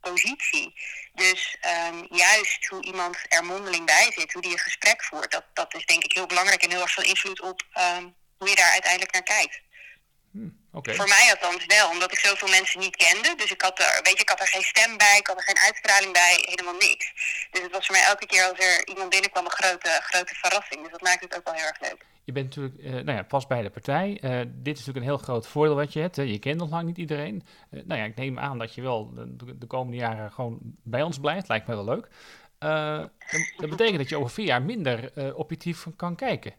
positie. 0.00 0.74
Dus 1.14 1.56
um, 1.88 2.06
juist 2.10 2.66
hoe 2.66 2.84
iemand 2.84 3.16
er 3.28 3.44
mondeling 3.44 3.86
bij 3.86 4.12
zit, 4.14 4.32
hoe 4.32 4.42
die 4.42 4.52
een 4.52 4.58
gesprek 4.58 5.04
voert, 5.04 5.30
dat, 5.30 5.44
dat 5.54 5.74
is 5.74 5.86
denk 5.86 6.04
ik 6.04 6.12
heel 6.12 6.26
belangrijk 6.26 6.62
en 6.62 6.70
heel 6.70 6.80
erg 6.80 6.92
veel 6.92 7.04
invloed 7.04 7.40
op 7.40 7.62
um, 7.96 8.14
hoe 8.40 8.48
je 8.48 8.60
daar 8.62 8.76
uiteindelijk 8.78 9.12
naar 9.12 9.28
kijkt. 9.36 9.56
Hmm, 10.32 10.52
okay. 10.72 10.94
Voor 10.94 11.08
mij 11.08 11.26
althans 11.34 11.66
wel, 11.66 11.86
omdat 11.90 12.12
ik 12.12 12.18
zoveel 12.18 12.48
mensen 12.48 12.80
niet 12.80 12.96
kende. 12.96 13.34
Dus 13.36 13.50
ik 13.50 13.62
had, 13.62 13.78
er, 13.78 14.00
weet 14.02 14.16
je, 14.16 14.22
ik 14.26 14.28
had 14.28 14.40
er 14.40 14.54
geen 14.54 14.70
stem 14.72 14.96
bij, 14.96 15.16
ik 15.18 15.26
had 15.26 15.36
er 15.36 15.48
geen 15.50 15.64
uitstraling 15.66 16.12
bij, 16.12 16.34
helemaal 16.50 16.78
niks. 16.88 17.06
Dus 17.50 17.62
het 17.62 17.72
was 17.72 17.86
voor 17.86 17.94
mij 17.94 18.04
elke 18.04 18.26
keer 18.26 18.44
als 18.48 18.58
er 18.58 18.88
iemand 18.88 19.10
binnenkwam 19.10 19.44
een 19.44 19.58
grote, 19.60 19.90
grote 20.02 20.34
verrassing. 20.34 20.82
Dus 20.82 20.90
dat 20.90 21.00
maakt 21.00 21.20
het 21.20 21.36
ook 21.36 21.44
wel 21.44 21.54
heel 21.54 21.66
erg 21.72 21.80
leuk. 21.80 22.04
Je 22.24 22.32
bent 22.32 22.46
natuurlijk, 22.46 22.76
uh, 22.78 22.90
nou 22.92 23.16
ja, 23.18 23.22
pas 23.22 23.46
bij 23.46 23.62
de 23.62 23.70
partij. 23.70 24.08
Uh, 24.10 24.38
dit 24.46 24.78
is 24.78 24.86
natuurlijk 24.86 24.96
een 24.96 25.12
heel 25.12 25.24
groot 25.26 25.46
voordeel 25.46 25.74
wat 25.74 25.92
je 25.92 26.00
hebt. 26.00 26.16
Hè. 26.16 26.22
Je 26.22 26.38
kent 26.38 26.58
nog 26.58 26.70
lang 26.70 26.86
niet 26.86 26.98
iedereen. 26.98 27.46
Uh, 27.70 27.82
nou 27.84 28.00
ja, 28.00 28.06
ik 28.06 28.16
neem 28.16 28.38
aan 28.38 28.58
dat 28.58 28.74
je 28.74 28.82
wel 28.82 29.14
de, 29.14 29.58
de, 29.58 29.66
komende 29.66 29.96
jaren 29.96 30.32
gewoon 30.32 30.58
bij 30.82 31.02
ons 31.02 31.18
blijft. 31.18 31.48
Lijkt 31.48 31.66
me 31.66 31.74
wel 31.74 31.84
leuk. 31.84 32.08
Dat, 32.58 33.10
dat, 33.56 33.70
betekent 33.70 33.98
dat 33.98 34.08
je 34.08 34.16
over 34.16 34.30
vier 34.30 34.46
jaar 34.46 34.62
minder 34.62 35.12
objectief 35.34 35.86
kan 35.96 36.16
kijken 36.16 36.54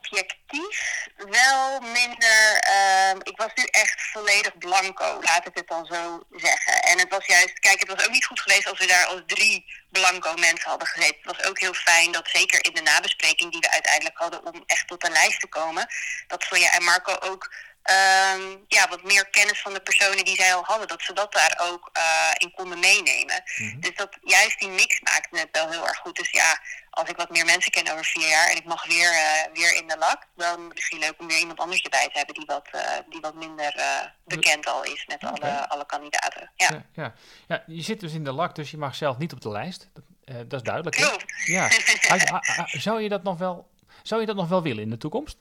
objectief, 0.00 1.06
wel 1.16 1.80
minder. 1.80 2.64
Uh, 2.68 3.10
ik 3.22 3.36
was 3.36 3.50
nu 3.54 3.64
echt 3.64 4.02
volledig 4.12 4.58
blanco, 4.58 5.18
laat 5.20 5.46
ik 5.46 5.54
het 5.54 5.68
dan 5.68 5.86
zo 5.86 6.22
zeggen. 6.30 6.82
En 6.82 6.98
het 6.98 7.10
was 7.10 7.26
juist, 7.26 7.58
kijk, 7.58 7.80
het 7.80 7.88
was 7.88 8.06
ook 8.06 8.12
niet 8.12 8.24
goed 8.24 8.40
geweest 8.40 8.66
als 8.66 8.78
we 8.78 8.86
daar 8.86 9.06
als 9.06 9.22
drie 9.26 9.64
blanco 9.90 10.34
mensen 10.34 10.70
hadden 10.70 10.88
gezeten. 10.88 11.16
Het 11.22 11.36
was 11.36 11.46
ook 11.46 11.58
heel 11.58 11.74
fijn 11.74 12.12
dat, 12.12 12.28
zeker 12.28 12.64
in 12.64 12.74
de 12.74 12.82
nabespreking 12.82 13.52
die 13.52 13.60
we 13.60 13.70
uiteindelijk 13.70 14.18
hadden 14.18 14.46
om 14.46 14.62
echt 14.66 14.88
tot 14.88 15.04
een 15.04 15.12
lijst 15.12 15.40
te 15.40 15.48
komen, 15.48 15.86
dat 16.26 16.42
Sonja 16.42 16.72
en 16.72 16.84
Marco 16.84 17.16
ook 17.20 17.52
um, 17.84 18.64
ja, 18.68 18.88
wat 18.88 19.02
meer 19.02 19.26
kennis 19.30 19.60
van 19.60 19.72
de 19.72 19.80
personen 19.80 20.24
die 20.24 20.36
zij 20.36 20.54
al 20.54 20.64
hadden, 20.64 20.88
dat 20.88 21.02
ze 21.02 21.12
dat 21.12 21.32
daar 21.32 21.60
ook 21.70 21.90
uh, 21.96 22.30
in 22.36 22.50
konden 22.50 22.78
meenemen. 22.78 23.42
Mm-hmm. 23.56 23.80
Dus 23.80 23.94
dat 23.94 24.18
juist 24.24 24.58
die 24.58 24.68
mix 24.68 25.00
maakt 25.00 25.28
het 25.30 25.48
wel 25.52 25.70
heel 25.70 25.86
erg 25.86 25.98
goed. 25.98 26.16
Dus 26.16 26.30
ja, 26.30 26.60
als 26.90 27.08
ik 27.08 27.16
wat 27.16 27.30
meer 27.30 27.44
mensen 27.44 27.72
ken 27.72 27.92
over 27.92 28.04
vier 28.04 28.28
jaar 28.28 28.50
en 28.50 28.56
ik 28.56 28.64
mag 28.64 28.86
weer, 28.86 29.12
uh, 29.12 29.52
weer 29.52 29.76
in 29.76 29.86
de 29.86 29.98
lak, 29.98 30.26
dan 30.36 30.68
misschien 30.68 30.98
leuk 30.98 31.14
om 31.18 31.26
weer 31.26 31.38
iemand 31.38 31.58
anders 31.58 31.80
erbij 31.80 32.08
te 32.08 32.18
hebben 32.18 32.34
die 32.34 32.46
wat, 32.46 32.68
uh, 32.74 32.80
die 33.08 33.20
wat 33.20 33.34
minder 33.34 33.74
bekend 34.24 34.66
al 34.66 34.84
is 34.84 35.06
met 35.06 35.24
okay. 35.24 35.50
alle, 35.50 35.68
alle 35.68 35.86
kandidaten. 35.86 36.50
Ja. 36.56 36.68
Ja, 36.70 36.84
ja. 36.92 37.14
ja, 37.48 37.64
je 37.66 37.82
zit 37.82 38.00
dus 38.00 38.12
in 38.12 38.24
de 38.24 38.32
lak, 38.32 38.54
dus 38.54 38.70
je 38.70 38.76
mag 38.76 38.94
zelf 38.94 39.18
niet 39.18 39.32
op 39.32 39.40
de 39.40 39.50
lijst. 39.50 39.88
Dat, 39.92 40.04
dat 40.50 40.60
is 40.60 40.62
duidelijk. 40.62 40.96
Klopt. 40.96 41.24
Ja. 41.44 41.70
zou, 42.86 43.02
je 43.02 43.08
dat 43.08 43.22
nog 43.22 43.38
wel, 43.38 43.68
zou 44.02 44.20
je 44.20 44.26
dat 44.26 44.36
nog 44.36 44.48
wel 44.48 44.62
willen 44.62 44.82
in 44.82 44.90
de 44.90 44.98
toekomst? 44.98 45.36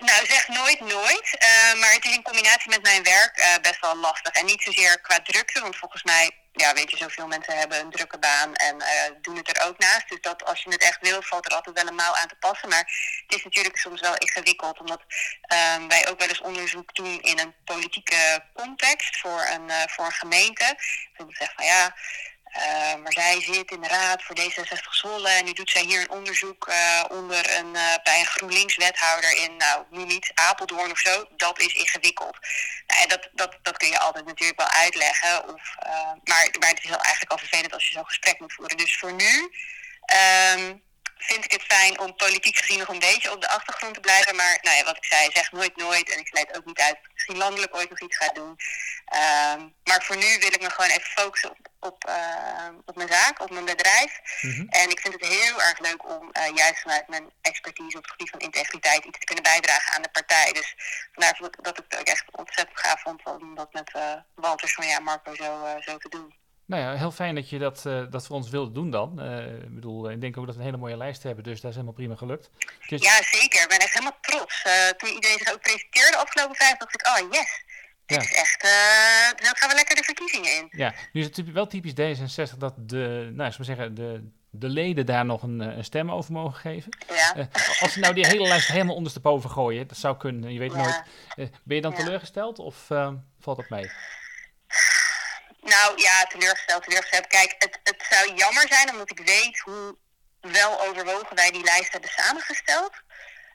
Nou, 0.00 0.26
zeg 0.26 0.48
nooit 0.48 0.80
nooit. 0.80 1.38
Uh, 1.42 1.80
maar 1.80 1.92
het 1.92 2.04
is 2.04 2.14
in 2.14 2.22
combinatie 2.22 2.70
met 2.70 2.82
mijn 2.82 3.02
werk 3.02 3.38
uh, 3.38 3.62
best 3.62 3.80
wel 3.80 3.96
lastig. 3.96 4.32
En 4.32 4.46
niet 4.46 4.62
zozeer 4.62 5.00
qua 5.00 5.20
drukte, 5.20 5.60
want 5.60 5.76
volgens 5.76 6.02
mij, 6.02 6.30
ja, 6.52 6.74
weet 6.74 6.90
je, 6.90 6.96
zoveel 6.96 7.26
mensen 7.26 7.58
hebben 7.58 7.80
een 7.80 7.90
drukke 7.90 8.18
baan 8.18 8.54
en 8.54 8.76
uh, 8.76 8.86
doen 9.22 9.36
het 9.36 9.56
er 9.56 9.66
ook 9.66 9.78
naast. 9.78 10.08
Dus 10.08 10.20
dat 10.20 10.44
als 10.44 10.62
je 10.62 10.70
het 10.70 10.82
echt 10.82 11.00
wil, 11.00 11.22
valt 11.22 11.46
er 11.46 11.54
altijd 11.54 11.76
wel 11.76 11.86
een 11.86 11.94
mouw 11.94 12.14
aan 12.14 12.28
te 12.28 12.36
passen. 12.40 12.68
Maar 12.68 12.84
het 13.26 13.36
is 13.36 13.44
natuurlijk 13.44 13.76
soms 13.76 14.00
wel 14.00 14.16
ingewikkeld, 14.16 14.80
omdat 14.80 15.00
um, 15.76 15.88
wij 15.88 16.08
ook 16.08 16.18
wel 16.18 16.28
eens 16.28 16.40
onderzoek 16.40 16.94
doen 16.94 17.20
in 17.20 17.38
een 17.38 17.54
politieke 17.64 18.44
context 18.54 19.18
voor 19.20 19.46
een, 19.50 19.70
voor 19.88 20.04
een 20.04 20.12
gemeente. 20.12 20.74
Dus 21.16 21.26
ik 21.28 21.36
zeg 21.36 21.52
van 21.56 21.64
ja. 21.64 21.94
Uh, 22.56 23.02
maar 23.02 23.12
zij 23.12 23.40
zit 23.40 23.70
in 23.70 23.80
de 23.80 23.88
raad 23.88 24.22
voor 24.22 24.36
D66 24.40 24.90
Zwolle 24.90 25.28
en 25.28 25.44
nu 25.44 25.52
doet 25.52 25.70
zij 25.70 25.82
hier 25.82 26.00
een 26.00 26.10
onderzoek 26.10 26.68
uh, 26.68 27.04
onder 27.08 27.56
een, 27.58 27.74
uh, 27.74 27.94
bij 28.02 28.18
een 28.20 28.26
GroenLinks-wethouder 28.26 29.36
in, 29.36 29.56
nou, 29.56 29.84
nu 29.90 30.04
niet 30.04 30.30
Apeldoorn 30.34 30.90
of 30.90 30.98
zo. 30.98 31.24
Dat 31.36 31.60
is 31.60 31.74
ingewikkeld. 31.74 32.38
Nou, 32.86 33.06
dat, 33.06 33.28
dat, 33.32 33.58
dat 33.62 33.76
kun 33.76 33.88
je 33.88 33.98
altijd 33.98 34.26
natuurlijk 34.26 34.58
wel 34.58 34.70
uitleggen. 34.70 35.48
Of, 35.54 35.74
maar, 36.24 36.48
maar 36.58 36.68
het 36.68 36.82
is 36.82 36.90
wel 36.90 37.00
eigenlijk 37.00 37.32
al 37.32 37.38
vervelend 37.38 37.72
als 37.72 37.88
je 37.88 37.94
zo'n 37.94 38.06
gesprek 38.06 38.40
moet 38.40 38.52
voeren. 38.52 38.76
Dus 38.76 38.98
voor 38.98 39.12
nu 39.12 39.50
um, 40.56 40.82
vind 41.18 41.44
ik 41.44 41.52
het 41.52 41.62
fijn 41.62 41.98
om 41.98 42.16
politiek 42.16 42.56
gezien 42.56 42.78
nog 42.78 42.88
een 42.88 42.98
beetje 42.98 43.32
op 43.32 43.40
de 43.40 43.48
achtergrond 43.48 43.94
te 43.94 44.00
blijven. 44.00 44.36
Maar 44.36 44.58
nou 44.62 44.76
ja, 44.76 44.84
wat 44.84 44.96
ik 44.96 45.04
zei, 45.04 45.30
zeg 45.32 45.52
nooit 45.52 45.76
nooit. 45.76 46.12
En 46.12 46.18
ik 46.18 46.26
sluit 46.26 46.56
ook 46.56 46.64
niet 46.64 46.80
uit 46.80 46.94
dat 46.94 47.04
ik 47.04 47.12
misschien 47.12 47.36
landelijk 47.36 47.76
ooit 47.76 47.90
nog 47.90 48.00
iets 48.00 48.16
ga 48.16 48.28
doen. 48.28 48.56
Um, 49.58 49.74
maar 49.84 50.02
voor 50.02 50.16
nu 50.16 50.38
wil 50.38 50.52
ik 50.52 50.60
me 50.60 50.70
gewoon 50.70 50.90
even 50.90 51.10
focussen 51.22 51.50
op, 51.50 51.58
op, 51.80 52.08
uh, 52.08 52.68
op 52.84 52.96
mijn 52.96 53.08
zaak, 53.08 53.40
op 53.40 53.50
mijn 53.50 53.64
bedrijf. 53.64 54.20
Mm-hmm. 54.40 54.68
En 54.68 54.90
ik 54.90 55.00
vind 55.00 55.14
het 55.14 55.26
heel 55.26 55.62
erg 55.62 55.78
leuk 55.78 56.08
om 56.08 56.30
uh, 56.32 56.56
juist 56.56 56.80
vanuit 56.80 57.08
mijn 57.08 57.30
expertise 57.40 57.96
op 57.96 58.02
het 58.02 58.10
gebied 58.10 58.30
van 58.30 58.40
integriteit 58.40 59.04
iets 59.04 59.18
te 59.18 59.24
kunnen 59.24 59.44
bijdragen 59.44 59.92
aan 59.92 60.02
de 60.02 60.08
partij. 60.08 60.52
Dus 60.52 60.74
vandaar 61.12 61.38
dat 61.62 61.78
ik 61.78 61.84
het 61.88 62.00
ook 62.00 62.06
echt 62.06 62.24
ontzettend 62.30 62.80
gaaf 62.80 63.00
vond 63.00 63.22
om 63.24 63.54
dat 63.54 63.72
met 63.72 63.90
uh, 63.96 64.14
Walter, 64.34 64.68
Sonja 64.68 64.96
en 64.96 65.02
Marco 65.02 65.34
zo, 65.34 65.78
zo 65.80 65.96
te 65.98 66.08
doen. 66.08 66.34
Nou 66.68 66.82
ja, 66.82 66.94
heel 66.94 67.10
fijn 67.10 67.34
dat 67.34 67.50
je 67.50 67.58
dat, 67.58 67.84
uh, 67.86 68.04
dat 68.10 68.26
voor 68.26 68.36
ons 68.36 68.50
wilde 68.50 68.72
doen 68.72 68.90
dan. 68.90 69.22
Uh, 69.22 69.46
ik 69.46 69.74
bedoel, 69.74 70.10
ik 70.10 70.20
denk 70.20 70.36
ook 70.36 70.46
dat 70.46 70.54
we 70.54 70.60
een 70.60 70.66
hele 70.66 70.80
mooie 70.80 70.96
lijst 70.96 71.22
hebben, 71.22 71.44
dus 71.44 71.60
dat 71.60 71.70
is 71.70 71.76
helemaal 71.76 71.94
prima 71.96 72.14
gelukt. 72.14 72.50
Dus... 72.88 73.02
Ja, 73.02 73.22
zeker. 73.22 73.62
Ik 73.62 73.68
ben 73.68 73.78
echt 73.78 73.92
helemaal 73.92 74.18
trots. 74.20 74.64
Uh, 74.66 74.88
toen 74.88 75.10
iedereen 75.10 75.38
zich 75.38 75.52
ook 75.52 75.60
presenteerde 75.60 76.16
afgelopen 76.16 76.56
vrijdag, 76.56 76.78
dacht 76.78 76.94
ik, 76.94 77.06
oh 77.06 77.32
yes, 77.32 77.64
dit 78.06 78.16
ja. 78.16 78.22
is 78.22 78.32
echt, 78.32 78.62
dan 79.42 79.56
gaan 79.56 79.68
we 79.68 79.74
lekker 79.74 79.96
de 79.96 80.02
verkiezingen 80.02 80.56
in. 80.56 80.68
Ja, 80.70 80.94
nu 81.12 81.20
is 81.20 81.26
het 81.26 81.52
wel 81.52 81.66
typisch 81.66 81.92
D66 81.92 82.56
dat 82.58 82.74
de, 82.76 83.30
nou, 83.32 83.50
ik 83.50 83.64
zeggen, 83.64 83.94
de, 83.94 84.30
de 84.50 84.68
leden 84.68 85.06
daar 85.06 85.24
nog 85.24 85.42
een, 85.42 85.60
een 85.60 85.84
stem 85.84 86.10
over 86.10 86.32
mogen 86.32 86.60
geven. 86.60 86.98
Ja. 87.08 87.48
als 87.80 87.92
ze 87.92 88.00
nou 88.00 88.14
die 88.14 88.26
hele 88.26 88.48
lijst 88.48 88.68
helemaal 88.68 88.94
ondersteboven 88.94 89.50
gooien, 89.50 89.86
dat 89.86 89.96
zou 89.96 90.16
kunnen, 90.16 90.52
je 90.52 90.58
weet 90.58 90.72
ja. 90.72 90.82
nooit. 90.82 91.02
ben 91.62 91.76
je 91.76 91.82
dan 91.82 91.94
teleurgesteld 91.94 92.58
of 92.58 92.76
valt 93.38 93.56
dat 93.56 93.68
mee? 93.68 93.90
Nou 95.68 96.00
ja, 96.00 96.24
teleurgesteld, 96.24 96.82
teleurgesteld. 96.82 97.26
Kijk, 97.26 97.54
het, 97.58 97.80
het 97.82 98.06
zou 98.10 98.34
jammer 98.34 98.68
zijn 98.68 98.90
omdat 98.90 99.10
ik 99.10 99.20
weet 99.24 99.58
hoe 99.58 99.96
wel 100.40 100.80
overwogen 100.80 101.36
wij 101.36 101.50
die 101.50 101.64
lijst 101.64 101.92
hebben 101.92 102.10
samengesteld. 102.10 102.92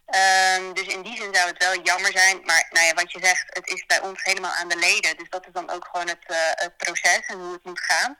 Ehm, 0.05 0.73
dus 0.73 0.87
in 0.87 1.01
die 1.01 1.17
zin 1.17 1.35
zou 1.35 1.47
het 1.47 1.63
wel 1.63 1.81
jammer 1.81 2.11
zijn. 2.11 2.41
Maar 2.45 2.67
nou 2.69 2.85
ja, 2.85 2.93
wat 2.93 3.11
je 3.11 3.19
zegt, 3.21 3.43
het 3.47 3.67
is 3.67 3.85
bij 3.85 4.01
ons 4.01 4.23
helemaal 4.23 4.51
aan 4.51 4.67
de 4.67 4.77
leden. 4.77 5.17
Dus 5.17 5.29
dat 5.29 5.45
is 5.45 5.53
dan 5.53 5.69
ook 5.69 5.87
gewoon 5.91 6.07
het, 6.07 6.25
eh, 6.25 6.37
het 6.37 6.77
proces 6.77 7.25
en 7.27 7.39
hoe 7.39 7.53
het 7.53 7.63
moet 7.63 7.79
gaan. 7.79 8.15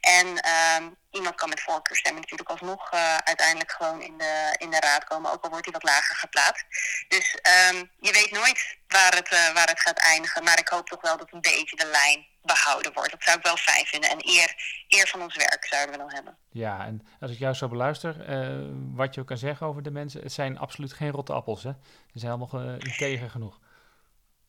En 0.00 0.40
ehm, 0.40 0.88
iemand 1.10 1.34
kan 1.34 1.48
met 1.48 1.60
voorkeurstemmen 1.60 2.20
natuurlijk 2.20 2.50
alsnog 2.50 2.92
uh, 2.92 3.16
uiteindelijk 3.16 3.72
gewoon 3.72 4.02
in 4.02 4.18
de, 4.18 4.54
in 4.58 4.70
de 4.70 4.80
raad 4.80 5.04
komen. 5.04 5.32
Ook 5.32 5.44
al 5.44 5.50
wordt 5.50 5.64
hij 5.64 5.74
wat 5.74 5.90
lager 5.90 6.16
geplaatst. 6.16 6.64
Dus 7.08 7.34
ehm, 7.42 7.84
je 8.00 8.12
weet 8.12 8.30
nooit 8.30 8.76
waar 8.88 9.14
het, 9.14 9.32
uh, 9.32 9.52
waar 9.52 9.68
het 9.68 9.80
gaat 9.80 9.98
eindigen. 9.98 10.44
Maar 10.44 10.58
ik 10.58 10.68
hoop 10.68 10.88
toch 10.88 11.00
wel 11.00 11.16
dat 11.16 11.32
een 11.32 11.40
beetje 11.40 11.76
de 11.76 11.86
lijn 11.86 12.26
behouden 12.46 12.92
wordt. 12.92 13.10
Dat 13.10 13.22
zou 13.22 13.36
ik 13.36 13.44
wel 13.44 13.56
fijn 13.56 13.86
vinden. 13.86 14.10
En 14.10 14.18
eer, 14.20 14.54
eer 14.88 15.08
van 15.08 15.22
ons 15.22 15.36
werk 15.36 15.66
zouden 15.66 15.92
we 15.92 15.98
dan 15.98 16.12
hebben. 16.12 16.36
Ja, 16.50 16.84
en 16.86 17.06
als 17.20 17.30
ik 17.30 17.38
jou 17.38 17.54
zo 17.54 17.68
beluister, 17.68 18.28
uh, 18.28 18.68
wat 18.94 19.14
je 19.14 19.20
ook 19.20 19.26
kan 19.26 19.38
zeggen 19.38 19.66
over 19.66 19.82
de 19.82 19.90
mensen, 19.90 20.22
het 20.22 20.32
zijn 20.32 20.58
absoluut 20.58 20.92
geen 20.92 21.10
rotte 21.10 21.32
appels. 21.32 21.62
Hè? 21.62 21.70
Ze 22.12 22.18
zijn 22.18 22.32
allemaal 22.32 22.62
uh, 22.62 22.72
integer 22.72 23.30
genoeg. 23.30 23.58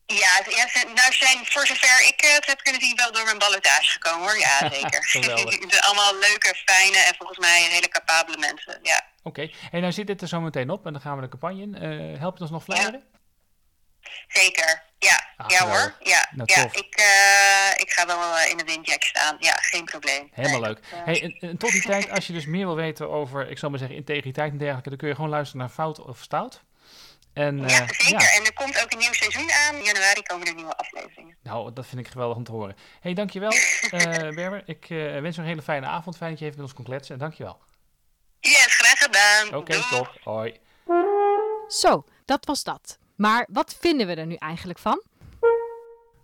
Ja, 0.06 0.42
ja 0.56 0.66
nou 0.94 1.12
zijn 1.12 1.46
voor 1.46 1.66
zover 1.66 2.06
ik 2.06 2.20
het 2.34 2.46
heb 2.46 2.58
kunnen 2.58 2.80
zien 2.80 2.96
wel 2.96 3.12
door 3.12 3.24
mijn 3.24 3.38
ballotage 3.38 3.90
gekomen 3.90 4.20
hoor. 4.20 4.38
Ja, 4.38 4.58
zeker. 4.76 5.80
allemaal 5.86 6.18
leuke, 6.18 6.54
fijne 6.64 6.98
en 6.98 7.14
volgens 7.18 7.38
mij 7.38 7.68
hele 7.70 7.88
capabele 7.88 8.38
mensen. 8.38 8.78
Ja. 8.82 9.06
Oké, 9.22 9.40
okay. 9.42 9.54
en 9.70 9.80
nou 9.80 9.92
zit 9.92 10.06
dit 10.06 10.22
er 10.22 10.28
zo 10.28 10.40
meteen 10.40 10.70
op 10.70 10.86
en 10.86 10.92
dan 10.92 11.02
gaan 11.02 11.16
we 11.16 11.22
de 11.22 11.28
campagne 11.28 11.62
in. 11.62 11.82
Uh, 11.82 12.18
help 12.18 12.36
je 12.36 12.42
ons 12.42 12.50
nog 12.50 12.64
flyeren? 12.64 12.92
Ja. 13.12 13.17
Zeker, 14.28 14.82
ja. 14.98 15.24
Ah, 15.36 15.50
ja 15.50 15.66
hoor, 15.66 15.94
ja. 16.00 16.28
Nou, 16.30 16.52
ja 16.54 16.64
ik, 16.64 17.00
uh, 17.00 17.80
ik 17.80 17.90
ga 17.90 18.06
wel 18.06 18.38
in 18.50 18.56
de 18.56 18.64
windjack 18.64 19.02
staan. 19.02 19.36
Ja, 19.40 19.52
geen 19.52 19.84
probleem. 19.84 20.28
Helemaal 20.32 20.60
leuk. 20.60 20.78
Uh, 20.78 21.04
hey, 21.04 21.22
en, 21.22 21.36
en, 21.40 21.56
tot 21.56 21.72
die 21.72 21.82
tijd, 21.82 22.10
als 22.10 22.26
je 22.26 22.32
dus 22.32 22.46
meer 22.46 22.66
wil 22.66 22.76
weten 22.76 23.10
over, 23.10 23.50
ik 23.50 23.58
zal 23.58 23.70
maar 23.70 23.78
zeggen, 23.78 23.96
integriteit 23.96 24.52
en 24.52 24.58
dergelijke, 24.58 24.88
dan 24.88 24.98
kun 24.98 25.08
je 25.08 25.14
gewoon 25.14 25.30
luisteren 25.30 25.60
naar 25.60 25.74
Fout 25.74 26.00
of 26.00 26.18
Stout. 26.18 26.62
En, 27.32 27.58
ja, 27.58 27.64
uh, 27.64 27.88
zeker. 27.88 28.08
Ja. 28.08 28.34
En 28.34 28.44
er 28.44 28.52
komt 28.52 28.82
ook 28.82 28.92
een 28.92 28.98
nieuw 28.98 29.12
seizoen 29.12 29.52
aan. 29.52 29.74
In 29.74 29.84
januari 29.84 30.22
komen 30.22 30.46
er 30.46 30.54
nieuwe 30.54 30.76
afleveringen. 30.76 31.36
Nou, 31.42 31.72
dat 31.72 31.86
vind 31.86 32.00
ik 32.00 32.08
geweldig 32.08 32.36
om 32.36 32.44
te 32.44 32.52
horen. 32.52 32.76
hey, 33.00 33.14
dankjewel, 33.14 33.52
uh, 33.94 34.00
Berber. 34.34 34.62
Ik 34.66 34.90
uh, 34.90 35.20
wens 35.20 35.36
je 35.36 35.42
een 35.42 35.48
hele 35.48 35.62
fijne 35.62 35.86
avond. 35.86 36.16
Fijn 36.16 36.30
dat 36.30 36.38
je 36.38 36.44
even 36.44 36.56
met 36.56 36.66
ons 36.66 36.76
kon 36.76 36.84
kletsen. 36.84 37.14
En 37.14 37.20
dankjewel. 37.20 37.60
Yes, 38.40 38.66
graag 38.66 38.98
gedaan. 38.98 39.46
Oké, 39.46 39.56
okay, 39.56 39.82
top. 39.90 40.18
Hoi. 40.22 40.60
Zo, 41.68 42.04
dat 42.24 42.46
was 42.46 42.62
dat. 42.62 42.98
Maar 43.18 43.46
wat 43.50 43.74
vinden 43.74 44.06
we 44.06 44.14
er 44.14 44.26
nu 44.26 44.34
eigenlijk 44.34 44.78
van? 44.78 45.02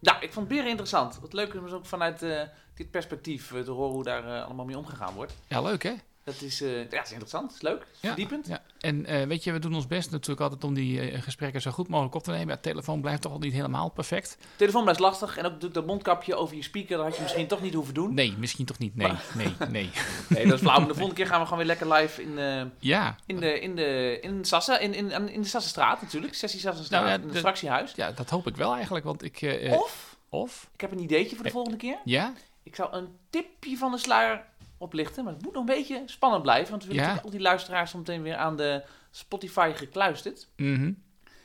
Nou, 0.00 0.20
ik 0.20 0.32
vond 0.32 0.48
het 0.48 0.58
weer 0.58 0.66
interessant. 0.66 1.18
Wat 1.20 1.32
leuk 1.32 1.54
is 1.54 1.72
ook 1.72 1.86
vanuit 1.86 2.22
uh, 2.22 2.42
dit 2.74 2.90
perspectief 2.90 3.48
te 3.48 3.70
horen 3.70 3.92
hoe 3.92 4.04
daar 4.04 4.24
uh, 4.24 4.44
allemaal 4.44 4.64
mee 4.64 4.78
omgegaan 4.78 5.14
wordt. 5.14 5.32
Ja, 5.48 5.62
leuk 5.62 5.82
hè? 5.82 5.94
Dat 6.24 6.40
is, 6.40 6.62
uh, 6.62 6.90
ja, 6.90 7.02
is 7.02 7.10
interessant, 7.10 7.52
is 7.52 7.60
leuk, 7.60 7.86
is 7.92 7.98
ja, 8.00 8.08
verdiepend. 8.08 8.46
Ja. 8.46 8.62
En 8.78 9.12
uh, 9.12 9.22
weet 9.22 9.44
je, 9.44 9.52
we 9.52 9.58
doen 9.58 9.74
ons 9.74 9.86
best 9.86 10.10
natuurlijk 10.10 10.40
altijd 10.40 10.64
om 10.64 10.74
die 10.74 11.12
uh, 11.12 11.22
gesprekken 11.22 11.60
zo 11.60 11.70
goed 11.70 11.88
mogelijk 11.88 12.14
op 12.14 12.22
te 12.22 12.30
nemen. 12.30 12.48
Ja, 12.48 12.60
telefoon 12.60 13.00
blijft 13.00 13.22
toch 13.22 13.32
al 13.32 13.38
niet 13.38 13.52
helemaal 13.52 13.88
perfect. 13.88 14.38
Telefoon 14.56 14.82
blijft 14.82 15.00
lastig 15.00 15.36
en 15.36 15.44
ook 15.44 15.74
dat 15.74 15.86
mondkapje 15.86 16.34
over 16.34 16.56
je 16.56 16.62
speaker, 16.62 16.96
dat 16.96 17.06
had 17.06 17.16
je 17.16 17.22
misschien 17.22 17.46
toch 17.46 17.62
niet 17.62 17.74
hoeven 17.74 17.94
doen. 17.94 18.14
Nee, 18.14 18.34
misschien 18.38 18.64
toch 18.64 18.78
niet. 18.78 18.96
Nee, 18.96 19.08
maar, 19.08 19.24
nee, 19.34 19.54
nee. 19.68 19.90
nee, 20.28 20.44
dat 20.46 20.54
is 20.54 20.60
flauw. 20.60 20.78
De 20.78 20.94
volgende 20.94 21.14
keer 21.14 21.26
gaan 21.26 21.40
we 21.40 21.44
gewoon 21.44 21.58
weer 21.58 21.66
lekker 21.66 21.92
live 21.92 22.22
in, 22.22 22.38
ja. 22.78 23.16
in 23.26 23.40
de, 23.40 23.60
in 23.60 23.76
de, 23.76 24.18
in 24.20 24.44
Sassa, 24.44 24.78
in, 24.78 24.94
in, 24.94 25.28
in 25.28 25.42
de 25.42 25.48
Sassenstraat 25.48 26.02
natuurlijk. 26.02 26.34
Sessie 26.34 26.60
Sassenstraat, 26.60 27.04
nou, 27.04 27.14
ja, 27.14 27.22
in 27.22 27.28
het 27.28 27.38
fractiehuis. 27.38 27.92
Ja, 27.96 28.12
dat 28.12 28.30
hoop 28.30 28.46
ik 28.46 28.56
wel 28.56 28.74
eigenlijk, 28.74 29.04
want 29.04 29.22
ik... 29.22 29.68
of, 29.70 30.16
of? 30.28 30.70
Ik 30.74 30.80
heb 30.80 30.92
een 30.92 31.02
ideetje 31.02 31.36
voor 31.36 31.44
de 31.44 31.50
volgende 31.50 31.78
keer. 31.78 31.98
Ja? 32.04 32.32
Ik 32.62 32.74
zou 32.74 32.92
een 32.92 33.08
tipje 33.30 33.76
van 33.76 33.90
de 33.90 33.98
sluier 33.98 34.44
oplichten. 34.84 35.24
Maar 35.24 35.32
het 35.32 35.42
moet 35.42 35.52
nog 35.52 35.60
een 35.60 35.74
beetje 35.74 36.02
spannend 36.06 36.42
blijven. 36.42 36.70
Want 36.70 36.84
we 36.84 36.88
willen 36.88 37.04
ja. 37.04 37.20
al 37.24 37.30
die 37.30 37.40
luisteraars 37.40 37.92
meteen 37.92 38.22
weer 38.22 38.36
aan 38.36 38.56
de 38.56 38.84
Spotify 39.10 39.72
gekluisterd. 39.74 40.48
Mm 40.56 40.74
-hmm. 40.74 41.02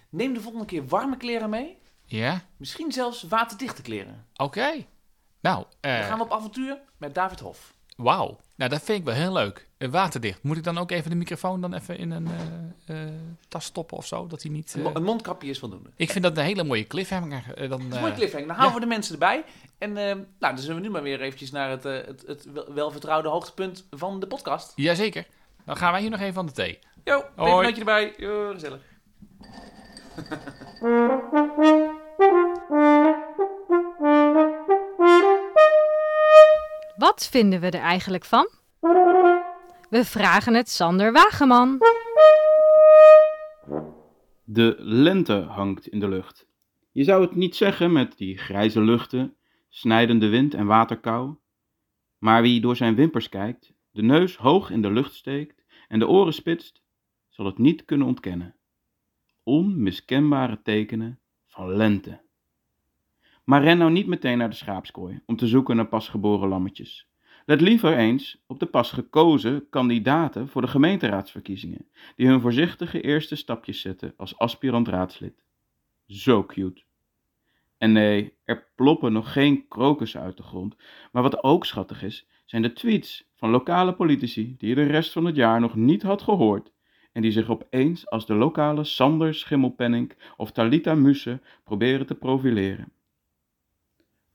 Neem 0.09 0.33
de 0.33 0.41
volgende 0.41 0.65
keer 0.65 0.87
warme 0.87 1.17
kleren 1.17 1.49
mee. 1.49 1.77
Ja. 2.05 2.41
Misschien 2.57 2.91
zelfs 2.91 3.23
waterdichte 3.23 3.81
kleren. 3.81 4.25
Oké. 4.33 4.43
Okay. 4.43 4.87
Nou, 5.39 5.65
uh... 5.81 5.97
Dan 5.97 6.03
gaan 6.03 6.17
we 6.17 6.23
op 6.23 6.31
avontuur 6.31 6.77
met 6.97 7.15
David 7.15 7.39
Hof. 7.39 7.73
Wauw. 7.97 8.39
Nou, 8.55 8.69
dat 8.69 8.81
vind 8.83 8.99
ik 8.99 9.05
wel 9.05 9.15
heel 9.15 9.33
leuk. 9.33 9.68
Uh, 9.79 9.89
waterdicht. 9.89 10.43
Moet 10.43 10.57
ik 10.57 10.63
dan 10.63 10.77
ook 10.77 10.91
even 10.91 11.09
de 11.09 11.15
microfoon 11.15 11.61
dan 11.61 11.73
even 11.73 11.97
in 11.97 12.11
een 12.11 12.27
uh, 12.89 13.03
uh, 13.03 13.11
tas 13.47 13.65
stoppen 13.65 13.97
of 13.97 14.05
zo? 14.05 14.27
Dat 14.27 14.41
hij 14.41 14.51
niet... 14.51 14.75
Een 14.93 15.03
mondkapje 15.03 15.49
is 15.49 15.59
voldoende. 15.59 15.89
Ik 15.95 16.11
vind 16.11 16.23
dat 16.23 16.37
een 16.37 16.43
hele 16.43 16.63
mooie 16.63 16.87
cliffhanger. 16.87 17.69
dan, 17.69 17.81
een 17.81 17.99
mooie 17.99 18.13
cliffhanger. 18.13 18.47
Dan 18.47 18.55
houden 18.55 18.67
ja. 18.67 18.73
we 18.73 18.79
de 18.79 18.85
mensen 18.85 19.13
erbij. 19.13 19.43
En 19.77 19.93
nou, 19.93 20.25
dan 20.39 20.59
zullen 20.59 20.75
we 20.75 20.81
nu 20.81 20.89
maar 20.89 21.01
weer 21.01 21.21
eventjes 21.21 21.51
naar 21.51 21.69
het, 21.69 21.83
het, 21.83 22.23
het 22.27 22.47
welvertrouwde 22.73 23.29
hoogtepunt 23.29 23.87
van 23.91 24.19
de 24.19 24.27
podcast. 24.27 24.73
Jazeker. 24.75 25.27
Dan 25.65 25.77
gaan 25.77 25.91
wij 25.91 26.01
hier 26.01 26.09
nog 26.09 26.19
even 26.19 26.33
van 26.33 26.45
de 26.45 26.51
thee. 26.51 26.79
Jo, 27.03 27.25
pepernootje 27.35 27.79
erbij. 27.79 28.13
Jo, 28.17 28.51
gezellig. 28.53 28.81
Wat 36.97 37.27
vinden 37.31 37.59
we 37.59 37.69
er 37.69 37.81
eigenlijk 37.81 38.25
van? 38.25 38.49
We 39.89 40.05
vragen 40.05 40.53
het 40.53 40.69
Sander 40.69 41.11
Wageman. 41.11 41.77
De 44.43 44.75
lente 44.77 45.33
hangt 45.33 45.87
in 45.87 45.99
de 45.99 46.09
lucht. 46.09 46.47
Je 46.91 47.03
zou 47.03 47.21
het 47.21 47.35
niet 47.35 47.55
zeggen 47.55 47.91
met 47.91 48.17
die 48.17 48.37
grijze 48.37 48.81
luchten, 48.81 49.35
snijdende 49.69 50.27
wind 50.27 50.53
en 50.53 50.65
waterkou. 50.65 51.35
Maar 52.17 52.41
wie 52.41 52.61
door 52.61 52.75
zijn 52.75 52.95
wimpers 52.95 53.29
kijkt, 53.29 53.73
de 53.91 54.01
neus 54.01 54.35
hoog 54.35 54.69
in 54.69 54.81
de 54.81 54.91
lucht 54.91 55.13
steekt 55.13 55.63
en 55.87 55.99
de 55.99 56.07
oren 56.07 56.33
spitst, 56.33 56.81
zal 57.29 57.45
het 57.45 57.57
niet 57.57 57.85
kunnen 57.85 58.07
ontkennen. 58.07 58.55
Onmiskenbare 59.43 60.61
tekenen 60.61 61.19
van 61.47 61.75
lente. 61.75 62.21
Maar 63.43 63.63
ren 63.63 63.77
nou 63.77 63.91
niet 63.91 64.07
meteen 64.07 64.37
naar 64.37 64.49
de 64.49 64.55
schaapskooi 64.55 65.21
om 65.25 65.35
te 65.35 65.47
zoeken 65.47 65.75
naar 65.75 65.87
pasgeboren 65.87 66.49
lammetjes. 66.49 67.08
Let 67.49 67.61
liever 67.61 67.97
eens 67.97 68.43
op 68.47 68.59
de 68.59 68.65
pas 68.65 68.91
gekozen 68.91 69.69
kandidaten 69.69 70.47
voor 70.47 70.61
de 70.61 70.67
gemeenteraadsverkiezingen, 70.67 71.87
die 72.15 72.27
hun 72.27 72.41
voorzichtige 72.41 73.01
eerste 73.01 73.35
stapjes 73.35 73.81
zetten 73.81 74.13
als 74.17 74.37
aspirant 74.37 74.87
raadslid. 74.87 75.43
Zo 76.07 76.45
cute. 76.45 76.81
En 77.77 77.91
nee, 77.91 78.33
er 78.43 78.67
ploppen 78.75 79.13
nog 79.13 79.33
geen 79.33 79.67
krokussen 79.67 80.21
uit 80.21 80.37
de 80.37 80.43
grond, 80.43 80.75
maar 81.11 81.23
wat 81.23 81.43
ook 81.43 81.65
schattig 81.65 82.03
is, 82.03 82.27
zijn 82.45 82.61
de 82.61 82.73
tweets 82.73 83.29
van 83.35 83.49
lokale 83.49 83.93
politici 83.93 84.55
die 84.57 84.69
je 84.69 84.75
de 84.75 84.83
rest 84.83 85.11
van 85.11 85.25
het 85.25 85.35
jaar 85.35 85.59
nog 85.59 85.75
niet 85.75 86.01
had 86.01 86.21
gehoord 86.21 86.71
en 87.11 87.21
die 87.21 87.31
zich 87.31 87.49
opeens 87.49 88.09
als 88.09 88.25
de 88.25 88.33
lokale 88.33 88.83
Sander 88.83 89.33
Schimmelpenning 89.33 90.13
of 90.37 90.51
Talita 90.51 90.95
Muse 90.95 91.41
proberen 91.63 92.05
te 92.05 92.15
profileren. 92.15 92.91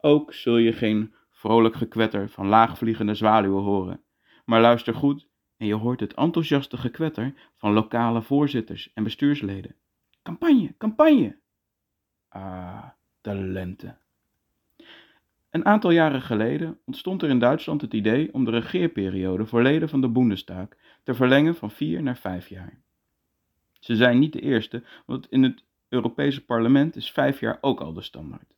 Ook 0.00 0.32
zul 0.32 0.56
je 0.56 0.72
geen 0.72 1.14
vrolijk 1.44 1.74
gekwetter 1.74 2.28
van 2.28 2.46
laagvliegende 2.46 3.14
zwaluwen 3.14 3.62
horen, 3.62 4.02
maar 4.44 4.60
luister 4.60 4.94
goed 4.94 5.28
en 5.56 5.66
je 5.66 5.74
hoort 5.74 6.00
het 6.00 6.14
enthousiaste 6.14 6.76
gekwetter 6.76 7.34
van 7.56 7.72
lokale 7.72 8.22
voorzitters 8.22 8.92
en 8.94 9.02
bestuursleden. 9.02 9.74
Campagne, 10.22 10.74
campagne! 10.78 11.38
Ah, 12.28 12.86
de 13.20 13.34
lente. 13.34 13.96
Een 15.50 15.64
aantal 15.64 15.90
jaren 15.90 16.22
geleden 16.22 16.78
ontstond 16.84 17.22
er 17.22 17.28
in 17.28 17.38
Duitsland 17.38 17.80
het 17.80 17.94
idee 17.94 18.34
om 18.34 18.44
de 18.44 18.50
regeerperiode 18.50 19.46
voor 19.46 19.62
leden 19.62 19.88
van 19.88 20.00
de 20.00 20.08
Bundestag 20.08 20.68
te 21.02 21.14
verlengen 21.14 21.54
van 21.54 21.70
vier 21.70 22.02
naar 22.02 22.16
vijf 22.16 22.48
jaar. 22.48 22.80
Ze 23.72 23.96
zijn 23.96 24.18
niet 24.18 24.32
de 24.32 24.40
eerste, 24.40 24.82
want 25.06 25.26
in 25.30 25.42
het 25.42 25.64
Europese 25.88 26.44
parlement 26.44 26.96
is 26.96 27.10
vijf 27.10 27.40
jaar 27.40 27.58
ook 27.60 27.80
al 27.80 27.92
de 27.92 28.02
standaard. 28.02 28.54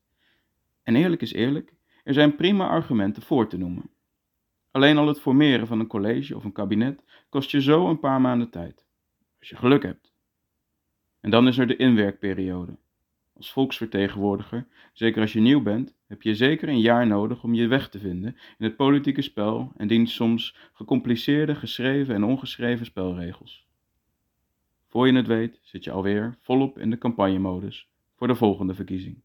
En 0.82 0.96
eerlijk 0.96 1.22
is 1.22 1.32
eerlijk, 1.32 1.74
er 2.06 2.14
zijn 2.14 2.36
prima 2.36 2.68
argumenten 2.68 3.22
voor 3.22 3.48
te 3.48 3.58
noemen. 3.58 3.90
Alleen 4.70 4.96
al 4.96 5.06
het 5.06 5.20
formeren 5.20 5.66
van 5.66 5.80
een 5.80 5.86
college 5.86 6.36
of 6.36 6.44
een 6.44 6.52
kabinet 6.52 7.04
kost 7.28 7.50
je 7.50 7.62
zo 7.62 7.88
een 7.88 7.98
paar 7.98 8.20
maanden 8.20 8.50
tijd. 8.50 8.86
Als 9.38 9.48
je 9.48 9.56
geluk 9.56 9.82
hebt. 9.82 10.12
En 11.20 11.30
dan 11.30 11.48
is 11.48 11.58
er 11.58 11.66
de 11.66 11.76
inwerkperiode. 11.76 12.76
Als 13.32 13.52
volksvertegenwoordiger, 13.52 14.66
zeker 14.92 15.20
als 15.20 15.32
je 15.32 15.40
nieuw 15.40 15.62
bent, 15.62 15.94
heb 16.06 16.22
je 16.22 16.34
zeker 16.34 16.68
een 16.68 16.80
jaar 16.80 17.06
nodig 17.06 17.42
om 17.42 17.54
je 17.54 17.66
weg 17.66 17.88
te 17.88 17.98
vinden 17.98 18.36
in 18.58 18.64
het 18.64 18.76
politieke 18.76 19.22
spel 19.22 19.72
en 19.76 19.88
dient 19.88 20.10
soms 20.10 20.56
gecompliceerde 20.72 21.54
geschreven 21.54 22.14
en 22.14 22.24
ongeschreven 22.24 22.86
spelregels. 22.86 23.66
Voor 24.88 25.06
je 25.06 25.12
het 25.14 25.26
weet 25.26 25.58
zit 25.62 25.84
je 25.84 25.90
alweer 25.90 26.36
volop 26.40 26.78
in 26.78 26.90
de 26.90 26.98
campagnemodus 26.98 27.88
voor 28.16 28.26
de 28.26 28.34
volgende 28.34 28.74
verkiezing. 28.74 29.24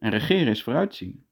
En 0.00 0.10
regeren 0.10 0.48
is 0.48 0.62
vooruitzien. 0.62 1.24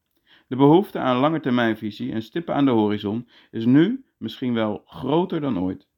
De 0.47 0.57
behoefte 0.57 0.99
aan 0.99 1.17
langetermijnvisie 1.17 2.13
en 2.13 2.23
stippen 2.23 2.55
aan 2.55 2.65
de 2.65 2.71
horizon 2.71 3.29
is 3.51 3.65
nu 3.65 4.05
misschien 4.17 4.55
wel 4.55 4.83
groter 4.87 5.41
dan 5.41 5.59
ooit. 5.59 5.89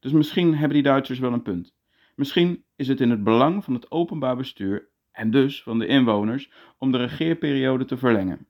Dus 0.00 0.12
misschien 0.12 0.54
hebben 0.54 0.74
die 0.74 0.82
Duitsers 0.82 1.18
wel 1.18 1.32
een 1.32 1.42
punt. 1.42 1.74
Misschien 2.14 2.64
is 2.76 2.88
het 2.88 3.00
in 3.00 3.10
het 3.10 3.24
belang 3.24 3.64
van 3.64 3.74
het 3.74 3.90
openbaar 3.90 4.36
bestuur 4.36 4.88
en 5.10 5.30
dus 5.30 5.62
van 5.62 5.78
de 5.78 5.86
inwoners 5.86 6.50
om 6.78 6.92
de 6.92 6.98
regeerperiode 6.98 7.84
te 7.84 7.96
verlengen. 7.96 8.46